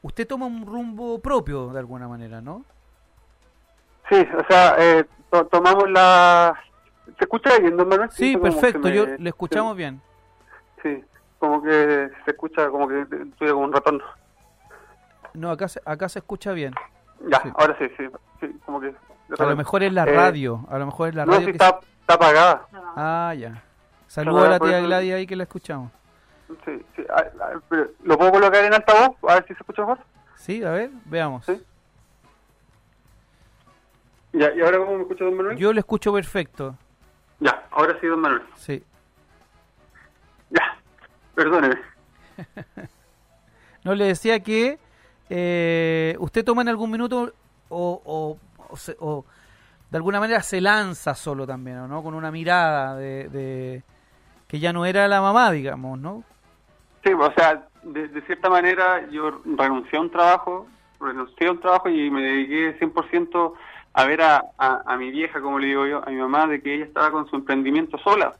usted 0.02 0.26
toma 0.26 0.44
un 0.44 0.66
rumbo 0.66 1.20
propio 1.20 1.68
de 1.68 1.78
alguna 1.78 2.06
manera, 2.06 2.42
¿no? 2.42 2.66
Sí, 4.10 4.26
o 4.36 4.44
sea, 4.46 4.76
eh, 4.78 5.06
tomamos 5.50 5.88
la... 5.90 6.54
¿Se 7.16 7.24
escucha 7.24 7.58
bien, 7.58 7.78
don 7.78 7.88
Manuel? 7.88 8.10
Sí, 8.10 8.36
perfecto, 8.36 8.90
yo 8.90 9.06
le 9.06 9.28
escuchamos 9.30 9.74
bien. 9.74 10.02
Sí, 10.82 11.02
como 11.40 11.62
que 11.62 12.10
se 12.24 12.30
escucha 12.30 12.68
como 12.68 12.86
que 12.86 13.00
estoy 13.00 13.50
como 13.50 13.64
un 13.64 13.72
ratón. 13.72 14.00
No, 15.32 15.50
acá 15.50 15.68
se, 15.68 15.80
acá 15.84 16.08
se 16.08 16.20
escucha 16.20 16.52
bien. 16.52 16.74
Ya, 17.28 17.42
ahora 17.54 17.76
sí, 17.78 17.86
sí, 17.96 18.04
sí, 18.40 18.60
como 18.64 18.80
que... 18.80 18.94
A 19.38 19.44
lo 19.44 19.56
mejor 19.56 19.82
es 19.82 19.92
la 19.92 20.04
eh, 20.04 20.14
radio, 20.14 20.66
a 20.68 20.78
lo 20.78 20.86
mejor 20.86 21.08
es 21.08 21.14
la 21.14 21.24
radio. 21.24 21.46
Sí, 21.46 21.50
está, 21.50 21.80
está, 22.00 22.14
apagada. 22.14 22.66
Ah, 22.96 23.34
ya. 23.36 23.62
Saludos 24.06 24.44
a 24.44 24.48
la 24.50 24.58
tía 24.58 24.80
Gladys 24.80 25.14
ahí 25.14 25.26
que 25.26 25.36
la 25.36 25.44
escuchamos. 25.44 25.90
Sí, 26.64 26.84
sí. 26.96 27.06
¿Lo 28.02 28.18
puedo 28.18 28.32
colocar 28.32 28.64
en 28.64 28.74
altavoz? 28.74 29.16
A 29.22 29.34
ver 29.34 29.42
si 29.44 29.54
se 29.54 29.60
escucha 29.60 29.82
mejor. 29.82 29.98
Sí, 30.34 30.62
a 30.64 30.70
ver, 30.70 30.90
veamos. 31.04 31.46
Sí. 31.46 31.62
Ya, 34.32 34.52
¿y 34.54 34.60
ahora 34.60 34.78
cómo 34.78 34.96
me 34.96 35.02
escucha 35.02 35.24
don 35.24 35.36
Manuel? 35.36 35.56
Yo 35.56 35.72
le 35.72 35.80
escucho 35.80 36.12
perfecto. 36.12 36.76
Ya, 37.38 37.66
ahora 37.70 37.96
sí, 38.00 38.06
don 38.06 38.20
Manuel. 38.20 38.42
Sí. 38.56 38.82
Perdóneme. 41.40 41.78
no, 43.84 43.94
le 43.94 44.04
decía 44.04 44.40
que 44.40 44.78
eh, 45.30 46.14
usted 46.18 46.44
toma 46.44 46.60
en 46.60 46.68
algún 46.68 46.90
minuto 46.90 47.32
o, 47.70 48.36
o, 48.68 49.24
de 49.90 49.96
alguna 49.96 50.20
manera 50.20 50.42
se 50.42 50.60
lanza 50.60 51.14
solo 51.14 51.46
también, 51.46 51.88
¿no? 51.88 52.02
Con 52.02 52.12
una 52.12 52.30
mirada 52.30 52.94
de, 52.94 53.30
de, 53.30 53.82
que 54.48 54.58
ya 54.58 54.74
no 54.74 54.84
era 54.84 55.08
la 55.08 55.22
mamá, 55.22 55.50
digamos, 55.50 55.98
¿no? 55.98 56.24
Sí, 57.02 57.14
o 57.14 57.32
sea, 57.32 57.66
de, 57.84 58.08
de 58.08 58.20
cierta 58.26 58.50
manera 58.50 59.08
yo 59.08 59.40
renuncié 59.56 59.98
a 59.98 60.02
un 60.02 60.10
trabajo, 60.10 60.66
renuncié 61.00 61.46
a 61.46 61.52
un 61.52 61.60
trabajo 61.60 61.88
y 61.88 62.10
me 62.10 62.20
dediqué 62.20 62.78
100% 62.78 63.54
a 63.94 64.04
ver 64.04 64.20
a, 64.20 64.44
a, 64.58 64.96
mi 64.98 65.10
vieja, 65.10 65.40
como 65.40 65.58
le 65.58 65.68
digo 65.68 65.86
yo, 65.86 66.06
a 66.06 66.10
mi 66.10 66.16
mamá, 66.16 66.46
de 66.46 66.60
que 66.60 66.74
ella 66.74 66.84
estaba 66.84 67.10
con 67.10 67.26
su 67.30 67.36
emprendimiento 67.36 67.96
sola. 67.96 68.36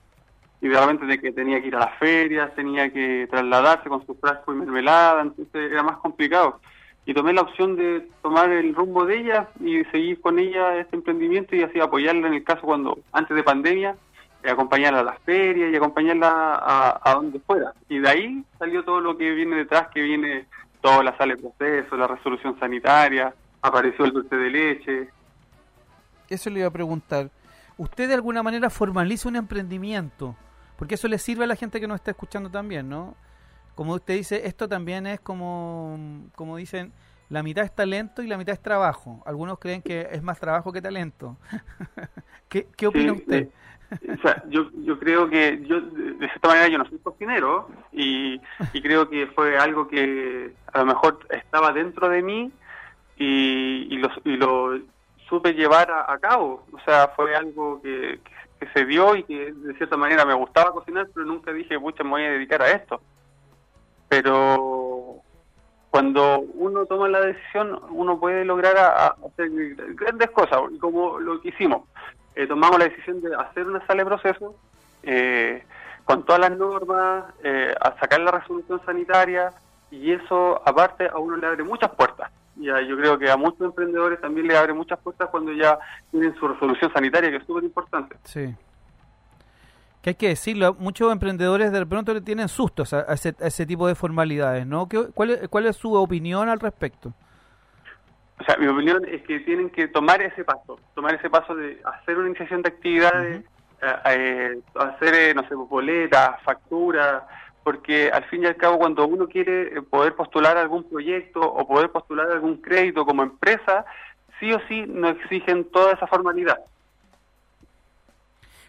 Y 0.60 0.68
de 0.68 0.78
repente 0.78 1.06
de 1.06 1.18
que 1.18 1.32
tenía 1.32 1.60
que 1.60 1.68
ir 1.68 1.76
a 1.76 1.80
las 1.80 1.98
ferias, 1.98 2.54
tenía 2.54 2.92
que 2.92 3.26
trasladarse 3.30 3.88
con 3.88 4.04
su 4.06 4.14
frasco 4.14 4.52
y 4.52 4.56
mermelada, 4.56 5.22
entonces 5.22 5.72
era 5.72 5.82
más 5.82 5.98
complicado. 5.98 6.60
Y 7.06 7.14
tomé 7.14 7.32
la 7.32 7.42
opción 7.42 7.76
de 7.76 8.06
tomar 8.22 8.50
el 8.50 8.74
rumbo 8.74 9.06
de 9.06 9.20
ella 9.20 9.48
y 9.58 9.82
seguir 9.86 10.20
con 10.20 10.38
ella 10.38 10.76
este 10.76 10.96
emprendimiento 10.96 11.56
y 11.56 11.62
así 11.62 11.80
apoyarla 11.80 12.28
en 12.28 12.34
el 12.34 12.44
caso 12.44 12.62
cuando, 12.62 12.98
antes 13.12 13.34
de 13.34 13.42
pandemia, 13.42 13.96
acompañarla 14.44 15.00
a 15.00 15.04
las 15.04 15.18
ferias 15.20 15.72
y 15.72 15.76
acompañarla 15.76 16.28
a, 16.28 17.00
a 17.02 17.14
donde 17.14 17.40
fuera. 17.40 17.72
Y 17.88 17.98
de 17.98 18.08
ahí 18.08 18.44
salió 18.58 18.84
todo 18.84 19.00
lo 19.00 19.16
que 19.16 19.30
viene 19.30 19.56
detrás, 19.56 19.88
que 19.94 20.02
viene 20.02 20.46
toda 20.82 21.02
la 21.02 21.16
sala 21.16 21.34
de 21.34 21.42
proceso, 21.42 21.96
la 21.96 22.06
resolución 22.06 22.58
sanitaria, 22.58 23.34
apareció 23.62 24.04
el 24.04 24.12
dulce 24.12 24.36
de 24.36 24.50
leche, 24.50 25.08
eso 26.30 26.48
le 26.48 26.60
iba 26.60 26.68
a 26.68 26.72
preguntar. 26.72 27.28
¿Usted 27.76 28.08
de 28.08 28.14
alguna 28.14 28.42
manera 28.42 28.70
formaliza 28.70 29.28
un 29.28 29.36
emprendimiento? 29.36 30.36
Porque 30.80 30.94
eso 30.94 31.08
le 31.08 31.18
sirve 31.18 31.44
a 31.44 31.46
la 31.46 31.56
gente 31.56 31.78
que 31.78 31.86
nos 31.86 31.96
está 31.96 32.12
escuchando 32.12 32.50
también, 32.50 32.88
¿no? 32.88 33.14
Como 33.74 33.92
usted 33.92 34.14
dice, 34.14 34.46
esto 34.46 34.66
también 34.66 35.06
es 35.06 35.20
como, 35.20 36.24
como 36.34 36.56
dicen, 36.56 36.94
la 37.28 37.42
mitad 37.42 37.64
es 37.64 37.74
talento 37.74 38.22
y 38.22 38.26
la 38.26 38.38
mitad 38.38 38.54
es 38.54 38.62
trabajo. 38.62 39.22
Algunos 39.26 39.58
creen 39.58 39.82
que 39.82 40.08
es 40.10 40.22
más 40.22 40.40
trabajo 40.40 40.72
que 40.72 40.80
talento. 40.80 41.36
¿Qué, 42.48 42.66
qué 42.78 42.86
opina 42.86 43.12
usted? 43.12 43.50
o 43.92 44.22
sea, 44.22 44.42
yo, 44.48 44.70
yo 44.84 44.98
creo 44.98 45.28
que 45.28 45.62
yo, 45.66 45.82
de 45.82 46.26
cierta 46.28 46.48
manera, 46.48 46.68
yo 46.68 46.78
no 46.78 46.88
soy 46.88 46.98
cocinero 47.00 47.68
y, 47.92 48.40
y 48.72 48.80
creo 48.80 49.10
que 49.10 49.26
fue 49.26 49.58
algo 49.58 49.86
que 49.86 50.54
a 50.72 50.78
lo 50.78 50.86
mejor 50.86 51.18
estaba 51.28 51.74
dentro 51.74 52.08
de 52.08 52.22
mí 52.22 52.50
y, 53.18 53.86
y, 53.90 53.98
lo, 53.98 54.08
y 54.24 54.36
lo 54.38 54.80
supe 55.28 55.52
llevar 55.52 55.90
a, 55.90 56.18
cabo. 56.18 56.64
O 56.72 56.80
sea, 56.86 57.08
fue 57.14 57.36
algo 57.36 57.82
que, 57.82 58.18
se 58.68 58.84
dio 58.84 59.16
y 59.16 59.24
que 59.24 59.52
de 59.52 59.74
cierta 59.74 59.96
manera 59.96 60.24
me 60.24 60.34
gustaba 60.34 60.72
cocinar, 60.72 61.08
pero 61.14 61.26
nunca 61.26 61.52
dije, 61.52 61.78
pucha, 61.78 62.04
me 62.04 62.10
voy 62.10 62.24
a 62.24 62.30
dedicar 62.30 62.62
a 62.62 62.70
esto. 62.70 63.00
Pero 64.08 65.22
cuando 65.90 66.40
uno 66.54 66.86
toma 66.86 67.08
la 67.08 67.20
decisión, 67.20 67.80
uno 67.90 68.18
puede 68.18 68.44
lograr 68.44 68.76
hacer 68.76 69.50
grandes 69.94 70.30
cosas, 70.30 70.60
como 70.80 71.18
lo 71.18 71.40
que 71.40 71.48
hicimos. 71.48 71.82
Eh, 72.34 72.46
tomamos 72.46 72.78
la 72.78 72.88
decisión 72.88 73.20
de 73.20 73.34
hacer 73.34 73.66
una 73.66 73.84
sala 73.86 74.04
de 74.04 74.06
proceso 74.06 74.54
eh, 75.02 75.64
con 76.04 76.24
todas 76.24 76.40
las 76.40 76.56
normas, 76.56 77.24
eh, 77.42 77.74
a 77.80 77.98
sacar 77.98 78.20
la 78.20 78.30
resolución 78.32 78.80
sanitaria, 78.84 79.52
y 79.90 80.12
eso, 80.12 80.60
aparte, 80.64 81.08
a 81.08 81.18
uno 81.18 81.36
le 81.36 81.46
abre 81.46 81.64
muchas 81.64 81.90
puertas 81.90 82.30
ya 82.60 82.80
yo 82.80 82.96
creo 82.96 83.18
que 83.18 83.30
a 83.30 83.36
muchos 83.36 83.62
emprendedores 83.62 84.20
también 84.20 84.46
le 84.46 84.56
abre 84.56 84.72
muchas 84.72 84.98
puertas 84.98 85.28
cuando 85.30 85.52
ya 85.52 85.78
tienen 86.10 86.34
su 86.36 86.46
resolución 86.46 86.92
sanitaria, 86.92 87.30
que 87.30 87.36
es 87.36 87.46
súper 87.46 87.64
importante. 87.64 88.16
Sí. 88.24 88.54
Que 90.02 90.10
hay 90.10 90.14
que 90.14 90.28
decirlo, 90.28 90.74
muchos 90.78 91.12
emprendedores 91.12 91.72
de 91.72 91.84
pronto 91.86 92.14
le 92.14 92.20
tienen 92.20 92.48
sustos 92.48 92.92
a, 92.92 93.00
ese, 93.12 93.34
ese, 93.40 93.66
tipo 93.66 93.86
de 93.86 93.94
formalidades, 93.94 94.66
¿no? 94.66 94.88
¿Qué, 94.88 95.08
cuál, 95.12 95.30
es, 95.30 95.48
¿Cuál 95.48 95.66
es 95.66 95.76
su 95.76 95.92
opinión 95.94 96.48
al 96.48 96.60
respecto? 96.60 97.12
O 98.40 98.44
sea, 98.44 98.56
mi 98.56 98.66
opinión 98.66 99.04
es 99.06 99.22
que 99.22 99.40
tienen 99.40 99.68
que 99.68 99.88
tomar 99.88 100.22
ese 100.22 100.44
paso, 100.44 100.80
tomar 100.94 101.14
ese 101.14 101.28
paso 101.28 101.54
de 101.54 101.78
hacer 101.84 102.16
una 102.16 102.28
iniciación 102.28 102.62
de 102.62 102.70
actividades, 102.70 103.44
eh, 103.82 103.96
eh, 104.06 104.60
hacer, 104.76 105.14
eh, 105.14 105.34
no 105.34 105.46
sé, 105.46 105.54
boletas, 105.54 106.42
facturas, 106.42 107.22
porque 107.62 108.10
al 108.10 108.24
fin 108.24 108.42
y 108.42 108.46
al 108.46 108.56
cabo 108.56 108.78
cuando 108.78 109.06
uno 109.06 109.28
quiere 109.28 109.78
eh, 109.78 109.82
poder 109.82 110.14
postular 110.14 110.56
algún 110.56 110.84
proyecto 110.84 111.40
o 111.40 111.66
poder 111.66 111.90
postular 111.90 112.30
algún 112.30 112.56
crédito 112.56 113.04
como 113.04 113.22
empresa, 113.22 113.84
sí 114.38 114.52
o 114.52 114.60
sí 114.68 114.84
no 114.86 115.08
exigen 115.08 115.64
toda 115.70 115.92
esa 115.92 116.06
formalidad. 116.06 116.58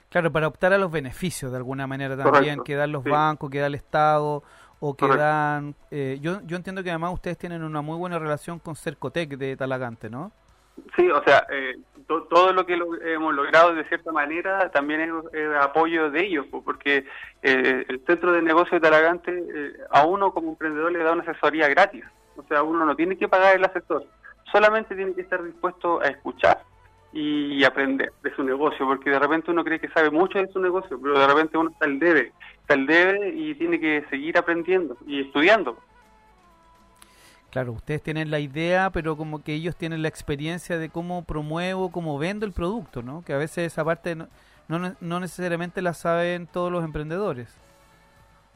Claro, 0.09 0.29
para 0.29 0.47
optar 0.47 0.73
a 0.73 0.77
los 0.77 0.91
beneficios 0.91 1.51
de 1.51 1.57
alguna 1.57 1.87
manera 1.87 2.17
también, 2.17 2.61
que 2.63 2.75
dan 2.75 2.91
los 2.91 3.03
bancos, 3.03 3.49
que 3.49 3.59
da 3.59 3.67
el 3.67 3.75
Estado 3.75 4.43
o 4.81 4.93
que 4.93 5.07
dan... 5.07 5.73
Eh, 5.89 6.19
yo, 6.21 6.41
yo 6.45 6.57
entiendo 6.57 6.83
que 6.83 6.89
además 6.89 7.13
ustedes 7.13 7.37
tienen 7.37 7.63
una 7.63 7.81
muy 7.81 7.97
buena 7.97 8.19
relación 8.19 8.59
con 8.59 8.75
Cercotec 8.75 9.37
de 9.37 9.55
Talagante, 9.55 10.09
¿no? 10.09 10.33
Sí, 10.97 11.09
o 11.09 11.23
sea, 11.23 11.45
eh, 11.49 11.77
todo 12.23 12.53
lo 12.53 12.65
que 12.65 12.79
hemos 13.05 13.33
logrado 13.33 13.73
de 13.73 13.83
cierta 13.85 14.11
manera 14.11 14.69
también 14.71 15.01
es, 15.33 15.55
apoyo 15.59 16.11
de 16.11 16.25
ellos, 16.25 16.45
porque 16.49 17.05
eh, 17.41 17.85
el 17.87 18.03
Centro 18.05 18.31
de 18.31 18.41
Negocio 18.41 18.79
de 18.79 18.81
Talagante 18.81 19.31
eh, 19.31 19.73
a 19.89 20.05
uno 20.05 20.33
como 20.33 20.49
emprendedor 20.49 20.91
le 20.91 21.03
da 21.03 21.13
una 21.13 21.23
asesoría 21.23 21.67
gratis. 21.67 22.03
O 22.37 22.43
sea, 22.43 22.63
uno 22.63 22.85
no 22.85 22.95
tiene 22.95 23.17
que 23.17 23.27
pagar 23.27 23.55
el 23.55 23.65
asesor, 23.65 24.05
solamente 24.51 24.95
tiene 24.95 25.13
que 25.13 25.21
estar 25.21 25.43
dispuesto 25.43 26.01
a 26.01 26.07
escuchar 26.07 26.63
y 27.13 27.63
aprender 27.63 28.11
de 28.23 28.33
su 28.35 28.43
negocio, 28.43 28.85
porque 28.85 29.09
de 29.09 29.19
repente 29.19 29.51
uno 29.51 29.63
cree 29.63 29.79
que 29.79 29.89
sabe 29.89 30.09
mucho 30.09 30.39
de 30.39 30.47
su 30.47 30.59
negocio, 30.59 30.97
pero 31.01 31.19
de 31.19 31.27
repente 31.27 31.57
uno 31.57 31.69
está 31.71 31.85
al 31.85 31.99
debe, 31.99 32.31
está 32.61 32.73
al 32.75 32.85
debe 32.85 33.29
y 33.29 33.53
tiene 33.55 33.79
que 33.79 34.05
seguir 34.09 34.37
aprendiendo 34.37 34.95
y 35.05 35.21
estudiando. 35.21 35.77
Claro, 37.51 37.73
ustedes 37.73 38.01
tienen 38.01 38.31
la 38.31 38.39
idea, 38.39 38.91
pero 38.91 39.17
como 39.17 39.43
que 39.43 39.53
ellos 39.53 39.75
tienen 39.75 40.01
la 40.01 40.07
experiencia 40.07 40.77
de 40.77 40.89
cómo 40.89 41.25
promuevo, 41.25 41.91
cómo 41.91 42.17
vendo 42.17 42.45
el 42.45 42.53
producto, 42.53 43.03
¿no? 43.03 43.23
Que 43.23 43.33
a 43.33 43.37
veces 43.37 43.73
esa 43.73 43.83
parte 43.83 44.15
no, 44.15 44.29
no, 44.69 45.19
necesariamente 45.19 45.81
la 45.81 45.93
saben 45.93 46.47
todos 46.47 46.71
los 46.71 46.85
emprendedores. 46.85 47.53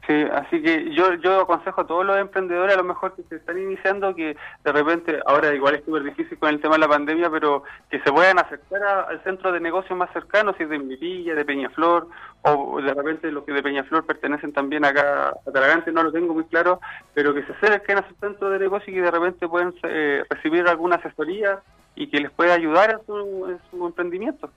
Sí, 0.06 0.12
así 0.32 0.62
que 0.62 0.94
yo, 0.94 1.14
yo 1.14 1.40
aconsejo 1.40 1.80
a 1.80 1.86
todos 1.86 2.06
los 2.06 2.16
emprendedores, 2.16 2.74
a 2.74 2.78
lo 2.78 2.84
mejor 2.84 3.16
que 3.16 3.24
se 3.24 3.36
están 3.36 3.58
iniciando, 3.58 4.14
que 4.14 4.36
de 4.62 4.72
repente, 4.72 5.18
ahora 5.26 5.52
igual 5.52 5.74
es 5.74 5.84
súper 5.84 6.04
difícil 6.04 6.38
con 6.38 6.50
el 6.50 6.60
tema 6.60 6.74
de 6.74 6.80
la 6.82 6.88
pandemia, 6.88 7.28
pero 7.28 7.64
que 7.90 7.98
se 8.00 8.12
puedan 8.12 8.38
acercar 8.38 8.84
a- 8.84 9.00
al 9.02 9.20
centro 9.24 9.50
de 9.50 9.58
negocios 9.58 9.98
más 9.98 10.08
cercano, 10.12 10.54
si 10.56 10.62
es 10.62 10.68
de 10.68 10.78
Mirilla, 10.78 11.34
de 11.34 11.44
Peñaflor, 11.44 12.06
o 12.42 12.80
de 12.80 12.94
repente 12.94 13.32
los 13.32 13.42
que 13.44 13.52
de 13.52 13.64
Peñaflor 13.64 14.06
pertenecen 14.06 14.52
también 14.52 14.84
acá 14.84 15.30
a 15.44 15.50
Talagante, 15.50 15.90
no 15.90 16.04
lo 16.04 16.12
tengo 16.12 16.34
muy 16.34 16.44
claro, 16.44 16.80
pero 17.12 17.34
que 17.34 17.42
se 17.42 17.52
acerquen 17.54 17.98
a 17.98 18.06
su 18.08 18.14
centro 18.20 18.48
de 18.50 18.60
negocios 18.60 18.90
y 18.90 18.92
que 18.94 19.02
de 19.02 19.10
repente 19.10 19.48
pueden 19.48 19.74
eh, 19.82 20.22
recibir 20.30 20.68
alguna 20.68 20.96
asesoría 20.96 21.58
y 21.96 22.06
que 22.08 22.20
les 22.20 22.30
pueda 22.30 22.54
ayudar 22.54 22.90
en 22.92 23.04
su, 23.06 23.46
en 23.50 23.58
su 23.72 23.84
emprendimiento. 23.84 24.50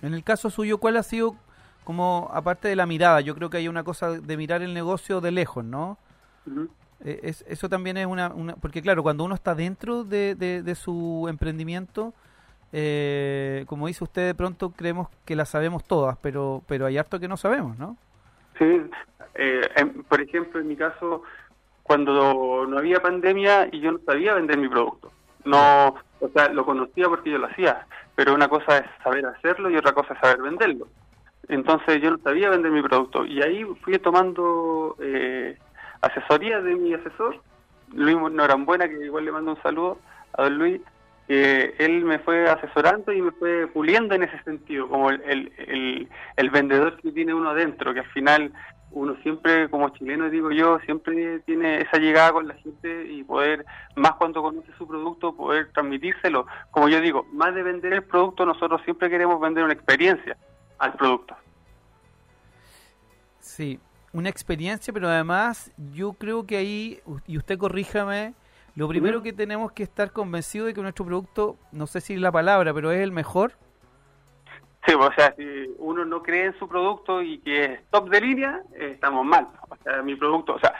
En 0.00 0.14
el 0.14 0.22
caso 0.22 0.48
suyo, 0.48 0.78
¿cuál 0.78 0.96
ha 0.96 1.02
sido 1.02 1.34
como, 1.88 2.28
aparte 2.34 2.68
de 2.68 2.76
la 2.76 2.84
mirada, 2.84 3.22
yo 3.22 3.34
creo 3.34 3.48
que 3.48 3.56
hay 3.56 3.66
una 3.66 3.82
cosa 3.82 4.10
de 4.10 4.36
mirar 4.36 4.60
el 4.60 4.74
negocio 4.74 5.22
de 5.22 5.30
lejos, 5.30 5.64
¿no? 5.64 5.96
Eh, 7.02 7.20
es- 7.22 7.46
eso 7.48 7.66
también 7.70 7.96
es 7.96 8.04
una, 8.06 8.28
una- 8.28 8.56
Porque 8.56 8.82
claro, 8.82 9.02
cuando 9.02 9.24
uno 9.24 9.34
está 9.34 9.54
dentro 9.54 10.04
de, 10.04 10.34
de- 10.34 10.62
de 10.62 10.74
su 10.74 11.24
emprendimiento, 11.30 12.12
eh, 12.74 13.64
como 13.68 13.86
dice 13.86 14.04
usted, 14.04 14.26
de 14.26 14.34
pronto 14.34 14.70
creemos 14.72 15.08
que 15.24 15.34
la 15.34 15.46
sabemos 15.46 15.82
todas, 15.82 16.18
pero, 16.20 16.60
pero 16.66 16.84
hay 16.84 16.98
harto 16.98 17.18
que 17.18 17.26
no 17.26 17.38
sabemos, 17.38 17.78
¿no? 17.78 17.96
Sí, 18.58 18.82
eh, 19.36 19.66
por 20.10 20.20
ejemplo, 20.20 20.60
en 20.60 20.68
mi 20.68 20.76
caso, 20.76 21.22
cuando 21.84 22.66
no 22.66 22.76
había 22.76 23.00
pandemia 23.00 23.70
y 23.72 23.80
yo 23.80 23.92
no 23.92 23.98
sabía 24.04 24.34
vender 24.34 24.58
mi 24.58 24.68
producto. 24.68 25.10
No, 25.46 25.94
o 26.20 26.28
sea, 26.34 26.50
lo 26.50 26.66
conocía 26.66 27.08
porque 27.08 27.30
yo 27.30 27.38
lo 27.38 27.46
hacía, 27.46 27.86
pero 28.14 28.34
una 28.34 28.48
cosa 28.48 28.76
es 28.76 28.84
saber 29.02 29.24
hacerlo 29.24 29.70
y 29.70 29.76
otra 29.78 29.92
cosa 29.94 30.12
es 30.12 30.20
saber 30.20 30.42
venderlo. 30.42 30.86
Entonces 31.48 32.02
yo 32.02 32.10
no 32.10 32.18
sabía 32.18 32.50
vender 32.50 32.70
mi 32.70 32.82
producto 32.82 33.24
y 33.24 33.42
ahí 33.42 33.64
fui 33.82 33.98
tomando 33.98 34.96
eh, 35.00 35.56
asesoría 36.02 36.60
de 36.60 36.74
mi 36.74 36.94
asesor, 36.94 37.40
Luis 37.94 38.16
Norambuena, 38.32 38.88
que 38.88 39.06
igual 39.06 39.24
le 39.24 39.32
mando 39.32 39.52
un 39.52 39.62
saludo 39.62 39.98
a 40.34 40.42
don 40.44 40.58
Luis, 40.58 40.80
que 41.26 41.74
él 41.78 42.04
me 42.04 42.18
fue 42.18 42.48
asesorando 42.48 43.12
y 43.12 43.22
me 43.22 43.30
fue 43.32 43.66
puliendo 43.66 44.14
en 44.14 44.24
ese 44.24 44.42
sentido, 44.42 44.88
como 44.88 45.10
el, 45.10 45.22
el, 45.26 45.52
el, 45.56 46.08
el 46.36 46.50
vendedor 46.50 46.98
que 47.00 47.12
tiene 47.12 47.32
uno 47.32 47.50
adentro, 47.50 47.94
que 47.94 48.00
al 48.00 48.10
final 48.12 48.52
uno 48.90 49.16
siempre, 49.22 49.68
como 49.68 49.90
chileno 49.90 50.30
digo 50.30 50.50
yo, 50.50 50.78
siempre 50.80 51.40
tiene 51.40 51.82
esa 51.82 51.98
llegada 51.98 52.32
con 52.32 52.48
la 52.48 52.54
gente 52.54 53.06
y 53.10 53.22
poder, 53.22 53.64
más 53.96 54.12
cuando 54.12 54.42
conoce 54.42 54.72
su 54.78 54.86
producto, 54.86 55.34
poder 55.34 55.70
transmitírselo. 55.72 56.46
Como 56.70 56.88
yo 56.88 57.00
digo, 57.00 57.26
más 57.32 57.54
de 57.54 57.62
vender 57.62 57.92
el 57.92 58.02
producto, 58.02 58.46
nosotros 58.46 58.80
siempre 58.84 59.10
queremos 59.10 59.40
vender 59.40 59.64
una 59.64 59.74
experiencia 59.74 60.36
al 60.78 60.92
producto. 60.94 61.36
Sí, 63.38 63.80
una 64.12 64.28
experiencia, 64.28 64.92
pero 64.92 65.08
además 65.08 65.72
yo 65.92 66.12
creo 66.12 66.46
que 66.46 66.56
ahí, 66.56 67.00
y 67.26 67.38
usted 67.38 67.58
corríjame, 67.58 68.34
lo 68.74 68.86
primero 68.86 69.22
que 69.22 69.32
tenemos 69.32 69.72
que 69.72 69.82
estar 69.82 70.12
convencidos 70.12 70.68
de 70.68 70.74
que 70.74 70.80
nuestro 70.82 71.04
producto, 71.04 71.56
no 71.72 71.86
sé 71.86 72.00
si 72.00 72.14
es 72.14 72.20
la 72.20 72.30
palabra, 72.30 72.72
pero 72.72 72.92
es 72.92 73.00
el 73.00 73.10
mejor. 73.10 73.52
Sí, 74.86 74.94
o 74.94 75.12
sea, 75.12 75.34
si 75.36 75.44
uno 75.78 76.04
no 76.04 76.22
cree 76.22 76.46
en 76.46 76.58
su 76.58 76.68
producto 76.68 77.20
y 77.20 77.38
que 77.38 77.64
es 77.64 77.80
top 77.90 78.08
de 78.08 78.20
línea, 78.20 78.62
eh, 78.74 78.92
estamos 78.94 79.26
mal. 79.26 79.48
O 79.68 79.76
sea, 79.82 80.00
mi 80.02 80.14
producto, 80.14 80.54
o 80.54 80.60
sea, 80.60 80.72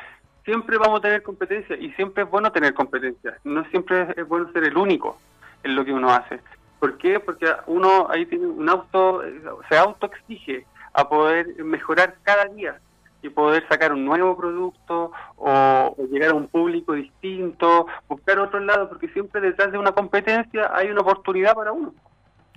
siempre 0.45 0.79
vamos 0.79 1.01
a 1.01 1.03
tener 1.03 1.23
competencia 1.23 1.77
y 1.77 1.91
siempre 1.93 2.23
es 2.23 2.31
bueno 2.31 2.53
tener 2.53 2.73
competencia. 2.73 3.37
No 3.45 3.65
siempre 3.71 4.03
es, 4.03 4.19
es 4.19 4.29
bueno 4.29 4.51
ser 4.53 4.65
el 4.65 4.77
único 4.77 5.19
en 5.65 5.75
lo 5.75 5.85
que 5.85 5.93
uno 5.93 6.11
hace. 6.11 6.41
¿Por 6.79 6.97
qué? 6.99 7.21
Porque 7.21 7.47
uno 7.67 8.09
ahí 8.11 8.27
tiene 8.27 8.47
un 8.47 8.69
auto, 8.69 9.25
eh, 9.25 9.43
se 9.69 9.77
autoexige 9.77 10.67
a 10.93 11.09
poder 11.09 11.63
mejorar 11.65 12.17
cada 12.23 12.45
día 12.47 12.81
y 13.21 13.29
poder 13.29 13.67
sacar 13.69 13.93
un 13.93 14.05
nuevo 14.05 14.37
producto 14.37 15.13
o, 15.37 15.95
o 15.97 16.07
llegar 16.11 16.31
a 16.31 16.35
un 16.35 16.47
público 16.47 16.93
distinto, 16.93 17.87
buscar 18.09 18.39
otro 18.39 18.61
lado, 18.61 18.89
porque 18.89 19.09
siempre 19.09 19.41
detrás 19.41 19.73
de 19.73 19.79
una 19.79 19.93
competencia 19.93 20.71
hay 20.73 20.89
una 20.91 21.01
oportunidad 21.01 21.55
para 21.55 21.73
uno. 21.73 21.93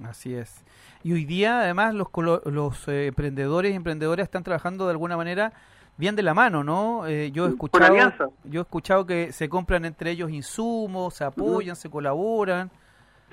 Así 0.04 0.36
es. 0.36 0.64
Y 1.04 1.14
hoy 1.14 1.26
día, 1.26 1.62
además, 1.62 1.96
los, 1.96 2.08
los 2.46 2.88
eh, 2.88 3.08
emprendedores 3.08 3.72
y 3.72 3.76
emprendedoras 3.76 4.24
están 4.24 4.44
trabajando 4.44 4.86
de 4.86 4.92
alguna 4.92 5.18
manera 5.18 5.52
bien 5.98 6.16
de 6.16 6.24
la 6.24 6.34
mano, 6.34 6.64
¿no? 6.64 7.08
Eh, 7.08 7.32
yo 7.32 7.46
he 7.46 7.50
escuchado, 7.50 7.96
yo 8.44 8.62
he 8.62 8.64
escuchado 8.64 9.06
que 9.06 9.32
se 9.32 9.50
compran 9.50 9.86
entre 9.86 10.12
ellos 10.12 10.32
insumos, 10.32 11.16
se 11.16 11.24
apoyan, 11.24 11.76
se 11.76 11.90
colaboran. 11.90 12.70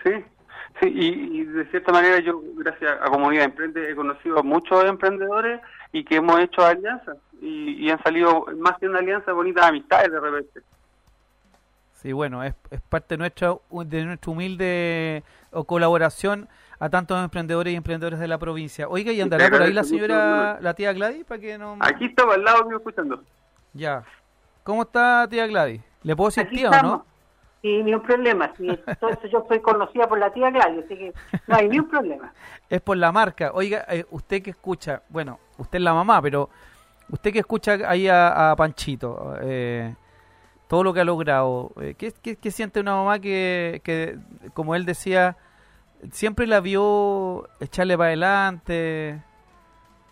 Sí, 0.03 0.11
sí, 0.81 0.89
y, 0.89 1.41
y 1.41 1.45
de 1.45 1.65
cierta 1.67 1.93
manera 1.93 2.19
yo, 2.21 2.41
gracias 2.57 2.99
a 3.01 3.11
Comunidad 3.11 3.45
Emprende, 3.45 3.91
he 3.91 3.95
conocido 3.95 4.39
a 4.39 4.43
muchos 4.43 4.85
emprendedores 4.85 5.61
y 5.93 6.05
que 6.05 6.17
hemos 6.17 6.39
hecho 6.41 6.65
alianzas 6.65 7.17
y, 7.41 7.85
y 7.85 7.91
han 7.91 8.03
salido 8.03 8.47
más 8.59 8.79
que 8.79 8.89
una 8.89 8.99
alianza 8.99 9.33
bonitas 9.33 9.67
amistades 9.67 10.13
de 10.13 10.21
repente. 10.21 10.61
Sí, 11.95 12.13
bueno, 12.13 12.45
es, 12.45 12.55
es 12.71 12.81
parte 12.81 13.17
nuestra, 13.17 13.55
de 13.71 14.05
nuestra 14.05 14.33
humilde 14.33 15.25
o 15.51 15.65
colaboración 15.65 16.49
a 16.79 16.89
tantos 16.89 17.23
emprendedores 17.23 17.73
y 17.73 17.77
emprendedores 17.77 18.21
de 18.21 18.29
la 18.29 18.39
provincia. 18.39 18.89
Oiga, 18.89 19.11
¿y 19.11 19.21
andará 19.21 19.51
por 19.51 19.63
ahí 19.63 19.73
la 19.73 19.83
señora, 19.83 20.59
la 20.61 20.75
tía 20.75 20.93
Gladys, 20.93 21.25
para 21.25 21.41
que 21.41 21.59
no... 21.59 21.77
Aquí 21.81 22.05
estaba 22.05 22.35
al 22.35 22.45
lado 22.45 22.65
mío 22.67 22.77
escuchando. 22.77 23.25
Ya. 23.73 24.05
¿Cómo 24.63 24.83
está 24.83 25.27
tía 25.29 25.49
Gladys? 25.49 25.81
¿Le 26.05 26.15
puedo 26.15 26.29
decir 26.29 26.49
tía 26.51 26.71
o 26.71 26.83
no? 26.83 27.07
Sí, 27.61 27.83
ni 27.83 27.93
un 27.93 28.03
problema. 28.03 28.53
Sí, 28.57 28.69
entonces 28.87 29.31
yo 29.31 29.45
soy 29.49 29.61
conocida 29.61 30.09
por 30.09 30.19
la 30.19 30.33
tía 30.33 30.51
Gladys, 30.51 30.85
así 30.85 30.97
que 30.97 31.13
no 31.47 31.57
hay 31.57 31.69
ni 31.69 31.81
un 31.81 31.89
problema. 31.89 32.33
Es 32.71 32.81
por 32.81 32.97
la 32.97 33.11
marca. 33.11 33.51
Oiga, 33.53 33.85
eh, 33.89 34.05
usted 34.11 34.43
que 34.43 34.51
escucha, 34.51 35.03
bueno, 35.09 35.41
usted 35.57 35.79
es 35.79 35.83
la 35.85 35.93
mamá, 35.93 36.23
pero 36.23 36.51
usted 37.11 37.33
que 37.33 37.41
escucha 37.41 37.79
ahí 37.87 38.07
a, 38.07 38.53
a 38.53 38.57
Panchito, 38.57 39.35
eh, 39.43 39.95
todo 40.69 40.85
lo 40.85 40.95
que 40.95 41.01
ha 41.01 41.05
logrado, 41.05 41.73
eh, 41.81 41.95
¿qué, 41.99 42.13
qué, 42.23 42.37
qué 42.37 42.51
siente 42.51 42.79
una 42.79 42.95
mamá 42.95 43.19
que, 43.19 43.81
que, 43.83 44.19
como 44.55 44.77
él 44.77 44.85
decía, 44.85 45.37
siempre 46.13 46.47
la 46.47 46.61
vio 46.61 47.49
echarle 47.59 47.97
para 47.97 48.09
adelante 48.09 49.21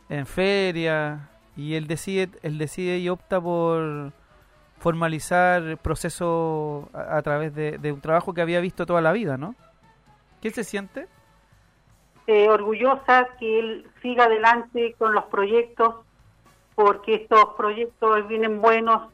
en 0.09 0.27
feria 0.27 1.29
y 1.57 1.75
él 1.75 1.87
decide, 1.87 2.31
él 2.43 2.59
decide 2.59 2.99
y 2.99 3.09
opta 3.09 3.41
por 3.41 4.13
formalizar 4.87 5.65
el 5.65 5.79
proceso 5.79 6.89
a, 6.93 7.17
a 7.17 7.23
través 7.23 7.53
de, 7.53 7.91
un 7.93 8.01
trabajo 8.01 8.33
que 8.33 8.41
había 8.41 8.61
visto 8.61 8.87
toda 8.87 9.01
la 9.01 9.11
vida, 9.11 9.37
¿no? 9.37 9.57
¿Qué 10.41 10.51
se 10.53 10.63
siente? 10.63 11.09
Eh, 12.29 12.49
orgullosa 12.49 13.27
que 13.41 13.59
él 13.59 13.91
siga 14.01 14.27
adelante 14.27 14.95
con 14.97 15.13
los 15.13 15.25
proyectos, 15.25 15.97
porque 16.77 17.15
estos 17.15 17.55
proyectos 17.57 18.29
vienen 18.29 18.63
buenos, 18.63 19.11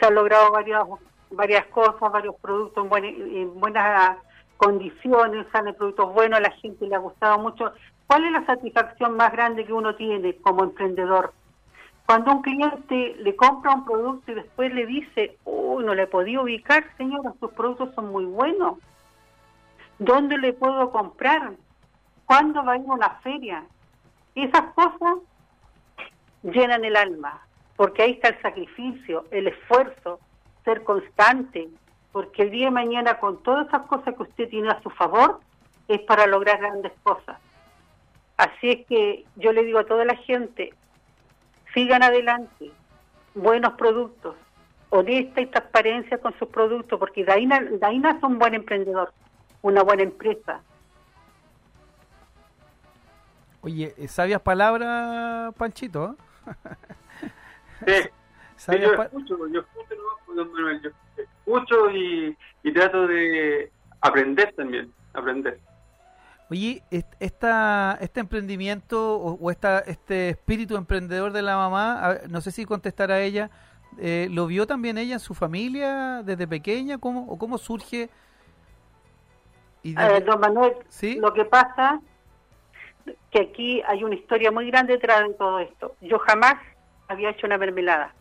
se 0.00 0.06
han 0.06 0.16
logrado 0.16 0.50
varias 0.50 0.82
varias 1.30 1.66
cosas, 1.66 2.10
varios 2.10 2.34
productos 2.42 2.82
en, 2.82 2.90
buen- 2.90 3.36
en 3.36 3.60
buenas 3.60 4.16
condiciones, 4.56 5.46
salen 5.52 5.76
productos 5.76 6.12
buenos, 6.12 6.40
a 6.40 6.42
la 6.42 6.50
gente 6.50 6.88
le 6.88 6.96
ha 6.96 6.98
gustado 6.98 7.38
mucho. 7.38 7.72
¿Cuál 8.08 8.24
es 8.24 8.32
la 8.32 8.44
satisfacción 8.46 9.16
más 9.16 9.30
grande 9.30 9.64
que 9.64 9.72
uno 9.72 9.94
tiene 9.94 10.34
como 10.38 10.64
emprendedor? 10.64 11.32
Cuando 12.06 12.32
un 12.32 12.42
cliente 12.42 13.16
le 13.18 13.34
compra 13.34 13.74
un 13.74 13.84
producto 13.84 14.30
y 14.30 14.36
después 14.36 14.72
le 14.72 14.86
dice, 14.86 15.36
uy, 15.44 15.84
no 15.84 15.92
le 15.94 16.06
podía 16.06 16.40
ubicar, 16.40 16.84
señora, 16.96 17.34
sus 17.40 17.50
productos 17.52 17.92
son 17.96 18.12
muy 18.12 18.24
buenos. 18.24 18.78
¿Dónde 19.98 20.38
le 20.38 20.52
puedo 20.52 20.92
comprar? 20.92 21.54
¿Cuándo 22.24 22.64
va 22.64 22.72
a 22.72 22.76
ir 22.76 22.84
a 22.88 22.94
una 22.94 23.10
feria? 23.22 23.64
Esas 24.36 24.72
cosas 24.74 25.18
llenan 26.44 26.84
el 26.84 26.94
alma, 26.94 27.40
porque 27.74 28.02
ahí 28.02 28.12
está 28.12 28.28
el 28.28 28.40
sacrificio, 28.40 29.24
el 29.32 29.48
esfuerzo, 29.48 30.20
ser 30.64 30.84
constante, 30.84 31.68
porque 32.12 32.42
el 32.42 32.50
día 32.52 32.66
de 32.66 32.72
mañana 32.72 33.18
con 33.18 33.42
todas 33.42 33.66
esas 33.66 33.82
cosas 33.82 34.14
que 34.14 34.22
usted 34.22 34.48
tiene 34.48 34.68
a 34.68 34.80
su 34.82 34.90
favor 34.90 35.40
es 35.88 36.00
para 36.02 36.26
lograr 36.26 36.58
grandes 36.58 36.92
cosas. 37.02 37.38
Así 38.36 38.70
es 38.70 38.86
que 38.86 39.24
yo 39.36 39.52
le 39.52 39.64
digo 39.64 39.80
a 39.80 39.86
toda 39.86 40.04
la 40.04 40.16
gente, 40.16 40.72
sigan 41.76 42.02
adelante, 42.02 42.70
buenos 43.34 43.74
productos, 43.74 44.34
honesta 44.88 45.42
y 45.42 45.46
transparencia 45.46 46.16
con 46.16 46.32
sus 46.38 46.48
productos, 46.48 46.98
porque 46.98 47.22
de 47.22 47.32
ahí, 47.32 47.44
na- 47.44 47.60
de 47.60 47.78
ahí 47.86 47.98
nace 47.98 48.24
un 48.24 48.38
buen 48.38 48.54
emprendedor, 48.54 49.12
una 49.60 49.82
buena 49.82 50.04
empresa. 50.04 50.62
Oye, 53.60 53.94
eh, 53.98 54.08
sabias 54.08 54.40
palabras, 54.40 55.54
Panchito. 55.56 56.16
¿eh? 57.86 58.10
Sí, 58.56 58.72
yo 58.80 58.94
escucho, 58.94 59.36
yo 59.48 59.60
escucho, 59.60 59.94
¿no? 60.28 60.34
don 60.34 60.52
Manuel, 60.52 60.80
yo 60.80 60.90
escucho 61.22 61.90
y, 61.90 62.34
y 62.62 62.72
trato 62.72 63.06
de 63.06 63.70
aprender 64.00 64.50
también, 64.54 64.90
aprender. 65.12 65.60
Oye, 66.48 66.82
est- 66.90 67.14
esta, 67.18 67.98
este 68.00 68.20
emprendimiento 68.20 69.16
o, 69.18 69.32
o 69.34 69.50
esta, 69.50 69.80
este 69.80 70.30
espíritu 70.30 70.76
emprendedor 70.76 71.32
de 71.32 71.42
la 71.42 71.56
mamá, 71.56 72.18
no 72.28 72.40
sé 72.40 72.52
si 72.52 72.64
contestar 72.64 73.10
a 73.10 73.20
ella, 73.20 73.50
eh, 73.98 74.28
¿lo 74.30 74.46
vio 74.46 74.66
también 74.66 74.98
ella 74.98 75.14
en 75.14 75.20
su 75.20 75.34
familia 75.34 76.22
desde 76.24 76.46
pequeña? 76.46 76.98
¿Cómo, 76.98 77.26
¿O 77.28 77.38
cómo 77.38 77.58
surge? 77.58 78.08
Y 79.82 79.98
A 79.98 80.08
ver, 80.08 80.24
don 80.24 80.40
Manuel, 80.40 80.74
¿Sí? 80.88 81.16
lo 81.16 81.32
que 81.32 81.44
pasa 81.44 82.00
que 83.30 83.40
aquí 83.40 83.82
hay 83.86 84.02
una 84.04 84.14
historia 84.14 84.50
muy 84.50 84.68
grande 84.70 84.94
detrás 84.94 85.26
de 85.26 85.34
todo 85.34 85.58
esto. 85.60 85.96
Yo 86.00 86.18
jamás 86.18 86.54
había 87.08 87.30
hecho 87.30 87.46
una 87.46 87.58
mermelada. 87.58 88.14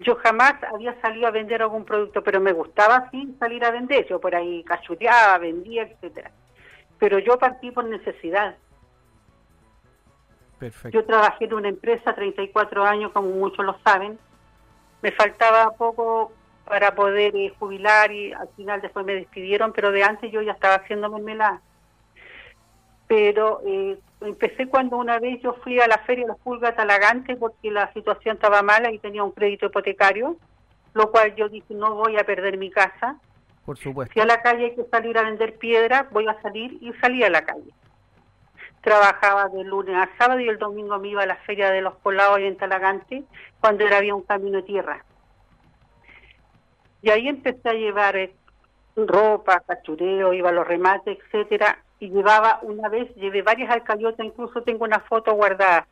Yo 0.00 0.16
jamás 0.16 0.54
había 0.72 0.98
salido 1.00 1.26
a 1.26 1.30
vender 1.30 1.60
algún 1.60 1.84
producto, 1.84 2.22
pero 2.22 2.40
me 2.40 2.52
gustaba 2.52 3.10
sí 3.10 3.34
salir 3.38 3.64
a 3.64 3.70
vender. 3.70 4.06
Yo 4.08 4.20
por 4.20 4.34
ahí 4.34 4.62
cachuteaba, 4.64 5.38
vendía, 5.38 5.82
etcétera. 5.82 6.30
Pero 6.98 7.18
yo 7.18 7.38
partí 7.38 7.70
por 7.70 7.84
necesidad. 7.84 8.56
Perfecto. 10.58 10.98
Yo 10.98 11.04
trabajé 11.04 11.44
en 11.44 11.54
una 11.54 11.68
empresa 11.68 12.14
34 12.14 12.84
años, 12.84 13.12
como 13.12 13.28
muchos 13.28 13.64
lo 13.64 13.78
saben. 13.84 14.18
Me 15.02 15.12
faltaba 15.12 15.70
poco 15.72 16.32
para 16.68 16.94
poder 16.94 17.34
eh, 17.34 17.52
jubilar 17.58 18.12
y 18.12 18.32
al 18.32 18.48
final 18.56 18.80
después 18.80 19.06
me 19.06 19.14
despidieron, 19.14 19.72
pero 19.72 19.90
de 19.90 20.02
antes 20.02 20.30
yo 20.30 20.42
ya 20.42 20.52
estaba 20.52 20.74
haciendo 20.74 21.08
mermelada. 21.08 21.62
Pero 23.06 23.62
eh, 23.64 23.98
empecé 24.20 24.66
cuando 24.68 24.98
una 24.98 25.18
vez 25.18 25.40
yo 25.40 25.54
fui 25.54 25.80
a 25.80 25.86
la 25.86 25.98
feria 25.98 26.24
de 26.24 26.32
las 26.32 26.38
pulgas 26.40 26.76
Talagante 26.76 27.36
porque 27.36 27.70
la 27.70 27.90
situación 27.94 28.36
estaba 28.36 28.62
mala 28.62 28.92
y 28.92 28.98
tenía 28.98 29.24
un 29.24 29.32
crédito 29.32 29.66
hipotecario, 29.66 30.36
lo 30.92 31.10
cual 31.10 31.34
yo 31.36 31.48
dije 31.48 31.72
no 31.72 31.94
voy 31.94 32.18
a 32.18 32.24
perder 32.24 32.58
mi 32.58 32.70
casa. 32.70 33.18
Por 33.68 33.76
supuesto. 33.76 34.14
Si 34.14 34.20
a 34.20 34.24
la 34.24 34.40
calle 34.40 34.64
hay 34.64 34.74
que 34.74 34.84
salir 34.84 35.18
a 35.18 35.24
vender 35.24 35.58
piedra, 35.58 36.08
voy 36.10 36.26
a 36.26 36.40
salir 36.40 36.78
y 36.80 36.90
salí 37.02 37.22
a 37.22 37.28
la 37.28 37.44
calle. 37.44 37.70
Trabajaba 38.80 39.50
de 39.50 39.62
lunes 39.62 39.94
a 39.94 40.08
sábado 40.16 40.40
y 40.40 40.48
el 40.48 40.56
domingo 40.56 40.98
me 40.98 41.08
iba 41.08 41.22
a 41.22 41.26
la 41.26 41.36
feria 41.36 41.70
de 41.70 41.82
los 41.82 41.94
colados 41.96 42.38
en 42.38 42.56
Talagante 42.56 43.24
cuando 43.60 43.84
era, 43.84 43.98
había 43.98 44.14
un 44.14 44.22
camino 44.22 44.56
de 44.56 44.62
tierra. 44.62 45.04
Y 47.02 47.10
ahí 47.10 47.28
empecé 47.28 47.68
a 47.68 47.74
llevar 47.74 48.16
eh, 48.16 48.34
ropa, 48.96 49.60
cachureo, 49.60 50.32
iba 50.32 50.48
a 50.48 50.52
los 50.52 50.66
remates, 50.66 51.18
etcétera, 51.18 51.78
y 52.00 52.08
llevaba 52.08 52.60
una 52.62 52.88
vez, 52.88 53.14
llevé 53.16 53.42
varias 53.42 53.70
alcayotas, 53.70 54.24
incluso 54.24 54.62
tengo 54.62 54.86
una 54.86 55.00
foto 55.00 55.34
guardada. 55.34 55.86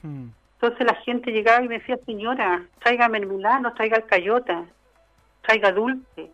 Hmm. 0.00 0.28
Entonces 0.60 0.86
la 0.86 0.94
gente 0.94 1.32
llegaba 1.32 1.64
y 1.64 1.66
me 1.66 1.80
decía, 1.80 1.98
señora, 2.06 2.66
traiga 2.78 3.08
mermelada, 3.08 3.58
no 3.58 3.74
traiga 3.74 3.96
alcayota, 3.96 4.64
traiga 5.42 5.72
dulce. 5.72 6.30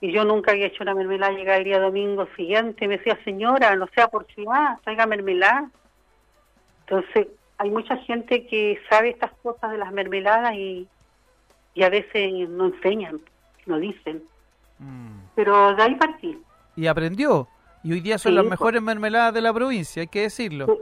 Y 0.00 0.12
yo 0.12 0.24
nunca 0.24 0.52
había 0.52 0.66
hecho 0.66 0.84
una 0.84 0.94
mermelada, 0.94 1.32
llegaba 1.32 1.58
el 1.58 1.64
día 1.64 1.80
domingo 1.80 2.28
siguiente 2.36 2.86
me 2.86 2.98
decía, 2.98 3.18
señora, 3.24 3.74
no 3.74 3.86
sea 3.94 4.08
por 4.08 4.26
si 4.34 4.44
va, 4.44 4.78
traiga 4.84 5.06
mermelada. 5.06 5.70
Entonces 6.86 7.26
hay 7.58 7.70
mucha 7.70 7.96
gente 7.98 8.46
que 8.46 8.80
sabe 8.88 9.10
estas 9.10 9.32
cosas 9.42 9.72
de 9.72 9.78
las 9.78 9.92
mermeladas 9.92 10.54
y, 10.54 10.86
y 11.74 11.82
a 11.82 11.88
veces 11.90 12.48
no 12.48 12.66
enseñan, 12.66 13.20
no 13.66 13.78
dicen. 13.78 14.22
Mm. 14.78 15.18
Pero 15.34 15.74
de 15.74 15.82
ahí 15.82 15.94
partí. 15.96 16.38
Y 16.76 16.86
aprendió. 16.86 17.48
Y 17.82 17.92
hoy 17.92 18.00
día 18.00 18.18
son 18.18 18.30
Sí, 18.30 18.36
las 18.36 18.44
pues. 18.44 18.50
mejores 18.52 18.82
mermeladas 18.82 19.34
de 19.34 19.40
la 19.40 19.52
provincia, 19.52 20.02
hay 20.02 20.08
que 20.08 20.22
decirlo. 20.22 20.78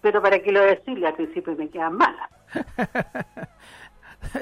Pero 0.00 0.22
para 0.22 0.38
qué 0.40 0.52
lo 0.52 0.60
decirle, 0.60 1.06
al 1.06 1.14
principio 1.14 1.54
me 1.56 1.68
quedan 1.68 1.94
malas. 1.94 2.30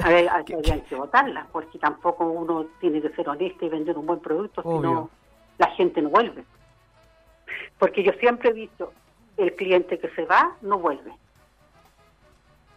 A 0.02 0.08
ver, 0.08 0.28
hay, 0.28 0.44
hay 0.70 0.80
que 0.82 0.94
votarlas, 0.94 1.46
porque 1.52 1.78
tampoco 1.78 2.24
uno 2.26 2.66
tiene 2.80 3.00
que 3.00 3.08
ser 3.10 3.28
honesto 3.28 3.64
y 3.64 3.68
vender 3.68 3.96
un 3.98 4.06
buen 4.06 4.20
producto, 4.20 4.60
Obvio. 4.64 4.80
sino 4.90 5.10
la 5.58 5.68
gente 5.72 6.02
no 6.02 6.10
vuelve. 6.10 6.44
Porque 7.78 8.02
yo 8.02 8.12
siempre 8.20 8.50
he 8.50 8.52
visto, 8.52 8.92
el 9.36 9.54
cliente 9.56 9.98
que 9.98 10.08
se 10.10 10.24
va, 10.26 10.54
no 10.60 10.78
vuelve. 10.78 11.12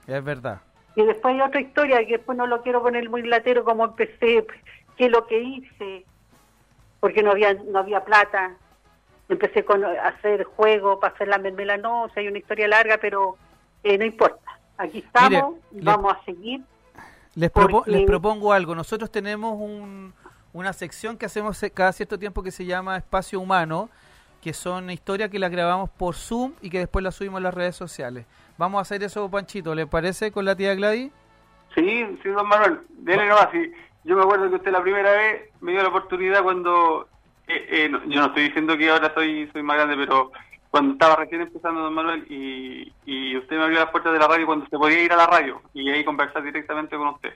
Es 0.08 0.24
verdad. 0.24 0.62
Y 0.96 1.04
después 1.04 1.34
hay 1.36 1.42
otra 1.42 1.62
historia, 1.62 2.06
que 2.06 2.18
después 2.18 2.38
no 2.38 2.48
lo 2.48 2.62
quiero 2.62 2.82
poner 2.82 3.10
muy 3.10 3.24
latero 3.24 3.64
como 3.64 3.86
empecé, 3.86 4.46
qué 4.98 5.10
lo 5.10 5.26
que 5.28 5.40
hice, 5.42 6.06
porque 7.00 7.24
no 7.24 7.32
había 7.32 7.54
no 7.54 7.80
había 7.80 8.04
plata. 8.04 8.56
Empecé 9.30 9.64
con 9.66 9.84
a 9.84 10.08
hacer 10.10 10.44
juego 10.44 11.00
para 11.00 11.14
hacer 11.16 11.28
la 11.30 11.38
mermela, 11.38 11.78
no, 11.78 12.04
o 12.04 12.10
sea, 12.10 12.22
hay 12.22 12.28
una 12.28 12.38
historia 12.38 12.68
larga, 12.68 12.98
pero 12.98 13.38
eh, 13.84 13.98
no 13.98 14.06
importa. 14.06 14.60
Aquí 14.78 15.00
estamos, 15.00 15.56
Mire, 15.72 15.84
le- 15.86 15.92
vamos 15.92 16.14
a 16.14 16.24
seguir. 16.26 16.62
Les, 17.36 17.52
propo- 17.52 17.84
les 17.88 18.06
propongo 18.06 18.54
algo. 18.54 18.76
Nosotros 18.76 19.12
tenemos 19.12 19.54
un- 19.60 20.14
una 20.54 20.72
sección 20.74 21.18
que 21.18 21.26
hacemos 21.26 21.60
cada 21.74 21.92
cierto 21.92 22.20
tiempo 22.20 22.44
que 22.44 22.52
se 22.52 22.66
llama 22.66 22.98
Espacio 22.98 23.40
Humano, 23.40 23.90
que 24.42 24.54
son 24.54 24.90
historias 24.92 25.30
que 25.30 25.40
las 25.40 25.50
grabamos 25.52 25.90
por 25.90 26.16
Zoom 26.16 26.54
y 26.62 26.70
que 26.70 26.80
después 26.80 27.02
las 27.02 27.16
subimos 27.16 27.40
a 27.40 27.44
las 27.44 27.54
redes 27.54 27.76
sociales. 27.76 28.26
Vamos 28.58 28.78
a 28.80 28.82
hacer 28.84 29.02
eso, 29.04 29.30
Panchito. 29.32 29.74
¿Le 29.74 29.88
parece 29.88 30.32
con 30.32 30.46
la 30.46 30.56
tía 30.56 30.76
Gladys? 30.76 31.12
Sí, 31.74 32.06
sí, 32.22 32.30
don 32.30 32.48
Manuel, 32.48 32.80
dele 32.90 33.28
nomás. 33.28 33.50
Sí. 33.52 33.72
Yo 34.04 34.16
me 34.16 34.22
acuerdo 34.22 34.50
que 34.50 34.58
usted 34.58 34.72
la 34.72 34.84
primera 34.84 35.12
vez 35.12 35.50
me 35.62 35.72
dio 35.72 35.82
la 35.82 35.88
oportunidad 35.90 36.44
cuando, 36.44 37.08
eh, 37.48 37.66
eh, 37.72 37.90
no, 37.90 38.04
yo 38.06 38.20
no 38.20 38.26
estoy 38.28 38.44
diciendo 38.44 38.78
que 38.78 38.90
ahora 38.92 39.12
soy 39.16 39.50
soy 39.54 39.64
más 39.64 39.78
grande, 39.78 39.96
pero 39.96 40.32
cuando 40.74 40.94
estaba 40.94 41.18
recién 41.18 41.40
empezando, 41.42 41.82
don 41.82 41.94
Manuel, 41.94 42.26
y, 42.32 42.92
y 43.06 43.38
usted 43.38 43.58
me 43.58 43.62
abrió 43.66 43.78
las 43.78 43.92
puertas 43.92 44.12
de 44.12 44.18
la 44.18 44.28
radio 44.28 44.48
cuando 44.48 44.66
se 44.66 44.76
podía 44.76 45.04
ir 45.04 45.14
a 45.14 45.18
la 45.18 45.28
radio 45.28 45.62
y 45.72 45.88
ahí 45.92 46.04
conversar 46.04 46.42
directamente 46.42 46.98
con 46.98 47.10
usted. 47.10 47.36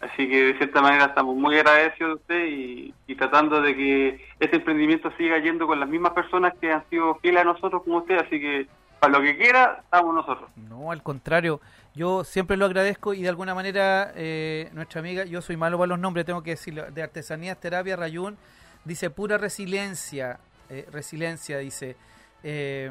Así 0.00 0.26
que 0.26 0.44
de 0.44 0.56
cierta 0.56 0.80
manera 0.80 1.04
estamos 1.04 1.36
muy 1.36 1.54
agradecidos 1.58 2.12
de 2.12 2.14
usted 2.14 2.46
y, 2.46 2.94
y 3.06 3.14
tratando 3.14 3.60
de 3.60 3.76
que 3.76 4.26
este 4.40 4.56
emprendimiento 4.56 5.12
siga 5.18 5.36
yendo 5.36 5.66
con 5.66 5.78
las 5.78 5.86
mismas 5.86 6.14
personas 6.14 6.54
que 6.58 6.72
han 6.72 6.82
sido 6.88 7.16
fieles 7.16 7.42
a 7.42 7.44
nosotros 7.44 7.82
como 7.82 7.98
usted, 7.98 8.16
así 8.20 8.40
que 8.40 8.66
para 8.98 9.18
lo 9.18 9.22
que 9.22 9.36
quiera, 9.36 9.80
estamos 9.84 10.14
nosotros. 10.14 10.48
No, 10.56 10.90
al 10.90 11.02
contrario. 11.02 11.60
Yo 11.94 12.24
siempre 12.24 12.56
lo 12.56 12.64
agradezco 12.64 13.12
y 13.12 13.20
de 13.20 13.28
alguna 13.28 13.54
manera 13.54 14.12
eh, 14.16 14.70
nuestra 14.72 15.00
amiga, 15.00 15.26
yo 15.26 15.42
soy 15.42 15.58
malo 15.58 15.76
para 15.76 15.88
los 15.88 15.98
nombres, 15.98 16.24
tengo 16.24 16.42
que 16.42 16.52
decirlo, 16.52 16.90
de 16.90 17.02
Artesanías 17.02 17.60
Terapia 17.60 17.96
Rayún, 17.96 18.38
dice 18.86 19.10
pura 19.10 19.36
resiliencia, 19.36 20.40
eh, 20.70 20.86
resiliencia, 20.90 21.58
dice. 21.58 21.96
Eh, 22.42 22.90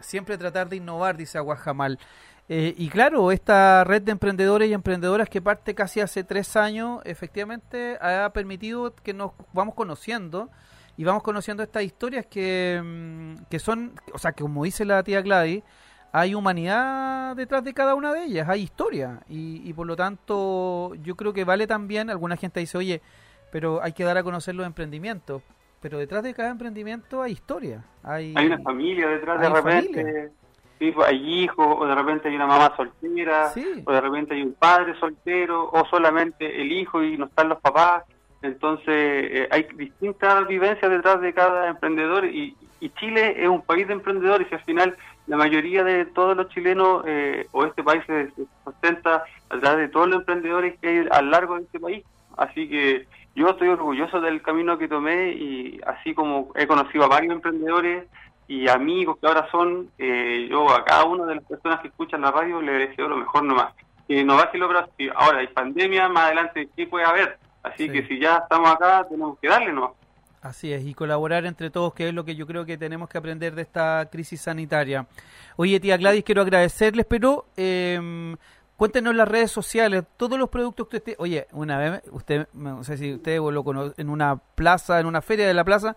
siempre 0.00 0.38
tratar 0.38 0.68
de 0.68 0.76
innovar, 0.76 1.16
dice 1.16 1.38
Aguajamal. 1.38 1.98
Eh, 2.48 2.74
y 2.76 2.88
claro, 2.88 3.32
esta 3.32 3.84
red 3.84 4.02
de 4.02 4.12
emprendedores 4.12 4.68
y 4.68 4.74
emprendedoras 4.74 5.28
que 5.28 5.40
parte 5.40 5.74
casi 5.74 6.00
hace 6.00 6.24
tres 6.24 6.56
años, 6.56 7.00
efectivamente 7.04 7.96
ha 8.00 8.30
permitido 8.34 8.94
que 8.96 9.14
nos 9.14 9.32
vamos 9.54 9.74
conociendo 9.74 10.50
y 10.96 11.04
vamos 11.04 11.22
conociendo 11.22 11.62
estas 11.62 11.84
historias 11.84 12.26
que, 12.26 12.80
mm, 12.84 13.44
que 13.48 13.58
son, 13.58 13.94
o 14.12 14.18
sea, 14.18 14.32
que 14.32 14.42
como 14.42 14.64
dice 14.64 14.84
la 14.84 15.02
tía 15.02 15.22
Gladys, 15.22 15.62
hay 16.12 16.34
humanidad 16.34 17.34
detrás 17.34 17.64
de 17.64 17.74
cada 17.74 17.94
una 17.94 18.12
de 18.12 18.24
ellas, 18.24 18.48
hay 18.48 18.62
historia 18.62 19.20
y, 19.28 19.62
y 19.68 19.72
por 19.72 19.86
lo 19.86 19.96
tanto 19.96 20.94
yo 20.96 21.16
creo 21.16 21.32
que 21.32 21.44
vale 21.44 21.66
también, 21.66 22.10
alguna 22.10 22.36
gente 22.36 22.60
dice, 22.60 22.78
oye, 22.78 23.02
pero 23.50 23.82
hay 23.82 23.92
que 23.92 24.04
dar 24.04 24.18
a 24.18 24.22
conocer 24.22 24.54
los 24.54 24.66
emprendimientos, 24.66 25.42
pero 25.84 25.98
detrás 25.98 26.22
de 26.22 26.32
cada 26.32 26.48
emprendimiento 26.48 27.20
hay 27.20 27.32
historia, 27.32 27.84
hay, 28.02 28.32
Hay 28.38 28.46
una 28.46 28.58
familia 28.60 29.06
detrás 29.06 29.38
de 29.38 29.50
repente. 29.50 30.02
familia. 30.02 30.30
Sí, 30.78 30.90
pues, 30.92 31.06
hay 31.08 31.42
hijos, 31.42 31.76
o 31.78 31.84
de 31.86 31.94
repente 31.94 32.26
hay 32.30 32.36
una 32.36 32.46
mamá 32.46 32.72
soltera, 32.74 33.50
Sí. 33.50 33.82
o 33.84 33.92
de 33.92 34.00
repente 34.00 34.32
hay 34.32 34.42
un 34.44 34.54
padre 34.54 34.98
soltero, 34.98 35.68
o 35.70 35.84
solamente 35.90 36.58
el 36.62 36.72
hijo 36.72 37.02
y 37.02 37.18
no 37.18 37.26
están 37.26 37.50
los 37.50 37.60
papás. 37.60 38.04
Entonces, 38.40 38.86
eh, 38.88 39.48
hay 39.50 39.66
distintas 39.74 40.48
vivencias 40.48 40.90
detrás 40.90 41.20
de 41.20 41.34
cada 41.34 41.68
emprendedor 41.68 42.24
y, 42.24 42.56
y 42.80 42.88
Chile 42.88 43.34
es 43.44 43.48
un 43.50 43.60
país 43.60 43.86
de 43.86 43.92
emprendedores 43.92 44.48
y 44.50 44.54
al 44.54 44.62
final 44.64 44.96
la 45.26 45.36
mayoría 45.36 45.84
de 45.84 46.06
todos 46.06 46.34
los 46.34 46.48
chilenos 46.48 47.04
eh, 47.06 47.46
o 47.52 47.66
este 47.66 47.82
país 47.82 48.02
se, 48.06 48.30
se 48.30 48.46
sustenta 48.64 49.22
a 49.50 49.60
través 49.60 49.80
de 49.80 49.88
todos 49.88 50.08
los 50.08 50.20
emprendedores 50.20 50.78
que 50.80 50.88
hay 50.88 51.06
a 51.10 51.20
lo 51.20 51.30
largo 51.30 51.56
de 51.56 51.64
este 51.64 51.78
país. 51.78 52.02
Así 52.38 52.70
que 52.70 53.06
yo 53.34 53.48
estoy 53.48 53.68
orgulloso 53.68 54.20
del 54.20 54.42
camino 54.42 54.78
que 54.78 54.88
tomé 54.88 55.32
y 55.32 55.80
así 55.86 56.14
como 56.14 56.50
he 56.54 56.66
conocido 56.66 57.04
a 57.04 57.08
varios 57.08 57.34
emprendedores 57.34 58.04
y 58.46 58.68
amigos 58.68 59.16
que 59.20 59.26
ahora 59.26 59.48
son, 59.50 59.90
eh, 59.98 60.46
yo 60.50 60.70
a 60.70 60.84
cada 60.84 61.04
una 61.04 61.24
de 61.24 61.36
las 61.36 61.44
personas 61.44 61.80
que 61.80 61.88
escuchan 61.88 62.20
la 62.20 62.30
radio 62.30 62.60
le 62.60 62.72
deseo 62.72 63.08
lo 63.08 63.16
mejor 63.16 63.42
nomás. 63.44 63.72
Que 64.06 64.22
no 64.22 64.36
baje 64.36 64.58
lo 64.58 64.68
pero 64.68 64.86
si 64.98 65.08
ahora 65.14 65.38
hay 65.38 65.46
pandemia, 65.48 66.08
más 66.08 66.24
adelante, 66.26 66.68
¿qué 66.76 66.86
puede 66.86 67.06
haber? 67.06 67.38
Así 67.62 67.86
Sí. 67.86 67.90
que 67.92 68.06
si 68.06 68.18
ya 68.20 68.36
estamos 68.36 68.70
acá, 68.70 69.06
tenemos 69.08 69.38
que 69.38 69.48
darle 69.48 69.72
nomás. 69.72 69.92
Así 70.42 70.70
es, 70.74 70.84
y 70.84 70.92
colaborar 70.92 71.46
entre 71.46 71.70
todos, 71.70 71.94
que 71.94 72.08
es 72.08 72.14
lo 72.14 72.22
que 72.26 72.36
yo 72.36 72.46
creo 72.46 72.66
que 72.66 72.76
tenemos 72.76 73.08
que 73.08 73.16
aprender 73.16 73.54
de 73.54 73.62
esta 73.62 74.06
crisis 74.12 74.42
sanitaria. 74.42 75.06
Oye, 75.56 75.80
tía 75.80 75.96
Gladys, 75.96 76.22
quiero 76.22 76.42
agradecerles, 76.42 77.06
pero 77.06 77.46
eh, 77.56 78.36
cuéntenos 78.84 79.14
las 79.14 79.26
redes 79.28 79.50
sociales, 79.50 80.04
todos 80.18 80.38
los 80.38 80.50
productos 80.50 80.88
que 80.88 80.96
usted... 80.98 81.14
Oye, 81.18 81.46
una 81.52 81.78
vez, 81.78 82.02
usted, 82.10 82.48
no 82.52 82.84
sé 82.84 82.96
si 82.98 83.14
usted 83.14 83.38
lo 83.38 83.64
cono- 83.64 83.94
en 83.96 84.10
una 84.10 84.36
plaza, 84.36 85.00
en 85.00 85.06
una 85.06 85.22
feria 85.22 85.46
de 85.46 85.54
la 85.54 85.64
plaza, 85.64 85.96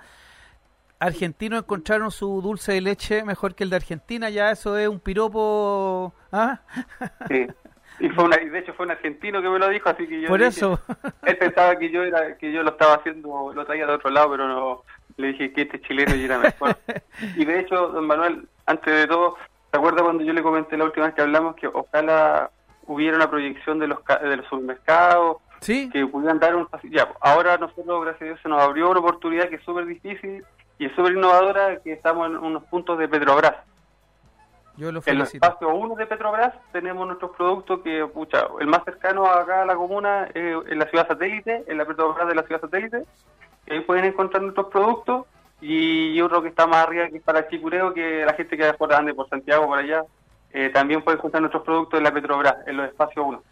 argentinos 1.00 1.60
encontraron 1.64 2.12
su 2.12 2.42
dulce 2.42 2.72
de 2.74 2.82
leche 2.82 3.24
mejor 3.26 3.56
que 3.56 3.64
el 3.66 3.70
de 3.70 3.76
Argentina, 3.76 4.30
ya 4.30 4.52
eso 4.52 4.78
es 4.78 4.88
un 4.88 5.00
piropo... 5.02 6.14
¿ah? 6.32 6.62
Sí. 7.30 7.46
Y, 8.00 8.10
fue 8.10 8.24
una, 8.26 8.40
y 8.42 8.48
de 8.50 8.60
hecho 8.60 8.74
fue 8.74 8.86
un 8.86 8.92
argentino 8.92 9.42
que 9.42 9.50
me 9.50 9.60
lo 9.60 9.68
dijo, 9.70 9.90
así 9.90 10.08
que 10.08 10.22
yo 10.22 10.28
Por 10.30 10.40
dije- 10.40 10.50
eso, 10.50 10.80
él 11.24 11.38
pensaba 11.38 11.78
que 11.78 11.90
yo 11.92 12.04
era 12.04 12.38
que 12.38 12.52
yo 12.54 12.62
lo 12.64 12.70
estaba 12.70 12.94
haciendo, 12.96 13.52
lo 13.54 13.66
traía 13.66 13.86
de 13.88 13.94
otro 13.94 14.12
lado, 14.12 14.32
pero 14.32 14.48
no 14.48 14.84
le 15.18 15.28
dije 15.34 15.52
que 15.52 15.64
este 15.64 15.78
es 15.78 15.84
chileno 15.84 16.16
y 16.16 16.24
era 16.24 16.38
mejor. 16.38 16.78
y 17.36 17.44
de 17.44 17.60
hecho, 17.60 17.88
don 17.90 18.06
Manuel, 18.08 18.48
antes 18.66 18.94
de 18.94 19.08
todo, 19.08 19.36
¿se 19.72 19.78
acuerda 19.78 20.04
cuando 20.04 20.24
yo 20.24 20.32
le 20.32 20.44
comenté 20.44 20.78
la 20.78 20.86
última 20.86 21.08
vez 21.08 21.16
que 21.16 21.22
hablamos 21.24 21.56
que 21.56 21.68
ojalá 21.68 22.50
hubiera 22.88 23.18
una 23.18 23.30
proyección 23.30 23.80
de 23.80 23.88
los 23.88 24.00
de 24.06 24.38
los 24.38 24.46
supermercados 24.48 25.38
¿sí? 25.62 25.90
que 25.90 26.06
pudieran 26.08 26.40
dar 26.40 26.56
un 26.56 26.68
ya, 26.84 27.08
ahora 27.22 27.58
nosotros 27.58 28.02
gracias 28.04 28.22
a 28.22 28.26
Dios 28.26 28.40
se 28.42 28.50
nos 28.50 28.62
abrió 28.62 28.90
una 28.90 29.00
oportunidad 29.00 29.50
que 29.50 29.56
es 29.56 29.64
súper 29.64 29.86
difícil 29.86 30.44
y 30.80 30.86
es 30.86 30.96
súper 30.96 31.14
innovadora 31.14 31.80
que 31.82 31.94
estamos 31.94 32.28
en 32.28 32.38
unos 32.38 32.64
puntos 32.66 32.98
de 33.00 33.08
Petrobras 33.08 33.56
Yo 34.78 34.92
lo 34.92 35.00
En 35.06 35.18
el 35.18 35.26
felicito. 35.26 35.46
espacio 35.46 35.70
1 35.70 35.96
de 35.96 36.06
Petrobras 36.06 36.54
tenemos 36.72 37.06
nuestros 37.08 37.36
productos 37.36 37.82
que, 37.82 38.06
pucha, 38.06 38.48
el 38.60 38.68
más 38.68 38.84
cercano 38.84 39.26
acá 39.26 39.64
a 39.64 39.66
la 39.66 39.76
comuna 39.76 40.30
eh, 40.34 40.56
en 40.68 40.80
la 40.80 40.86
ciudad 40.86 41.08
satélite, 41.08 41.64
en 41.68 41.78
la 41.78 41.86
Petrobras 41.86 42.28
de 42.28 42.36
la 42.36 42.44
ciudad 42.44 42.62
satélite. 42.62 43.04
Ahí 43.70 43.82
pueden 43.82 44.06
encontrar 44.06 44.44
nuestros 44.44 44.68
productos. 44.68 45.26
Y 45.60 46.22
otro 46.22 46.44
que 46.44 46.50
está 46.50 46.68
más 46.68 46.86
arriba, 46.86 47.08
que 47.08 47.18
es 47.18 47.24
para 47.24 47.48
Chicureo, 47.48 47.92
que 47.92 48.24
la 48.24 48.34
gente 48.34 48.56
que 48.56 48.76
ande 48.92 49.16
por 49.16 49.28
Santiago, 49.28 49.66
por 49.66 49.80
allá, 49.80 50.04
eh, 50.52 50.70
también 50.70 51.04
puede 51.04 51.18
encontrar 51.18 51.42
nuestros 51.42 51.64
productos 51.64 51.98
en 51.98 52.04
la 52.04 52.14
Petrobras, 52.14 52.56
en 52.68 52.78
los 52.78 52.88
espacios 52.88 53.26
1. 53.28 53.44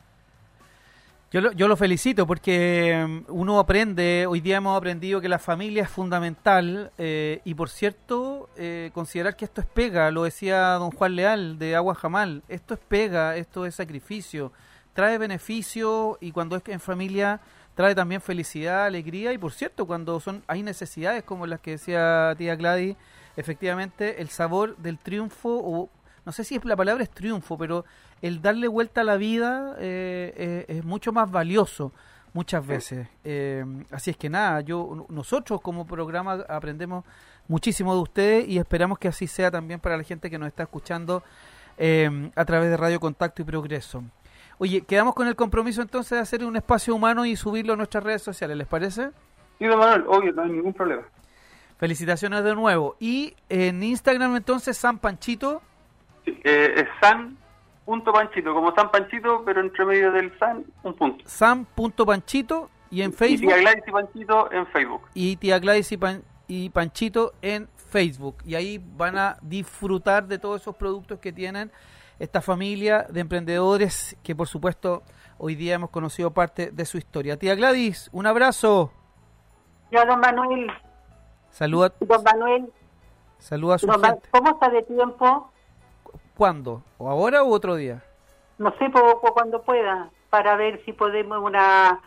Yo 1.32 1.42
lo, 1.42 1.52
yo 1.52 1.68
lo 1.68 1.76
felicito 1.76 2.26
porque 2.26 3.06
mm, 3.06 3.24
uno 3.28 3.60
aprende, 3.60 4.26
hoy 4.26 4.40
día 4.40 4.58
hemos 4.58 4.78
aprendido 4.78 5.20
que 5.20 5.28
la 5.28 5.40
familia 5.40 5.84
es 5.84 5.90
fundamental 5.90 6.92
eh, 6.98 7.42
y 7.44 7.56
por 7.56 7.70
cierto, 7.70 8.50
eh, 8.56 8.92
considerar 8.94 9.36
que 9.36 9.44
esto 9.44 9.60
es 9.60 9.68
pega, 9.68 10.12
lo 10.12 10.24
decía 10.24 10.74
don 10.76 10.92
Juan 10.92 11.16
Leal 11.16 11.60
de 11.60 11.76
Agua 11.76 11.94
Jamal, 11.94 12.44
esto 12.48 12.76
es 12.76 12.80
pega, 12.80 13.36
esto 13.36 13.66
es 13.66 13.76
sacrificio, 13.76 14.54
trae 14.94 15.18
beneficio 15.18 16.18
y 16.22 16.32
cuando 16.32 16.56
es 16.56 16.64
en 16.68 16.80
familia 16.80 17.42
trae 17.74 17.94
también 17.94 18.22
felicidad, 18.22 18.86
alegría 18.86 19.34
y 19.34 19.38
por 19.38 19.52
cierto, 19.52 19.86
cuando 19.86 20.20
son 20.22 20.44
hay 20.48 20.64
necesidades 20.64 21.24
como 21.24 21.48
las 21.48 21.60
que 21.60 21.72
decía 21.72 22.34
tía 22.38 22.56
Gladys, 22.56 22.96
efectivamente 23.36 24.22
el 24.22 24.30
sabor 24.30 24.78
del 24.78 24.98
triunfo 25.00 25.50
o 25.50 25.90
no 26.26 26.32
sé 26.32 26.44
si 26.44 26.56
es 26.56 26.66
la 26.66 26.76
palabra 26.76 27.04
es 27.04 27.10
triunfo, 27.10 27.58
pero 27.58 27.86
el 28.22 28.42
darle 28.42 28.68
vuelta 28.68 29.02
a 29.02 29.04
la 29.04 29.18
vida 29.18 29.76
eh, 29.80 30.34
eh, 30.36 30.66
es 30.68 30.84
mucho 30.84 31.12
más 31.12 31.30
valioso 31.30 31.92
muchas 32.36 32.68
veces. 32.68 33.08
Eh, 33.24 33.64
así 33.92 34.12
es 34.12 34.18
que 34.18 34.30
nada, 34.30 34.60
yo 34.60 35.08
nosotros 35.08 35.62
como 35.62 35.88
programa 35.88 36.44
aprendemos 36.50 37.06
muchísimo 37.48 37.96
de 37.96 38.02
ustedes 38.02 38.48
y 38.50 38.58
esperamos 38.58 39.00
que 39.00 39.08
así 39.08 39.26
sea 39.26 39.50
también 39.50 39.80
para 39.80 39.96
la 39.96 40.04
gente 40.04 40.30
que 40.30 40.38
nos 40.38 40.50
está 40.50 40.64
escuchando 40.64 41.24
eh, 41.78 42.30
a 42.36 42.44
través 42.44 42.70
de 42.70 42.76
Radio 42.76 43.00
Contacto 43.00 43.42
y 43.42 43.46
Progreso. 43.46 44.04
Oye, 44.58 44.82
quedamos 44.82 45.16
con 45.16 45.28
el 45.28 45.36
compromiso 45.38 45.82
entonces 45.82 46.12
de 46.12 46.20
hacer 46.20 46.44
un 46.44 46.58
espacio 46.58 46.94
humano 46.94 47.26
y 47.26 47.38
subirlo 47.38 47.74
a 47.74 47.78
nuestras 47.78 48.04
redes 48.04 48.22
sociales, 48.22 48.58
¿les 48.58 48.68
parece? 48.68 49.12
Sí, 49.58 49.66
don 49.66 49.80
Manuel, 49.80 50.04
obvio, 50.08 50.34
no 50.34 50.42
hay 50.42 50.50
ningún 50.50 50.74
problema. 50.74 51.04
Felicitaciones 51.78 52.44
de 52.44 52.54
nuevo. 52.54 52.98
Y 53.00 53.34
en 53.48 53.82
Instagram 53.82 54.36
entonces, 54.36 54.78
San 54.78 55.00
Panchito. 55.00 55.62
Eh, 56.26 56.74
es 56.78 56.88
san.panchito, 57.02 58.54
como 58.54 58.74
San 58.74 58.90
Panchito, 58.92 59.44
pero 59.46 59.62
entre 59.62 59.86
medio 59.86 60.12
del 60.12 60.38
san, 60.40 60.66
un 60.84 60.94
punto. 60.94 61.24
Sam.panchito 61.28 62.70
y 62.90 63.02
en 63.02 63.12
Y 63.12 63.14
Facebook. 63.14 63.48
tía 63.54 63.58
Gladys 63.62 63.84
y 63.88 63.92
Panchito 63.92 64.52
en 64.52 64.68
Facebook. 64.68 65.02
y 65.14 65.36
tía 65.38 65.60
Gladys 65.60 65.92
y, 65.92 65.98
Pan- 65.98 66.24
y 66.48 66.70
Panchito 66.70 67.34
en 67.42 67.68
Facebook. 67.76 68.38
Y 68.46 68.56
ahí 68.56 68.84
van 68.96 69.18
a 69.18 69.38
disfrutar 69.42 70.28
de 70.28 70.40
todos 70.40 70.62
esos 70.62 70.76
productos 70.76 71.20
que 71.20 71.32
tienen 71.32 71.72
esta 72.20 72.42
familia 72.42 73.06
de 73.10 73.20
emprendedores 73.22 74.16
que 74.24 74.36
por 74.36 74.48
supuesto 74.48 75.04
hoy 75.38 75.56
día 75.56 75.76
hemos 75.76 75.90
conocido 75.90 76.32
parte 76.32 76.72
de 76.72 76.86
su 76.86 76.98
historia. 76.98 77.38
Tía 77.38 77.56
Gladys, 77.56 78.10
un 78.14 78.26
abrazo. 78.26 78.92
Ya, 79.92 80.06
don 80.06 80.20
Manuel, 80.20 80.72
Saluda, 81.52 81.94
don 82.00 82.24
Manuel, 82.24 82.70
saluda 83.38 83.76
a 83.76 83.78
su 83.78 83.88
don 83.88 84.02
Ma- 84.02 84.08
gente. 84.10 84.28
¿cómo 84.32 84.50
está 84.52 84.70
de 84.70 84.84
tiempo? 84.84 85.52
¿Cuándo? 86.38 86.84
¿O 86.98 87.10
ahora 87.10 87.44
u 87.44 87.54
otro 87.54 87.76
día? 87.76 88.04
No 88.58 88.74
sé, 88.78 88.90
poco 88.90 89.34
cuando 89.34 89.62
pueda, 89.62 90.10
para 90.30 90.56
ver 90.56 90.82
si 90.86 90.94
podemos 90.94 91.40
una, 91.42 92.00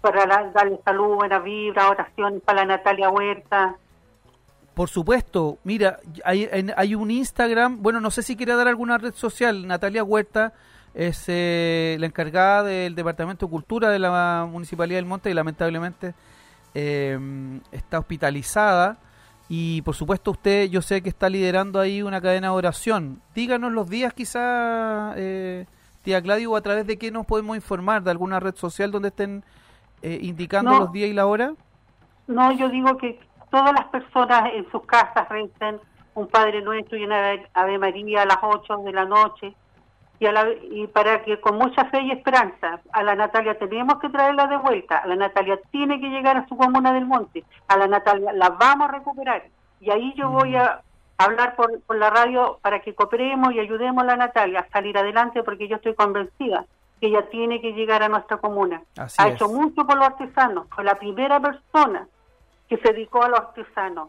para 0.00 0.26
la- 0.26 0.50
darle 0.52 0.78
salud, 0.84 1.14
buena 1.16 1.38
vibra, 1.38 1.88
oraciones 1.88 2.42
para 2.42 2.60
la 2.64 2.76
Natalia 2.76 3.08
Huerta. 3.10 3.76
Por 4.74 4.88
supuesto, 4.88 5.58
mira, 5.64 5.98
hay, 6.24 6.48
en- 6.50 6.72
hay 6.76 6.94
un 6.94 7.10
Instagram, 7.10 7.82
bueno, 7.82 8.00
no 8.00 8.10
sé 8.10 8.22
si 8.22 8.36
quiere 8.36 8.54
dar 8.56 8.68
alguna 8.68 8.98
red 8.98 9.12
social, 9.14 9.66
Natalia 9.66 10.02
Huerta 10.02 10.52
es 10.94 11.24
eh, 11.28 11.96
la 12.00 12.06
encargada 12.06 12.64
del 12.64 12.94
Departamento 12.94 13.46
de 13.46 13.50
Cultura 13.50 13.90
de 13.90 13.98
la 13.98 14.46
Municipalidad 14.50 14.98
del 14.98 15.06
Monte 15.06 15.30
y 15.30 15.34
lamentablemente 15.34 16.14
eh, 16.74 17.18
está 17.70 17.98
hospitalizada 17.98 18.98
y 19.54 19.82
por 19.82 19.94
supuesto 19.94 20.30
usted 20.30 20.70
yo 20.70 20.80
sé 20.80 21.02
que 21.02 21.10
está 21.10 21.28
liderando 21.28 21.78
ahí 21.78 22.00
una 22.00 22.22
cadena 22.22 22.46
de 22.48 22.54
oración. 22.54 23.20
Díganos 23.34 23.70
los 23.70 23.86
días 23.90 24.14
quizá, 24.14 25.12
eh, 25.16 25.66
tía 26.02 26.20
Gladio, 26.22 26.52
o 26.52 26.56
a 26.56 26.62
través 26.62 26.86
de 26.86 26.96
qué 26.96 27.10
nos 27.10 27.26
podemos 27.26 27.54
informar, 27.54 28.02
de 28.02 28.10
alguna 28.10 28.40
red 28.40 28.54
social 28.54 28.90
donde 28.90 29.08
estén 29.08 29.44
eh, 30.00 30.18
indicando 30.22 30.70
No. 30.70 30.78
los 30.78 30.92
días 30.92 31.10
y 31.10 31.12
la 31.12 31.26
hora. 31.26 31.52
No, 32.28 32.50
yo 32.52 32.70
digo 32.70 32.96
que 32.96 33.20
todas 33.50 33.72
las 33.74 33.84
personas 33.88 34.50
en 34.54 34.64
sus 34.72 34.86
casas 34.86 35.28
recen 35.28 35.78
un 36.14 36.28
Padre 36.28 36.62
Nuestro 36.62 36.96
y 36.96 37.04
una 37.04 37.18
Ave- 37.18 37.48
Ave 37.52 37.78
María 37.78 38.22
a 38.22 38.26
las 38.26 38.38
8 38.40 38.78
de 38.86 38.92
la 38.92 39.04
noche. 39.04 39.54
Y, 40.22 40.26
a 40.26 40.30
la- 40.30 40.52
y 40.70 40.86
para 40.86 41.24
que 41.24 41.40
con 41.40 41.56
mucha 41.58 41.86
fe 41.86 42.00
y 42.02 42.12
esperanza 42.12 42.78
a 42.92 43.02
la 43.02 43.16
Natalia 43.16 43.58
tenemos 43.58 43.98
que 43.98 44.08
traerla 44.08 44.46
de 44.46 44.56
vuelta, 44.56 44.98
a 44.98 45.06
la 45.08 45.16
Natalia 45.16 45.58
tiene 45.72 46.00
que 46.00 46.10
llegar 46.10 46.36
a 46.36 46.46
su 46.46 46.56
comuna 46.56 46.92
del 46.92 47.06
monte, 47.06 47.42
a 47.66 47.76
la 47.76 47.88
Natalia 47.88 48.32
la 48.32 48.50
vamos 48.50 48.88
a 48.88 48.92
recuperar. 48.92 49.42
Y 49.80 49.90
ahí 49.90 50.14
yo 50.14 50.30
voy 50.30 50.54
a 50.54 50.80
hablar 51.18 51.56
por, 51.56 51.80
por 51.82 51.96
la 51.96 52.08
radio 52.10 52.60
para 52.62 52.78
que 52.82 52.94
cooperemos 52.94 53.52
y 53.52 53.58
ayudemos 53.58 54.04
a 54.04 54.06
la 54.06 54.16
Natalia 54.16 54.60
a 54.60 54.68
salir 54.68 54.96
adelante 54.96 55.42
porque 55.42 55.66
yo 55.66 55.74
estoy 55.74 55.94
convencida 55.96 56.66
que 57.00 57.08
ella 57.08 57.28
tiene 57.28 57.60
que 57.60 57.72
llegar 57.72 58.04
a 58.04 58.08
nuestra 58.08 58.36
comuna. 58.36 58.80
Así 58.96 59.16
ha 59.20 59.26
es. 59.26 59.34
hecho 59.34 59.48
mucho 59.48 59.84
por 59.84 59.96
los 59.96 60.06
artesanos, 60.06 60.68
fue 60.72 60.84
la 60.84 60.94
primera 60.94 61.40
persona 61.40 62.06
que 62.68 62.76
se 62.76 62.92
dedicó 62.92 63.24
a 63.24 63.28
los 63.28 63.40
artesanos, 63.40 64.08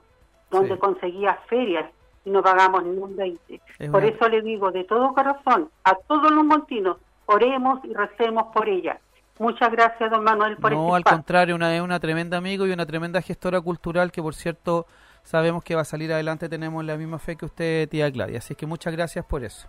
donde 0.52 0.76
Sí. 0.76 0.80
conseguía 0.80 1.40
ferias 1.48 1.86
y 2.26 2.30
no 2.30 2.42
pagamos 2.42 2.84
ni 2.84 2.98
un 2.98 3.16
20. 3.16 3.62
Es 3.80 3.90
Por 3.90 4.04
una- 4.04 4.12
eso 4.14 4.30
le 4.30 4.42
digo 4.42 4.72
de 4.72 4.84
todo 4.86 5.14
corazón 5.14 5.70
a 5.84 5.96
todos 6.08 6.32
los 6.32 6.44
montinos, 6.46 6.98
oremos 7.26 7.80
y 7.86 7.94
recemos 7.94 8.46
por 8.54 8.68
ella. 8.70 9.00
Muchas 9.40 9.72
gracias, 9.72 10.12
don 10.12 10.24
Manuel, 10.24 10.58
por 10.58 10.72
No, 10.72 10.82
este 10.86 10.94
al 10.96 11.00
espacio. 11.02 11.18
contrario, 11.18 11.56
una, 11.56 11.76
es 11.76 11.82
una 11.82 12.00
tremenda 12.00 12.38
amigo 12.38 12.68
y 12.68 12.72
una 12.72 12.86
tremenda 12.86 13.22
gestora 13.22 13.60
cultural 13.62 14.12
que, 14.12 14.22
por 14.22 14.36
cierto, 14.36 14.86
sabemos 15.24 15.64
que 15.64 15.74
va 15.76 15.82
a 15.82 15.86
salir 15.86 16.14
adelante. 16.14 16.48
Tenemos 16.50 16.86
la 16.86 16.96
misma 16.98 17.18
fe 17.18 17.36
que 17.36 17.46
usted, 17.46 17.90
tía 17.90 18.12
Claudia. 18.12 18.38
Así 18.38 18.54
que 18.56 18.66
muchas 18.68 18.94
gracias 18.94 19.26
por 19.26 19.44
eso. 19.44 19.68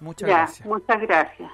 Muchas 0.00 0.28
Ya, 0.28 0.36
gracias. 0.38 0.66
muchas 0.66 1.00
gracias. 1.02 1.50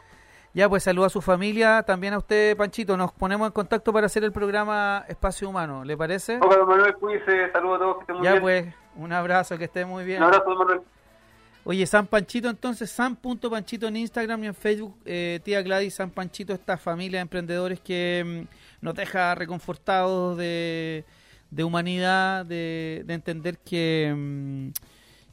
Ya, 0.55 0.68
pues 0.68 0.82
saluda 0.84 1.07
a 1.09 1.11
su 1.11 1.20
familia, 1.20 1.82
también 1.82 2.14
a 2.14 2.18
usted, 2.18 2.57
Panchito. 2.57 2.96
Nos 2.96 3.12
ponemos 3.12 3.46
en 3.49 3.53
contacto 3.53 3.92
para 3.92 4.07
hacer 4.07 4.24
el 4.24 4.32
programa 4.32 5.05
Espacio 5.09 5.49
Humano. 5.49 5.84
¿Le 5.84 5.96
parece? 5.96 6.38
Ok, 6.38 6.55
don 6.57 6.68
Manuel, 6.68 6.94
cuídese, 6.94 7.51
saludos 7.53 7.76
a 7.76 7.78
todos, 7.80 7.96
que 7.96 8.01
estén 8.03 8.16
muy 8.16 8.24
Ya, 8.24 8.30
bien. 8.32 8.42
pues, 8.42 8.74
un 8.99 9.12
abrazo, 9.12 9.57
que 9.57 9.64
esté 9.64 9.84
muy 9.84 10.05
bien. 10.05 10.18
Un 10.18 10.24
abrazo, 10.24 10.55
Manuel. 10.55 10.80
Oye, 11.64 11.86
San 11.86 12.07
Panchito, 12.07 12.49
entonces, 12.49 12.90
San.panchito 12.90 13.88
en 13.88 13.96
Instagram 13.96 14.44
y 14.44 14.46
en 14.46 14.55
Facebook, 14.55 14.96
eh, 15.05 15.40
tía 15.44 15.62
Gladys, 15.62 15.94
San 15.94 16.11
Panchito, 16.11 16.53
esta 16.53 16.76
familia 16.76 17.18
de 17.18 17.22
emprendedores 17.22 17.80
que 17.80 18.46
mm, 18.46 18.84
nos 18.84 18.94
deja 18.94 19.34
reconfortados 19.34 20.38
de, 20.38 21.05
de 21.51 21.64
humanidad, 21.64 22.46
de, 22.46 23.03
de 23.07 23.14
entender 23.14 23.59
que, 23.59 24.14
mm, 24.16 24.68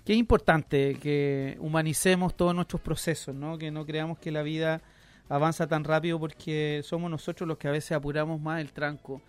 que 0.04 0.14
es 0.14 0.20
importante 0.20 0.98
que 1.02 1.58
humanicemos 1.60 2.36
todos 2.36 2.54
nuestros 2.54 2.82
procesos, 2.82 3.34
¿no? 3.34 3.58
que 3.58 3.72
no 3.72 3.86
creamos 3.86 4.20
que 4.20 4.32
la 4.32 4.44
vida 4.44 4.82
avanza 5.30 5.68
tan 5.68 5.84
rápido 5.84 6.20
porque 6.20 6.82
somos 6.84 7.10
nosotros 7.10 7.48
los 7.48 7.58
que 7.58 7.68
a 7.68 7.72
veces 7.72 7.94
apuramos 7.94 8.40
más 8.40 8.62
el 8.62 8.74
tranco 8.74 9.22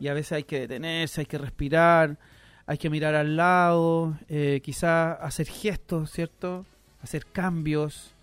y 0.00 0.08
a 0.08 0.14
veces 0.14 0.32
hay 0.32 0.44
que 0.44 0.60
detenerse, 0.60 1.20
hay 1.20 1.26
que 1.26 1.38
respirar, 1.38 2.16
hay 2.72 2.78
que 2.78 2.88
mirar 2.88 3.14
al 3.14 3.36
lado, 3.36 4.18
eh, 4.30 4.60
quizás 4.64 5.18
hacer 5.20 5.46
gestos, 5.46 6.10
¿cierto? 6.10 6.64
Hacer 7.02 7.26
cambios 7.26 8.14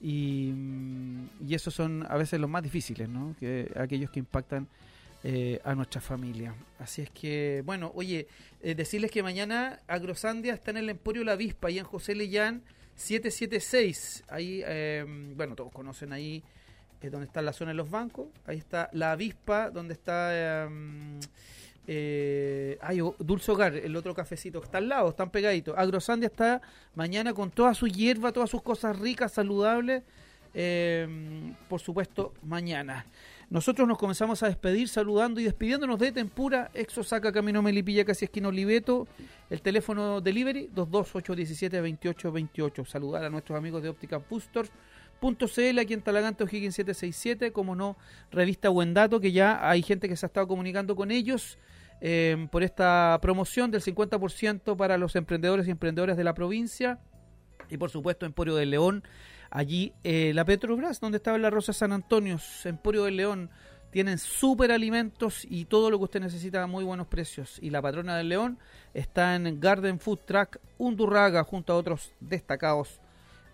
y, 0.00 0.52
mm, 0.54 1.28
y 1.46 1.54
esos 1.54 1.74
son 1.74 2.06
a 2.08 2.16
veces 2.16 2.40
los 2.40 2.48
más 2.48 2.62
difíciles, 2.62 3.10
¿no? 3.10 3.36
Que 3.38 3.70
aquellos 3.76 4.10
que 4.10 4.20
impactan 4.20 4.66
eh, 5.22 5.60
a 5.64 5.74
nuestra 5.74 6.00
familia. 6.00 6.54
Así 6.78 7.02
es 7.02 7.10
que, 7.10 7.62
bueno, 7.66 7.92
oye, 7.94 8.26
eh, 8.62 8.74
decirles 8.74 9.10
que 9.10 9.22
mañana 9.22 9.80
Agrosandia 9.86 10.54
está 10.54 10.70
en 10.70 10.78
el 10.78 10.88
Emporio 10.88 11.22
La 11.24 11.36
Vispa, 11.36 11.68
ahí 11.68 11.78
en 11.78 11.84
José 11.84 12.14
Lellán 12.14 12.62
776. 12.96 14.24
Ahí, 14.28 14.62
eh, 14.64 15.04
bueno, 15.36 15.54
todos 15.56 15.72
conocen 15.72 16.14
ahí 16.14 16.42
donde 17.02 17.26
está 17.26 17.42
la 17.42 17.52
zona 17.52 17.72
de 17.72 17.74
los 17.74 17.90
bancos. 17.90 18.28
Ahí 18.46 18.56
está 18.56 18.88
La 18.94 19.12
Avispa, 19.12 19.68
donde 19.68 19.92
está... 19.92 20.70
eh, 21.92 22.78
ay, 22.82 23.00
o- 23.00 23.16
Dulce 23.18 23.50
Hogar, 23.50 23.74
el 23.74 23.96
otro 23.96 24.14
cafecito, 24.14 24.62
está 24.62 24.78
al 24.78 24.88
lado, 24.88 25.08
están 25.08 25.30
pegaditos. 25.30 25.74
Agrosandia 25.76 26.28
está 26.28 26.62
mañana 26.94 27.34
con 27.34 27.50
toda 27.50 27.74
su 27.74 27.88
hierba, 27.88 28.30
todas 28.30 28.48
sus 28.48 28.62
cosas 28.62 28.96
ricas, 28.98 29.32
saludables. 29.32 30.04
eh, 30.54 31.52
por 31.68 31.80
supuesto, 31.80 32.32
mañana. 32.42 33.06
Nosotros 33.50 33.88
nos 33.88 33.98
comenzamos 33.98 34.40
a 34.44 34.46
despedir 34.46 34.88
saludando 34.88 35.40
y 35.40 35.44
despidiéndonos 35.44 35.98
de 35.98 36.12
Tempura, 36.12 36.70
Exo 36.74 37.02
Saca 37.02 37.32
Camino 37.32 37.60
Melipilla, 37.62 38.04
casi 38.04 38.26
esquina 38.26 38.46
Oliveto, 38.48 39.08
el 39.48 39.60
teléfono 39.62 40.20
delivery 40.20 40.68
228172828. 40.74 42.84
Saludar 42.86 43.24
a 43.24 43.30
nuestros 43.30 43.56
amigos 43.58 43.82
de 43.82 43.88
Óptica. 43.88 44.20
.cl 45.20 45.78
aquí 45.78 45.92
en 45.92 46.00
Talagante 46.02 46.44
O'Higgins 46.44 46.74
767, 46.76 47.52
como 47.52 47.74
no, 47.76 47.96
revista 48.30 48.68
Buen 48.70 48.94
Dato, 48.94 49.20
que 49.20 49.32
ya 49.32 49.68
hay 49.68 49.82
gente 49.82 50.08
que 50.08 50.16
se 50.16 50.24
ha 50.26 50.28
estado 50.28 50.48
comunicando 50.48 50.96
con 50.96 51.10
ellos 51.10 51.58
eh, 52.00 52.48
por 52.50 52.62
esta 52.62 53.18
promoción 53.20 53.70
del 53.70 53.82
50% 53.82 54.76
para 54.76 54.98
los 54.98 55.16
emprendedores 55.16 55.66
y 55.66 55.70
emprendedoras 55.70 56.16
de 56.16 56.24
la 56.24 56.34
provincia. 56.34 56.98
Y 57.68 57.76
por 57.76 57.90
supuesto 57.90 58.26
Emporio 58.26 58.56
del 58.56 58.70
León, 58.70 59.04
allí 59.50 59.92
eh, 60.02 60.32
la 60.34 60.44
Petrobras, 60.44 61.00
donde 61.00 61.16
estaba 61.18 61.38
la 61.38 61.50
Rosa 61.50 61.72
San 61.72 61.92
Antonio, 61.92 62.38
Emporio 62.64 63.04
del 63.04 63.16
León, 63.16 63.50
tienen 63.90 64.18
super 64.18 64.72
alimentos 64.72 65.44
y 65.48 65.64
todo 65.64 65.90
lo 65.90 65.98
que 65.98 66.04
usted 66.04 66.20
necesita 66.20 66.62
a 66.62 66.66
muy 66.66 66.84
buenos 66.84 67.06
precios. 67.08 67.58
Y 67.60 67.70
la 67.70 67.82
patrona 67.82 68.16
del 68.16 68.28
León 68.28 68.58
está 68.94 69.34
en 69.34 69.60
Garden 69.60 69.98
Food 69.98 70.20
Truck 70.24 70.58
Undurraga 70.78 71.44
junto 71.44 71.72
a 71.72 71.76
otros 71.76 72.12
destacados 72.20 73.00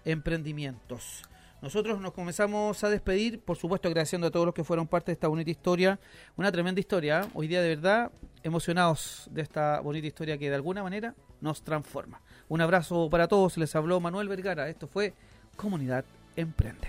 emprendimientos. 0.04 1.24
Nosotros 1.62 2.00
nos 2.00 2.12
comenzamos 2.12 2.84
a 2.84 2.90
despedir, 2.90 3.40
por 3.40 3.56
supuesto 3.56 3.88
agradeciendo 3.88 4.26
a 4.26 4.30
todos 4.30 4.46
los 4.46 4.54
que 4.54 4.62
fueron 4.62 4.86
parte 4.86 5.06
de 5.06 5.14
esta 5.14 5.28
bonita 5.28 5.50
historia, 5.50 5.98
una 6.36 6.52
tremenda 6.52 6.80
historia, 6.80 7.22
¿eh? 7.22 7.28
hoy 7.34 7.48
día 7.48 7.62
de 7.62 7.68
verdad 7.68 8.12
emocionados 8.42 9.28
de 9.30 9.42
esta 9.42 9.80
bonita 9.80 10.06
historia 10.06 10.38
que 10.38 10.48
de 10.50 10.54
alguna 10.54 10.82
manera 10.82 11.14
nos 11.40 11.62
transforma. 11.62 12.20
Un 12.48 12.60
abrazo 12.60 13.08
para 13.10 13.26
todos, 13.26 13.56
les 13.56 13.74
habló 13.74 14.00
Manuel 14.00 14.28
Vergara, 14.28 14.68
esto 14.68 14.86
fue 14.86 15.14
Comunidad 15.56 16.04
Emprende. 16.36 16.88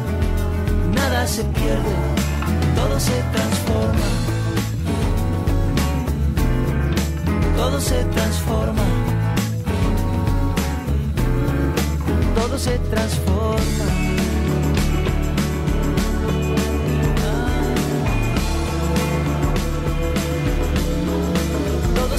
nada 1.01 1.27
se 1.27 1.43
pierde, 1.43 1.95
todo 2.75 2.99
se 2.99 3.17
transforma. 3.33 4.07
Todo 7.57 7.79
se 7.79 8.03
transforma. 8.15 8.85
Todo 12.35 12.57
se 12.57 12.77
transforma. 12.93 13.85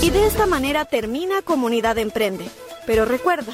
Y 0.00 0.10
de 0.10 0.26
esta 0.26 0.46
manera 0.46 0.84
termina 0.84 1.42
Comunidad 1.42 1.98
Emprende. 1.98 2.46
Pero 2.86 3.04
recuerda, 3.04 3.52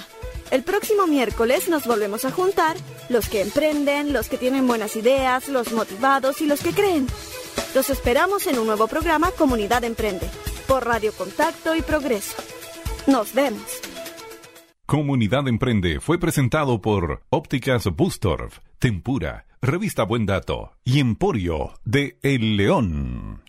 el 0.51 0.63
próximo 0.63 1.07
miércoles 1.07 1.69
nos 1.69 1.87
volvemos 1.87 2.25
a 2.25 2.31
juntar, 2.31 2.77
los 3.09 3.29
que 3.29 3.43
emprenden, 3.43 4.13
los 4.13 4.29
que 4.29 4.39
tienen 4.39 4.67
buenas 4.67 4.97
ideas, 4.97 5.49
los 5.49 5.73
motivados 5.73 6.41
y 6.41 6.47
los 6.47 6.61
que 6.61 6.73
creen. 6.73 7.07
Los 7.75 7.91
esperamos 7.91 8.47
en 8.47 8.59
un 8.59 8.67
nuevo 8.67 8.87
programa 8.89 9.31
Comunidad 9.33 9.85
Emprende, 9.85 10.29
por 10.67 10.87
Radio 10.87 11.13
Contacto 11.13 11.75
y 11.75 11.83
Progreso. 11.83 12.37
Nos 13.07 13.35
vemos. 13.35 13.81
Comunidad 14.87 15.47
Emprende 15.49 16.01
fue 16.01 16.19
presentado 16.19 16.81
por 16.81 17.23
Ópticas 17.29 17.85
Bustorf, 17.95 18.61
Tempura, 18.79 19.47
Revista 19.61 20.05
Buen 20.05 20.25
Dato 20.25 20.73
y 20.85 21.01
Emporio 21.01 21.75
de 21.85 22.19
El 22.23 22.57
León. 22.57 23.48